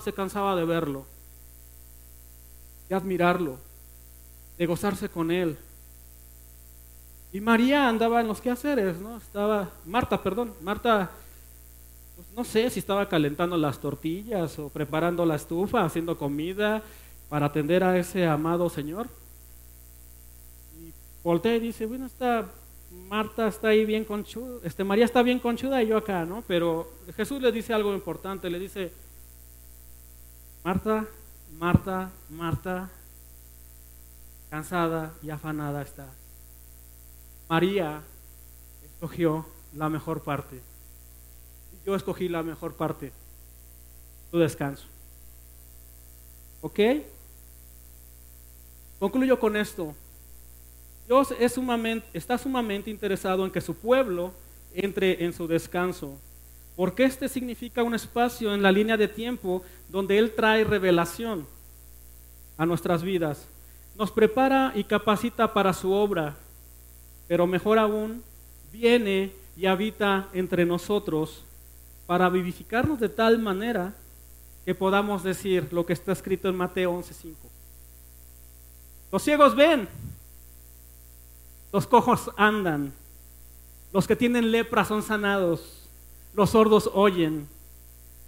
se 0.00 0.12
cansaba 0.12 0.56
de 0.56 0.64
verlo, 0.64 1.06
de 2.88 2.94
admirarlo, 2.94 3.58
de 4.58 4.66
gozarse 4.66 5.08
con 5.08 5.30
él. 5.30 5.56
Y 7.32 7.40
María 7.40 7.88
andaba 7.88 8.20
en 8.20 8.28
los 8.28 8.42
quehaceres, 8.42 8.98
¿no? 8.98 9.16
Estaba, 9.16 9.70
Marta, 9.86 10.22
perdón, 10.22 10.52
Marta, 10.60 11.10
pues 12.14 12.26
no 12.36 12.44
sé 12.44 12.68
si 12.68 12.78
estaba 12.78 13.08
calentando 13.08 13.56
las 13.56 13.78
tortillas 13.78 14.58
o 14.58 14.68
preparando 14.68 15.24
la 15.24 15.36
estufa, 15.36 15.82
haciendo 15.82 16.18
comida 16.18 16.82
para 17.30 17.46
atender 17.46 17.82
a 17.82 17.96
ese 17.96 18.26
amado 18.26 18.68
Señor. 18.68 19.08
Y 20.78 20.92
voltea 21.24 21.56
y 21.56 21.60
dice, 21.60 21.86
bueno, 21.86 22.04
está 22.04 22.50
Marta 23.08 23.48
está 23.48 23.68
ahí 23.68 23.84
bien 23.84 24.04
conchuda, 24.04 24.60
este, 24.64 24.84
María 24.84 25.04
está 25.04 25.22
bien 25.22 25.38
conchuda 25.38 25.82
y 25.82 25.88
yo 25.88 25.98
acá, 25.98 26.24
¿no? 26.24 26.42
Pero 26.46 26.92
Jesús 27.16 27.42
le 27.42 27.52
dice 27.52 27.74
algo 27.74 27.94
importante, 27.94 28.48
le 28.48 28.58
dice, 28.58 28.92
Marta, 30.64 31.06
Marta, 31.58 32.10
Marta, 32.30 32.90
cansada 34.50 35.14
y 35.22 35.30
afanada 35.30 35.82
está. 35.82 36.08
María 37.48 38.02
escogió 38.84 39.46
la 39.74 39.88
mejor 39.88 40.22
parte. 40.22 40.60
Yo 41.84 41.94
escogí 41.94 42.28
la 42.28 42.42
mejor 42.42 42.74
parte, 42.74 43.12
tu 44.30 44.38
descanso. 44.38 44.86
¿Ok? 46.60 46.78
Concluyo 48.98 49.38
con 49.40 49.56
esto. 49.56 49.94
Dios 51.06 51.34
está 52.12 52.38
sumamente 52.38 52.90
interesado 52.90 53.44
en 53.44 53.50
que 53.50 53.60
su 53.60 53.74
pueblo 53.74 54.32
entre 54.74 55.24
en 55.24 55.32
su 55.32 55.46
descanso, 55.46 56.18
porque 56.76 57.04
este 57.04 57.28
significa 57.28 57.82
un 57.82 57.94
espacio 57.94 58.54
en 58.54 58.62
la 58.62 58.72
línea 58.72 58.96
de 58.96 59.08
tiempo 59.08 59.62
donde 59.88 60.18
Él 60.18 60.32
trae 60.34 60.64
revelación 60.64 61.46
a 62.56 62.64
nuestras 62.64 63.02
vidas, 63.02 63.46
nos 63.96 64.10
prepara 64.10 64.72
y 64.74 64.84
capacita 64.84 65.52
para 65.52 65.72
su 65.72 65.92
obra, 65.92 66.36
pero 67.28 67.46
mejor 67.46 67.78
aún, 67.78 68.22
viene 68.72 69.32
y 69.56 69.66
habita 69.66 70.28
entre 70.32 70.64
nosotros 70.64 71.44
para 72.06 72.28
vivificarnos 72.28 72.98
de 72.98 73.08
tal 73.08 73.38
manera 73.38 73.94
que 74.64 74.74
podamos 74.74 75.22
decir 75.22 75.68
lo 75.72 75.84
que 75.84 75.92
está 75.92 76.12
escrito 76.12 76.48
en 76.48 76.56
Mateo 76.56 76.92
11:5. 76.92 77.34
Los 79.10 79.22
ciegos 79.22 79.54
ven, 79.54 79.88
los 81.72 81.86
cojos 81.86 82.30
andan, 82.36 82.92
los 83.92 84.06
que 84.06 84.14
tienen 84.14 84.50
lepra 84.50 84.84
son 84.84 85.02
sanados, 85.02 85.88
los 86.34 86.50
sordos 86.50 86.90
oyen, 86.92 87.48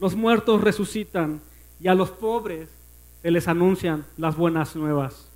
los 0.00 0.16
muertos 0.16 0.62
resucitan 0.62 1.40
y 1.78 1.88
a 1.88 1.94
los 1.94 2.10
pobres 2.10 2.68
se 3.22 3.30
les 3.30 3.46
anuncian 3.46 4.06
las 4.16 4.36
buenas 4.36 4.74
nuevas. 4.74 5.28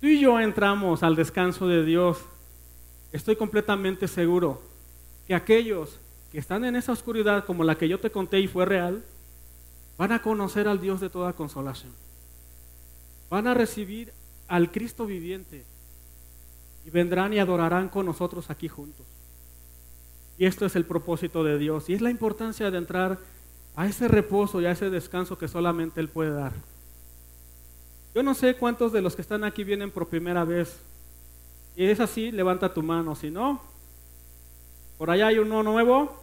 Tú 0.00 0.08
y 0.08 0.20
yo 0.20 0.38
entramos 0.40 1.02
al 1.02 1.16
descanso 1.16 1.66
de 1.66 1.84
Dios. 1.84 2.18
estoy 3.12 3.36
completamente 3.36 4.08
seguro 4.08 4.60
que 5.26 5.34
aquellos 5.34 6.00
que 6.32 6.38
están 6.38 6.64
en 6.64 6.74
esa 6.74 6.92
oscuridad 6.92 7.44
como 7.44 7.62
la 7.62 7.78
que 7.78 7.88
yo 7.88 8.00
te 8.00 8.10
conté 8.10 8.40
y 8.40 8.48
fue 8.48 8.64
real, 8.64 9.04
van 9.96 10.10
a 10.10 10.20
conocer 10.20 10.66
al 10.66 10.80
Dios 10.80 11.00
de 11.00 11.10
toda 11.10 11.32
consolación. 11.32 11.92
Van 13.30 13.46
a 13.46 13.54
recibir 13.54 14.12
al 14.48 14.72
Cristo 14.72 15.06
viviente 15.06 15.64
y 16.84 16.90
vendrán 16.90 17.32
y 17.32 17.38
adorarán 17.38 17.88
con 17.88 18.06
nosotros 18.06 18.50
aquí 18.50 18.68
juntos. 18.68 19.06
Y 20.36 20.46
esto 20.46 20.66
es 20.66 20.76
el 20.76 20.84
propósito 20.84 21.44
de 21.44 21.58
Dios 21.58 21.88
y 21.88 21.94
es 21.94 22.00
la 22.00 22.10
importancia 22.10 22.70
de 22.70 22.78
entrar 22.78 23.18
a 23.76 23.86
ese 23.86 24.08
reposo 24.08 24.60
y 24.60 24.66
a 24.66 24.72
ese 24.72 24.90
descanso 24.90 25.38
que 25.38 25.48
solamente 25.48 26.00
Él 26.00 26.08
puede 26.08 26.32
dar. 26.32 26.52
Yo 28.14 28.22
no 28.22 28.34
sé 28.34 28.54
cuántos 28.54 28.92
de 28.92 29.02
los 29.02 29.16
que 29.16 29.22
están 29.22 29.44
aquí 29.44 29.64
vienen 29.64 29.90
por 29.90 30.08
primera 30.08 30.44
vez. 30.44 30.78
Y 31.76 31.84
es 31.86 31.98
así, 31.98 32.30
levanta 32.30 32.72
tu 32.72 32.82
mano. 32.82 33.16
Si 33.16 33.30
no, 33.30 33.60
por 34.98 35.10
allá 35.10 35.28
hay 35.28 35.38
uno 35.38 35.62
nuevo. 35.62 36.22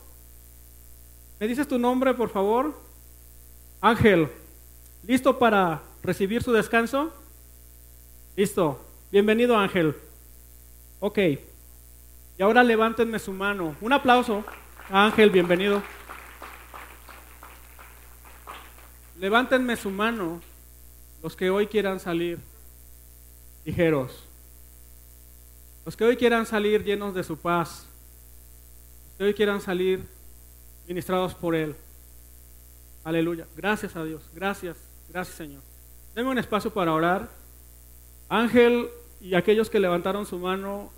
¿Me 1.40 1.48
dices 1.48 1.68
tu 1.68 1.78
nombre, 1.78 2.14
por 2.14 2.30
favor? 2.30 2.74
Ángel, 3.82 4.30
¿listo 5.04 5.38
para 5.38 5.82
recibir 6.04 6.44
su 6.44 6.54
descanso? 6.54 7.12
Listo. 8.38 8.80
Bienvenido, 9.12 9.58
Ángel. 9.58 9.96
Ok. 11.04 11.18
Y 11.18 12.44
ahora 12.44 12.64
levántenme 12.64 13.18
su 13.18 13.34
mano. 13.34 13.76
Un 13.82 13.92
aplauso. 13.92 14.46
Ángel, 14.88 15.32
bienvenido. 15.32 15.82
Levántenme 19.18 19.76
su 19.76 19.90
mano 19.90 20.40
los 21.24 21.36
que 21.36 21.50
hoy 21.50 21.66
quieran 21.66 22.00
salir 22.00 22.38
ligeros. 23.66 24.26
Los 25.86 25.98
que 25.98 26.04
hoy 26.04 26.18
quieran 26.18 26.46
salir 26.46 26.84
llenos 26.84 27.16
de 27.16 27.24
su 27.24 27.36
paz. 27.36 27.88
Los 29.08 29.18
que 29.18 29.24
hoy 29.24 29.34
quieran 29.34 29.60
salir 29.60 30.08
ministrados 30.88 31.34
por 31.34 31.56
Él. 31.56 31.76
Aleluya. 33.04 33.48
Gracias 33.56 33.96
a 33.96 34.04
Dios. 34.04 34.22
Gracias. 34.36 34.78
Gracias 35.10 35.36
Señor. 35.36 35.64
Denme 36.14 36.30
un 36.30 36.38
espacio 36.38 36.72
para 36.72 36.94
orar. 36.94 37.28
Ángel 38.30 38.88
y 39.22 39.36
aquellos 39.36 39.70
que 39.70 39.80
levantaron 39.80 40.26
su 40.26 40.40
mano, 40.40 40.92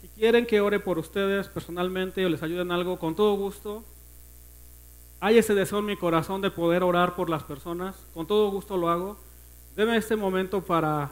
si 0.00 0.08
quieren 0.08 0.46
que 0.46 0.60
ore 0.60 0.80
por 0.80 0.98
ustedes 0.98 1.48
personalmente 1.48 2.24
o 2.24 2.28
les 2.28 2.42
ayuden 2.42 2.72
algo, 2.72 2.98
con 2.98 3.14
todo 3.14 3.36
gusto. 3.36 3.84
Hay 5.20 5.38
ese 5.38 5.54
deseo 5.54 5.80
en 5.80 5.86
mi 5.86 5.96
corazón 5.96 6.40
de 6.40 6.50
poder 6.50 6.82
orar 6.82 7.14
por 7.14 7.28
las 7.28 7.42
personas. 7.42 7.96
Con 8.14 8.26
todo 8.26 8.50
gusto 8.50 8.76
lo 8.76 8.88
hago. 8.88 9.16
Deme 9.74 9.96
este 9.96 10.16
momento 10.16 10.62
para, 10.62 11.10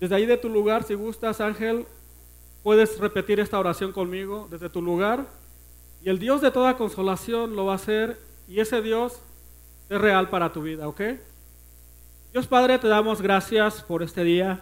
desde 0.00 0.14
ahí 0.14 0.26
de 0.26 0.38
tu 0.38 0.48
lugar, 0.48 0.82
si 0.84 0.94
gustas, 0.94 1.40
Ángel, 1.40 1.86
puedes 2.62 2.98
repetir 2.98 3.38
esta 3.38 3.58
oración 3.58 3.92
conmigo 3.92 4.48
desde 4.50 4.70
tu 4.70 4.80
lugar. 4.80 5.26
Y 6.02 6.08
el 6.08 6.18
Dios 6.18 6.40
de 6.40 6.50
toda 6.50 6.76
consolación 6.76 7.54
lo 7.54 7.66
va 7.66 7.72
a 7.72 7.76
hacer 7.76 8.18
y 8.48 8.60
ese 8.60 8.80
Dios 8.80 9.20
es 9.88 10.00
real 10.00 10.30
para 10.30 10.52
tu 10.52 10.62
vida, 10.62 10.88
¿ok? 10.88 11.00
Dios 12.32 12.46
Padre, 12.46 12.78
te 12.78 12.88
damos 12.88 13.22
gracias 13.22 13.82
por 13.82 14.02
este 14.02 14.24
día, 14.24 14.60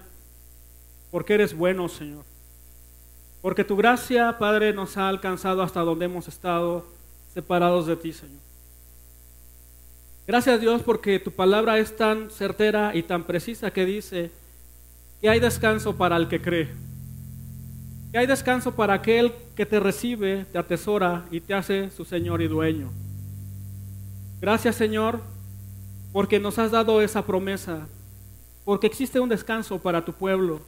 porque 1.13 1.35
eres 1.35 1.57
bueno, 1.57 1.89
Señor. 1.89 2.25
Porque 3.41 3.63
tu 3.63 3.77
gracia, 3.77 4.39
Padre, 4.39 4.73
nos 4.73 4.97
ha 4.97 5.09
alcanzado 5.09 5.63
hasta 5.63 5.81
donde 5.83 6.07
hemos 6.07 6.27
estado 6.27 6.87
separados 7.33 7.87
de 7.87 7.97
ti, 7.97 8.13
Señor. 8.13 8.41
Gracias 10.27 10.61
Dios 10.61 10.83
porque 10.83 11.19
tu 11.19 11.33
palabra 11.33 11.79
es 11.79 11.97
tan 11.97 12.31
certera 12.31 12.95
y 12.95 13.03
tan 13.03 13.25
precisa 13.25 13.73
que 13.73 13.85
dice 13.85 14.31
que 15.21 15.29
hay 15.29 15.41
descanso 15.41 15.97
para 15.97 16.17
el 16.17 16.29
que 16.29 16.41
cree. 16.41 16.69
Que 18.13 18.19
hay 18.19 18.27
descanso 18.27 18.75
para 18.75 18.95
aquel 18.95 19.33
que 19.57 19.67
te 19.67 19.81
recibe, 19.81 20.47
te 20.51 20.59
atesora 20.59 21.27
y 21.31 21.41
te 21.41 21.55
hace 21.55 21.91
su 21.91 22.05
Señor 22.05 22.41
y 22.41 22.49
dueño. 22.49 22.91
Gracias 24.41 24.77
Señor 24.77 25.21
porque 26.13 26.39
nos 26.39 26.59
has 26.59 26.71
dado 26.71 27.03
esa 27.03 27.27
promesa, 27.27 27.89
porque 28.65 28.87
existe 28.87 29.19
un 29.19 29.29
descanso 29.29 29.81
para 29.81 30.05
tu 30.05 30.13
pueblo, 30.13 30.61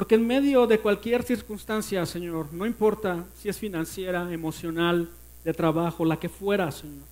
porque 0.00 0.14
en 0.14 0.26
medio 0.26 0.66
de 0.66 0.80
cualquier 0.80 1.22
circunstancia, 1.22 2.06
Señor, 2.06 2.50
no 2.54 2.64
importa 2.64 3.26
si 3.34 3.50
es 3.50 3.58
financiera, 3.58 4.32
emocional, 4.32 5.10
de 5.44 5.52
trabajo, 5.52 6.06
la 6.06 6.18
que 6.18 6.30
fuera, 6.30 6.72
Señor, 6.72 7.04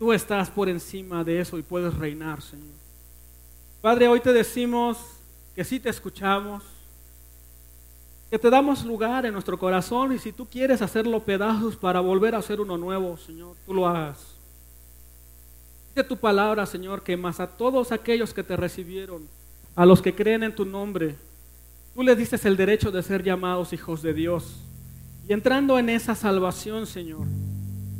tú 0.00 0.12
estás 0.12 0.50
por 0.50 0.68
encima 0.68 1.22
de 1.22 1.38
eso 1.38 1.58
y 1.58 1.62
puedes 1.62 1.94
reinar, 1.94 2.42
Señor. 2.42 2.74
Padre, 3.80 4.08
hoy 4.08 4.18
te 4.18 4.32
decimos 4.32 4.98
que 5.54 5.62
sí 5.62 5.78
te 5.78 5.90
escuchamos, 5.90 6.64
que 8.28 8.38
te 8.40 8.50
damos 8.50 8.84
lugar 8.84 9.24
en 9.26 9.32
nuestro 9.32 9.56
corazón 9.56 10.12
y 10.12 10.18
si 10.18 10.32
tú 10.32 10.44
quieres 10.44 10.82
hacerlo 10.82 11.20
pedazos 11.20 11.76
para 11.76 12.00
volver 12.00 12.34
a 12.34 12.42
ser 12.42 12.60
uno 12.60 12.76
nuevo, 12.76 13.16
Señor, 13.16 13.54
tú 13.64 13.72
lo 13.72 13.86
hagas. 13.86 14.18
Dice 15.94 16.02
tu 16.02 16.16
palabra, 16.16 16.66
Señor, 16.66 17.04
que 17.04 17.16
más 17.16 17.38
a 17.38 17.46
todos 17.46 17.92
aquellos 17.92 18.34
que 18.34 18.42
te 18.42 18.56
recibieron, 18.56 19.28
a 19.76 19.86
los 19.86 20.02
que 20.02 20.16
creen 20.16 20.42
en 20.42 20.52
tu 20.52 20.64
nombre, 20.64 21.14
tú 21.94 22.02
les 22.02 22.18
dices 22.18 22.44
el 22.44 22.56
derecho 22.56 22.90
de 22.90 23.02
ser 23.02 23.22
llamados 23.22 23.72
hijos 23.72 24.02
de 24.02 24.12
Dios. 24.12 24.56
Y 25.28 25.32
entrando 25.32 25.78
en 25.78 25.88
esa 25.88 26.14
salvación, 26.14 26.86
Señor, 26.86 27.26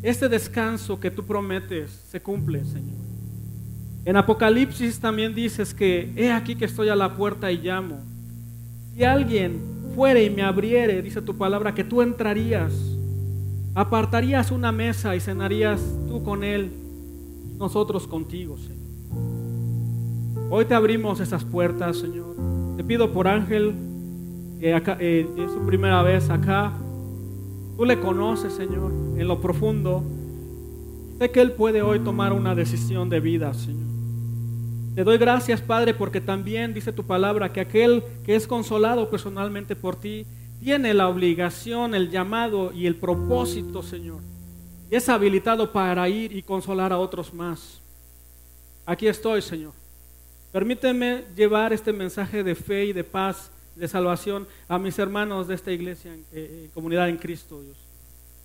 este 0.02 0.28
descanso 0.28 1.00
que 1.00 1.10
tú 1.10 1.24
prometes 1.24 1.90
se 2.10 2.20
cumple, 2.20 2.64
Señor. 2.64 3.04
En 4.04 4.16
Apocalipsis 4.16 5.00
también 5.00 5.34
dices 5.34 5.72
que 5.72 6.12
he 6.16 6.30
aquí 6.30 6.56
que 6.56 6.66
estoy 6.66 6.90
a 6.90 6.96
la 6.96 7.16
puerta 7.16 7.50
y 7.50 7.58
llamo. 7.58 8.00
Si 8.94 9.02
alguien 9.02 9.60
fuere 9.94 10.24
y 10.24 10.30
me 10.30 10.42
abriere, 10.42 11.00
dice 11.00 11.22
tu 11.22 11.38
palabra, 11.38 11.74
que 11.74 11.84
tú 11.84 12.02
entrarías, 12.02 12.72
apartarías 13.74 14.50
una 14.50 14.72
mesa 14.72 15.16
y 15.16 15.20
cenarías 15.20 15.80
tú 16.06 16.22
con 16.22 16.44
él, 16.44 16.70
nosotros 17.58 18.06
contigo, 18.06 18.58
Señor. 18.58 18.74
Hoy 20.50 20.66
te 20.66 20.74
abrimos 20.74 21.20
esas 21.20 21.44
puertas, 21.44 21.96
Señor. 21.96 22.53
Te 22.76 22.82
pido 22.82 23.12
por 23.12 23.28
Ángel, 23.28 23.74
que 24.60 24.74
acá, 24.74 24.96
eh, 25.00 25.26
es 25.36 25.50
su 25.52 25.64
primera 25.64 26.02
vez 26.02 26.28
acá. 26.30 26.72
Tú 27.76 27.84
le 27.84 28.00
conoces, 28.00 28.52
Señor, 28.52 28.92
en 29.16 29.28
lo 29.28 29.40
profundo. 29.40 30.02
Sé 31.18 31.30
que 31.30 31.40
Él 31.40 31.52
puede 31.52 31.82
hoy 31.82 32.00
tomar 32.00 32.32
una 32.32 32.54
decisión 32.54 33.08
de 33.08 33.20
vida, 33.20 33.54
Señor. 33.54 33.84
Te 34.94 35.04
doy 35.04 35.18
gracias, 35.18 35.60
Padre, 35.60 35.94
porque 35.94 36.20
también 36.20 36.72
dice 36.72 36.92
tu 36.92 37.04
palabra 37.04 37.52
que 37.52 37.60
aquel 37.60 38.02
que 38.24 38.36
es 38.36 38.46
consolado 38.46 39.10
personalmente 39.10 39.74
por 39.74 39.96
ti 39.96 40.26
tiene 40.60 40.94
la 40.94 41.08
obligación, 41.08 41.94
el 41.94 42.10
llamado 42.10 42.72
y 42.72 42.86
el 42.86 42.96
propósito, 42.96 43.82
Señor. 43.82 44.20
Y 44.90 44.96
es 44.96 45.08
habilitado 45.08 45.72
para 45.72 46.08
ir 46.08 46.36
y 46.36 46.42
consolar 46.42 46.92
a 46.92 46.98
otros 46.98 47.34
más. 47.34 47.80
Aquí 48.86 49.06
estoy, 49.06 49.42
Señor. 49.42 49.72
Permíteme 50.54 51.24
llevar 51.34 51.72
este 51.72 51.92
mensaje 51.92 52.44
de 52.44 52.54
fe 52.54 52.84
y 52.84 52.92
de 52.92 53.02
paz, 53.02 53.50
de 53.74 53.88
salvación 53.88 54.46
a 54.68 54.78
mis 54.78 54.96
hermanos 55.00 55.48
de 55.48 55.56
esta 55.56 55.72
iglesia, 55.72 56.16
eh, 56.32 56.70
comunidad 56.72 57.08
en 57.08 57.16
Cristo, 57.16 57.60
Dios. 57.60 57.76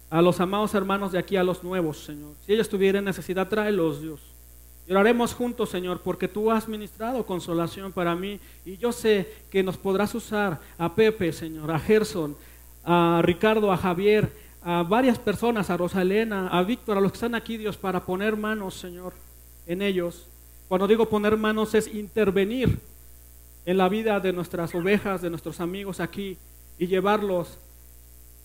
A 0.09 0.19
los 0.19 0.39
amados 0.39 0.73
hermanos 0.73 1.11
de 1.11 1.19
aquí, 1.19 1.35
a 1.35 1.43
los 1.43 1.63
nuevos, 1.63 2.03
Señor. 2.03 2.33
Si 2.43 2.51
ellos 2.51 2.67
tuvieran 2.67 3.05
necesidad, 3.05 3.47
tráelos, 3.47 4.01
Dios. 4.01 4.21
Y 4.87 4.91
oraremos 4.91 5.35
juntos, 5.35 5.69
Señor, 5.69 6.01
porque 6.03 6.27
tú 6.27 6.49
has 6.49 6.67
ministrado 6.67 7.27
consolación 7.27 7.93
para 7.93 8.15
mí. 8.15 8.39
Y 8.65 8.77
yo 8.77 8.91
sé 8.91 9.31
que 9.51 9.61
nos 9.61 9.77
podrás 9.77 10.15
usar 10.15 10.59
a 10.79 10.95
Pepe, 10.95 11.31
Señor, 11.31 11.69
a 11.69 11.77
Gerson, 11.77 12.35
a 12.85 13.21
Ricardo, 13.23 13.71
a 13.71 13.77
Javier, 13.77 14.33
a 14.63 14.81
varias 14.81 15.19
personas, 15.19 15.69
a 15.69 15.77
Rosalena, 15.77 16.47
a 16.47 16.63
Víctor, 16.63 16.97
a 16.97 17.01
los 17.01 17.11
que 17.11 17.17
están 17.17 17.35
aquí, 17.35 17.57
Dios, 17.57 17.77
para 17.77 18.03
poner 18.03 18.35
manos, 18.35 18.73
Señor, 18.73 19.13
en 19.67 19.83
ellos. 19.83 20.25
Cuando 20.69 20.87
digo 20.87 21.09
poner 21.09 21.35
manos 21.35 21.73
es 21.73 21.93
intervenir 21.93 22.79
en 23.65 23.77
la 23.77 23.89
vida 23.89 24.19
de 24.19 24.31
nuestras 24.31 24.73
ovejas, 24.75 25.19
de 25.19 25.31
nuestros 25.31 25.59
amigos 25.59 25.99
aquí 25.99 26.37
y 26.77 26.85
llevarlos 26.85 27.57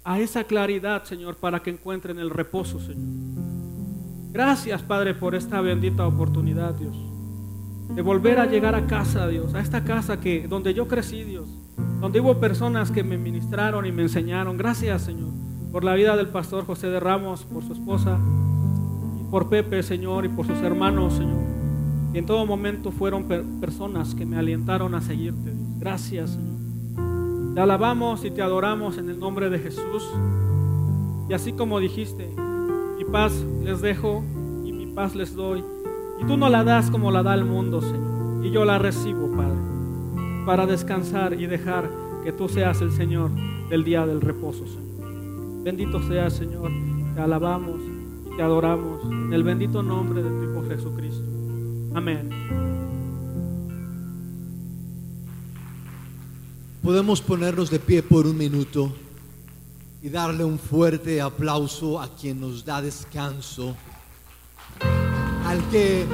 a 0.05 0.19
esa 0.19 0.45
claridad, 0.45 1.05
Señor, 1.05 1.37
para 1.37 1.61
que 1.61 1.69
encuentren 1.69 2.19
el 2.19 2.31
reposo, 2.31 2.81
Señor. 2.81 3.05
Gracias, 4.33 4.83
Padre, 4.83 5.13
por 5.15 5.35
esta 5.35 5.61
bendita 5.61 6.07
oportunidad, 6.07 6.75
Dios, 6.75 6.97
de 7.95 8.01
volver 8.01 8.41
a 8.41 8.47
llegar 8.47 8.75
a 8.75 8.87
casa, 8.87 9.29
Dios, 9.29 9.55
a 9.55 9.61
esta 9.61 9.85
casa 9.85 10.19
que 10.19 10.49
donde 10.49 10.73
yo 10.73 10.89
crecí, 10.89 11.25
Dios, 11.25 11.47
donde 12.01 12.21
hubo 12.21 12.41
personas 12.41 12.91
que 12.91 13.05
me 13.05 13.19
ministraron 13.19 13.85
y 13.85 13.93
me 13.93 14.03
enseñaron. 14.03 14.57
Gracias, 14.57 15.03
Señor, 15.03 15.31
por 15.71 15.85
la 15.85 15.93
vida 15.93 16.17
del 16.17 16.29
pastor 16.29 16.65
José 16.65 16.89
de 16.89 17.01
Ramos, 17.01 17.45
por 17.45 17.63
su 17.65 17.75
esposa, 17.75 18.19
y 19.21 19.31
por 19.31 19.51
Pepe, 19.51 19.83
Señor, 19.83 20.25
y 20.25 20.29
por 20.29 20.47
sus 20.47 20.59
hermanos, 20.63 21.15
Señor. 21.15 21.44
Y 22.15 22.19
en 22.19 22.27
todo 22.27 22.47
momento 22.47 22.93
fueron 22.93 23.25
personas 23.61 24.15
que 24.15 24.25
me 24.25 24.37
alentaron 24.37 24.95
a 24.95 25.01
seguirte. 25.01 25.53
Gracias, 25.81 26.31
Señor. 26.31 27.55
Te 27.57 27.61
alabamos 27.61 28.25
y 28.25 28.31
te 28.31 28.41
adoramos 28.41 28.99
en 28.99 29.11
el 29.11 29.19
nombre 29.19 29.51
de 29.51 29.59
Jesús. 29.59 30.09
Y 31.29 31.35
así 31.35 31.53
como 31.53 31.81
dijiste, 31.81 32.33
mi 32.99 33.05
paz 33.05 33.33
les 33.65 33.81
dejo 33.81 34.23
y 34.65 34.73
mi 34.73 34.87
paz 34.87 35.17
les 35.17 35.35
doy. 35.35 35.65
Y 36.21 36.25
tú 36.25 36.37
no 36.37 36.49
la 36.49 36.63
das 36.63 36.89
como 36.89 37.11
la 37.11 37.25
da 37.25 37.35
el 37.35 37.45
mundo, 37.45 37.81
Señor. 37.81 38.47
Y 38.47 38.53
yo 38.53 38.65
la 38.65 38.79
recibo, 38.79 39.33
Padre, 39.37 39.59
para 40.47 40.67
descansar 40.67 41.35
y 41.35 41.47
dejar 41.49 41.91
que 42.23 42.31
tú 42.31 42.49
seas 42.49 42.81
el 42.81 42.93
Señor 42.93 43.31
del 43.69 43.83
día 43.83 44.07
del 44.07 44.21
reposo, 44.21 44.69
Señor. 44.69 45.65
Bendito 45.65 46.01
sea, 46.03 46.31
Señor. 46.31 46.71
Te 47.17 47.21
alabamos 47.21 47.81
y 48.27 48.37
te 48.37 48.43
adoramos 48.43 49.05
en 49.05 49.33
el 49.33 49.43
bendito 49.43 49.83
nombre 49.83 50.23
de 50.23 50.31
tu 50.31 50.45
Hijo 50.45 50.69
Jesucristo. 50.69 51.04
Amén. 51.95 52.29
Podemos 56.83 57.23
ponernos 57.23 57.71
de 57.71 57.79
pie 57.79 58.03
por 58.03 58.27
un 58.27 58.37
minuto 58.37 58.93
y 60.03 60.11
darle 60.11 60.45
un 60.45 60.59
fuerte 60.59 61.21
aplauso 61.21 62.01
a 62.01 62.09
quien 62.15 62.41
nos 62.41 62.65
da 62.65 62.83
descanso, 62.83 63.75
al 65.47 65.67
que 65.71 66.05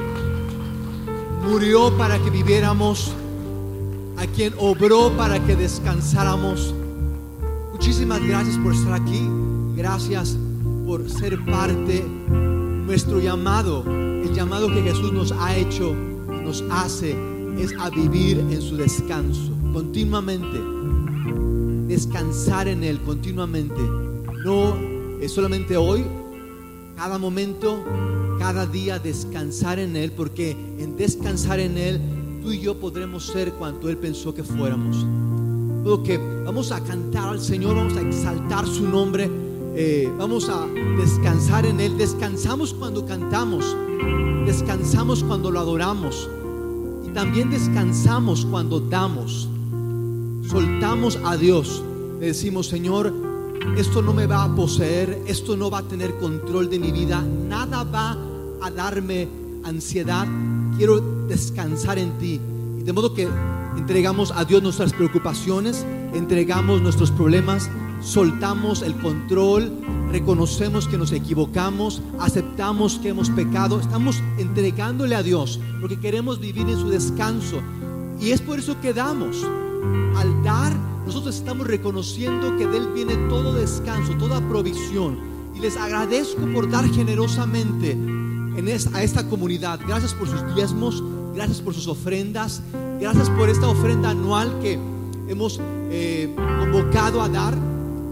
murió 1.42 1.96
para 1.96 2.18
que 2.18 2.30
viviéramos, 2.30 3.12
a 4.16 4.26
quien 4.26 4.54
obró 4.58 5.10
para 5.16 5.44
que 5.44 5.56
descansáramos. 5.56 6.74
Muchísimas 7.72 8.22
gracias 8.22 8.56
por 8.58 8.74
estar 8.74 8.92
aquí, 8.92 9.26
gracias 9.74 10.36
por 10.86 11.08
ser 11.10 11.44
parte 11.46 12.04
nuestro 12.86 13.18
llamado, 13.18 13.82
el 14.22 14.34
llamado 14.34 14.68
que 14.68 14.82
Jesús 14.82 15.12
nos 15.12 15.32
ha 15.32 15.56
hecho, 15.56 15.94
nos 15.94 16.62
hace, 16.70 17.16
es 17.58 17.72
a 17.78 17.90
vivir 17.90 18.38
en 18.38 18.62
su 18.62 18.76
descanso 18.76 19.52
continuamente. 19.72 20.60
Descansar 21.86 22.68
en 22.68 22.84
Él 22.84 23.00
continuamente. 23.00 23.80
No 24.44 24.76
es 25.20 25.32
solamente 25.32 25.76
hoy, 25.76 26.04
cada 26.96 27.18
momento, 27.18 27.84
cada 28.38 28.66
día 28.66 28.98
descansar 28.98 29.78
en 29.78 29.96
Él, 29.96 30.12
porque 30.12 30.52
en 30.78 30.96
descansar 30.96 31.60
en 31.60 31.76
Él, 31.76 32.00
tú 32.42 32.52
y 32.52 32.60
yo 32.60 32.78
podremos 32.78 33.26
ser 33.26 33.52
cuanto 33.52 33.88
Él 33.88 33.98
pensó 33.98 34.34
que 34.34 34.44
fuéramos. 34.44 35.06
que 36.04 36.18
vamos 36.44 36.72
a 36.72 36.82
cantar 36.82 37.28
al 37.28 37.40
Señor, 37.40 37.76
vamos 37.76 37.96
a 37.96 38.00
exaltar 38.00 38.66
su 38.66 38.88
nombre, 38.88 39.30
eh, 39.74 40.12
vamos 40.18 40.48
a 40.48 40.66
descansar 40.98 41.66
en 41.66 41.80
Él. 41.80 41.96
Descansamos 41.98 42.74
cuando 42.74 43.06
cantamos, 43.06 43.76
descansamos 44.46 45.22
cuando 45.24 45.50
lo 45.50 45.60
adoramos 45.60 46.28
y 47.06 47.10
también 47.10 47.50
descansamos 47.50 48.46
cuando 48.46 48.80
damos 48.80 49.48
soltamos 50.50 51.16
a 51.24 51.36
Dios, 51.36 51.82
le 52.18 52.26
decimos, 52.26 52.66
Señor, 52.66 53.14
esto 53.76 54.02
no 54.02 54.12
me 54.12 54.26
va 54.26 54.42
a 54.42 54.54
poseer, 54.54 55.22
esto 55.26 55.56
no 55.56 55.70
va 55.70 55.78
a 55.78 55.82
tener 55.82 56.18
control 56.18 56.68
de 56.68 56.80
mi 56.80 56.90
vida, 56.90 57.22
nada 57.22 57.84
va 57.84 58.18
a 58.60 58.70
darme 58.70 59.28
ansiedad, 59.62 60.26
quiero 60.76 61.00
descansar 61.28 62.00
en 62.00 62.18
ti. 62.18 62.40
Y 62.80 62.82
de 62.82 62.92
modo 62.92 63.14
que 63.14 63.28
entregamos 63.76 64.32
a 64.32 64.44
Dios 64.44 64.60
nuestras 64.60 64.92
preocupaciones, 64.92 65.86
entregamos 66.14 66.82
nuestros 66.82 67.12
problemas, 67.12 67.70
soltamos 68.00 68.82
el 68.82 68.94
control, 68.96 69.72
reconocemos 70.10 70.88
que 70.88 70.98
nos 70.98 71.12
equivocamos, 71.12 72.02
aceptamos 72.18 72.98
que 72.98 73.10
hemos 73.10 73.30
pecado, 73.30 73.80
estamos 73.80 74.22
entregándole 74.38 75.14
a 75.14 75.22
Dios 75.22 75.60
porque 75.80 75.98
queremos 75.98 76.40
vivir 76.40 76.68
en 76.68 76.78
su 76.78 76.88
descanso. 76.88 77.60
Y 78.20 78.32
es 78.32 78.40
por 78.40 78.58
eso 78.58 78.80
que 78.80 78.92
damos 78.92 79.44
al 80.16 80.42
dar, 80.42 80.72
nosotros 81.06 81.36
estamos 81.36 81.66
reconociendo 81.66 82.56
que 82.56 82.66
de 82.66 82.78
Él 82.78 82.88
viene 82.94 83.16
todo 83.28 83.54
descanso, 83.54 84.12
toda 84.18 84.40
provisión. 84.48 85.18
Y 85.54 85.60
les 85.60 85.76
agradezco 85.76 86.40
por 86.54 86.70
dar 86.70 86.88
generosamente 86.88 87.92
en 87.92 88.68
a 88.68 89.02
esta 89.02 89.26
comunidad. 89.26 89.80
Gracias 89.86 90.12
por 90.14 90.28
sus 90.28 90.54
diezmos, 90.54 91.02
gracias 91.34 91.60
por 91.60 91.74
sus 91.74 91.86
ofrendas, 91.86 92.62
gracias 93.00 93.30
por 93.30 93.48
esta 93.48 93.68
ofrenda 93.68 94.10
anual 94.10 94.58
que 94.60 94.78
hemos 95.28 95.60
eh, 95.90 96.34
convocado 96.36 97.22
a 97.22 97.28
dar. 97.28 97.69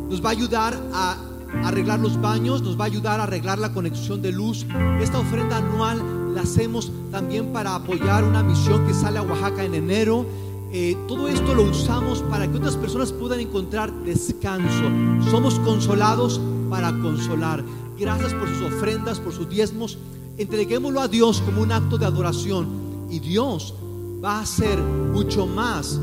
Nos 0.08 0.24
va 0.24 0.30
a 0.30 0.32
ayudar 0.32 0.80
a 0.92 1.16
arreglar 1.64 2.00
los 2.00 2.20
baños, 2.20 2.62
nos 2.62 2.78
va 2.78 2.84
a 2.84 2.86
ayudar 2.86 3.20
a 3.20 3.24
arreglar 3.24 3.58
la 3.58 3.72
conexión 3.72 4.22
de 4.22 4.32
luz. 4.32 4.66
Esta 5.00 5.18
ofrenda 5.18 5.58
anual 5.58 6.34
la 6.34 6.42
hacemos 6.42 6.92
también 7.10 7.52
para 7.52 7.74
apoyar 7.74 8.24
una 8.24 8.42
misión 8.42 8.86
que 8.86 8.94
sale 8.94 9.18
a 9.18 9.22
Oaxaca 9.22 9.64
en 9.64 9.74
enero 9.74 10.26
eh, 10.70 10.98
todo 11.08 11.28
esto 11.28 11.54
lo 11.54 11.62
usamos 11.62 12.20
para 12.22 12.46
que 12.50 12.58
otras 12.58 12.76
personas 12.76 13.12
puedan 13.12 13.40
encontrar 13.40 13.90
descanso. 14.04 14.84
Somos 15.30 15.58
consolados 15.60 16.40
para 16.68 16.90
consolar. 17.00 17.64
Gracias 17.98 18.34
por 18.34 18.48
sus 18.48 18.74
ofrendas, 18.74 19.18
por 19.18 19.32
sus 19.32 19.48
diezmos. 19.48 19.96
Entreguémoslo 20.36 21.00
a 21.00 21.08
Dios 21.08 21.40
como 21.40 21.62
un 21.62 21.72
acto 21.72 21.96
de 21.96 22.04
adoración 22.04 22.68
y 23.10 23.18
Dios 23.18 23.74
va 24.22 24.38
a 24.38 24.40
hacer 24.42 24.78
mucho 24.78 25.46
más 25.46 25.98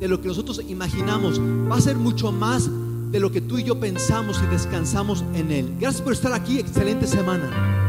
de 0.00 0.08
lo 0.08 0.20
que 0.20 0.28
nosotros 0.28 0.62
imaginamos. 0.66 1.38
Va 1.70 1.76
a 1.76 1.80
ser 1.80 1.96
mucho 1.96 2.32
más 2.32 2.70
de 3.10 3.20
lo 3.20 3.30
que 3.30 3.40
tú 3.40 3.58
y 3.58 3.64
yo 3.64 3.78
pensamos 3.78 4.40
y 4.42 4.46
descansamos 4.46 5.24
en 5.34 5.50
Él. 5.50 5.74
Gracias 5.80 6.02
por 6.02 6.12
estar 6.12 6.32
aquí. 6.32 6.58
Excelente 6.58 7.06
semana. 7.06 7.87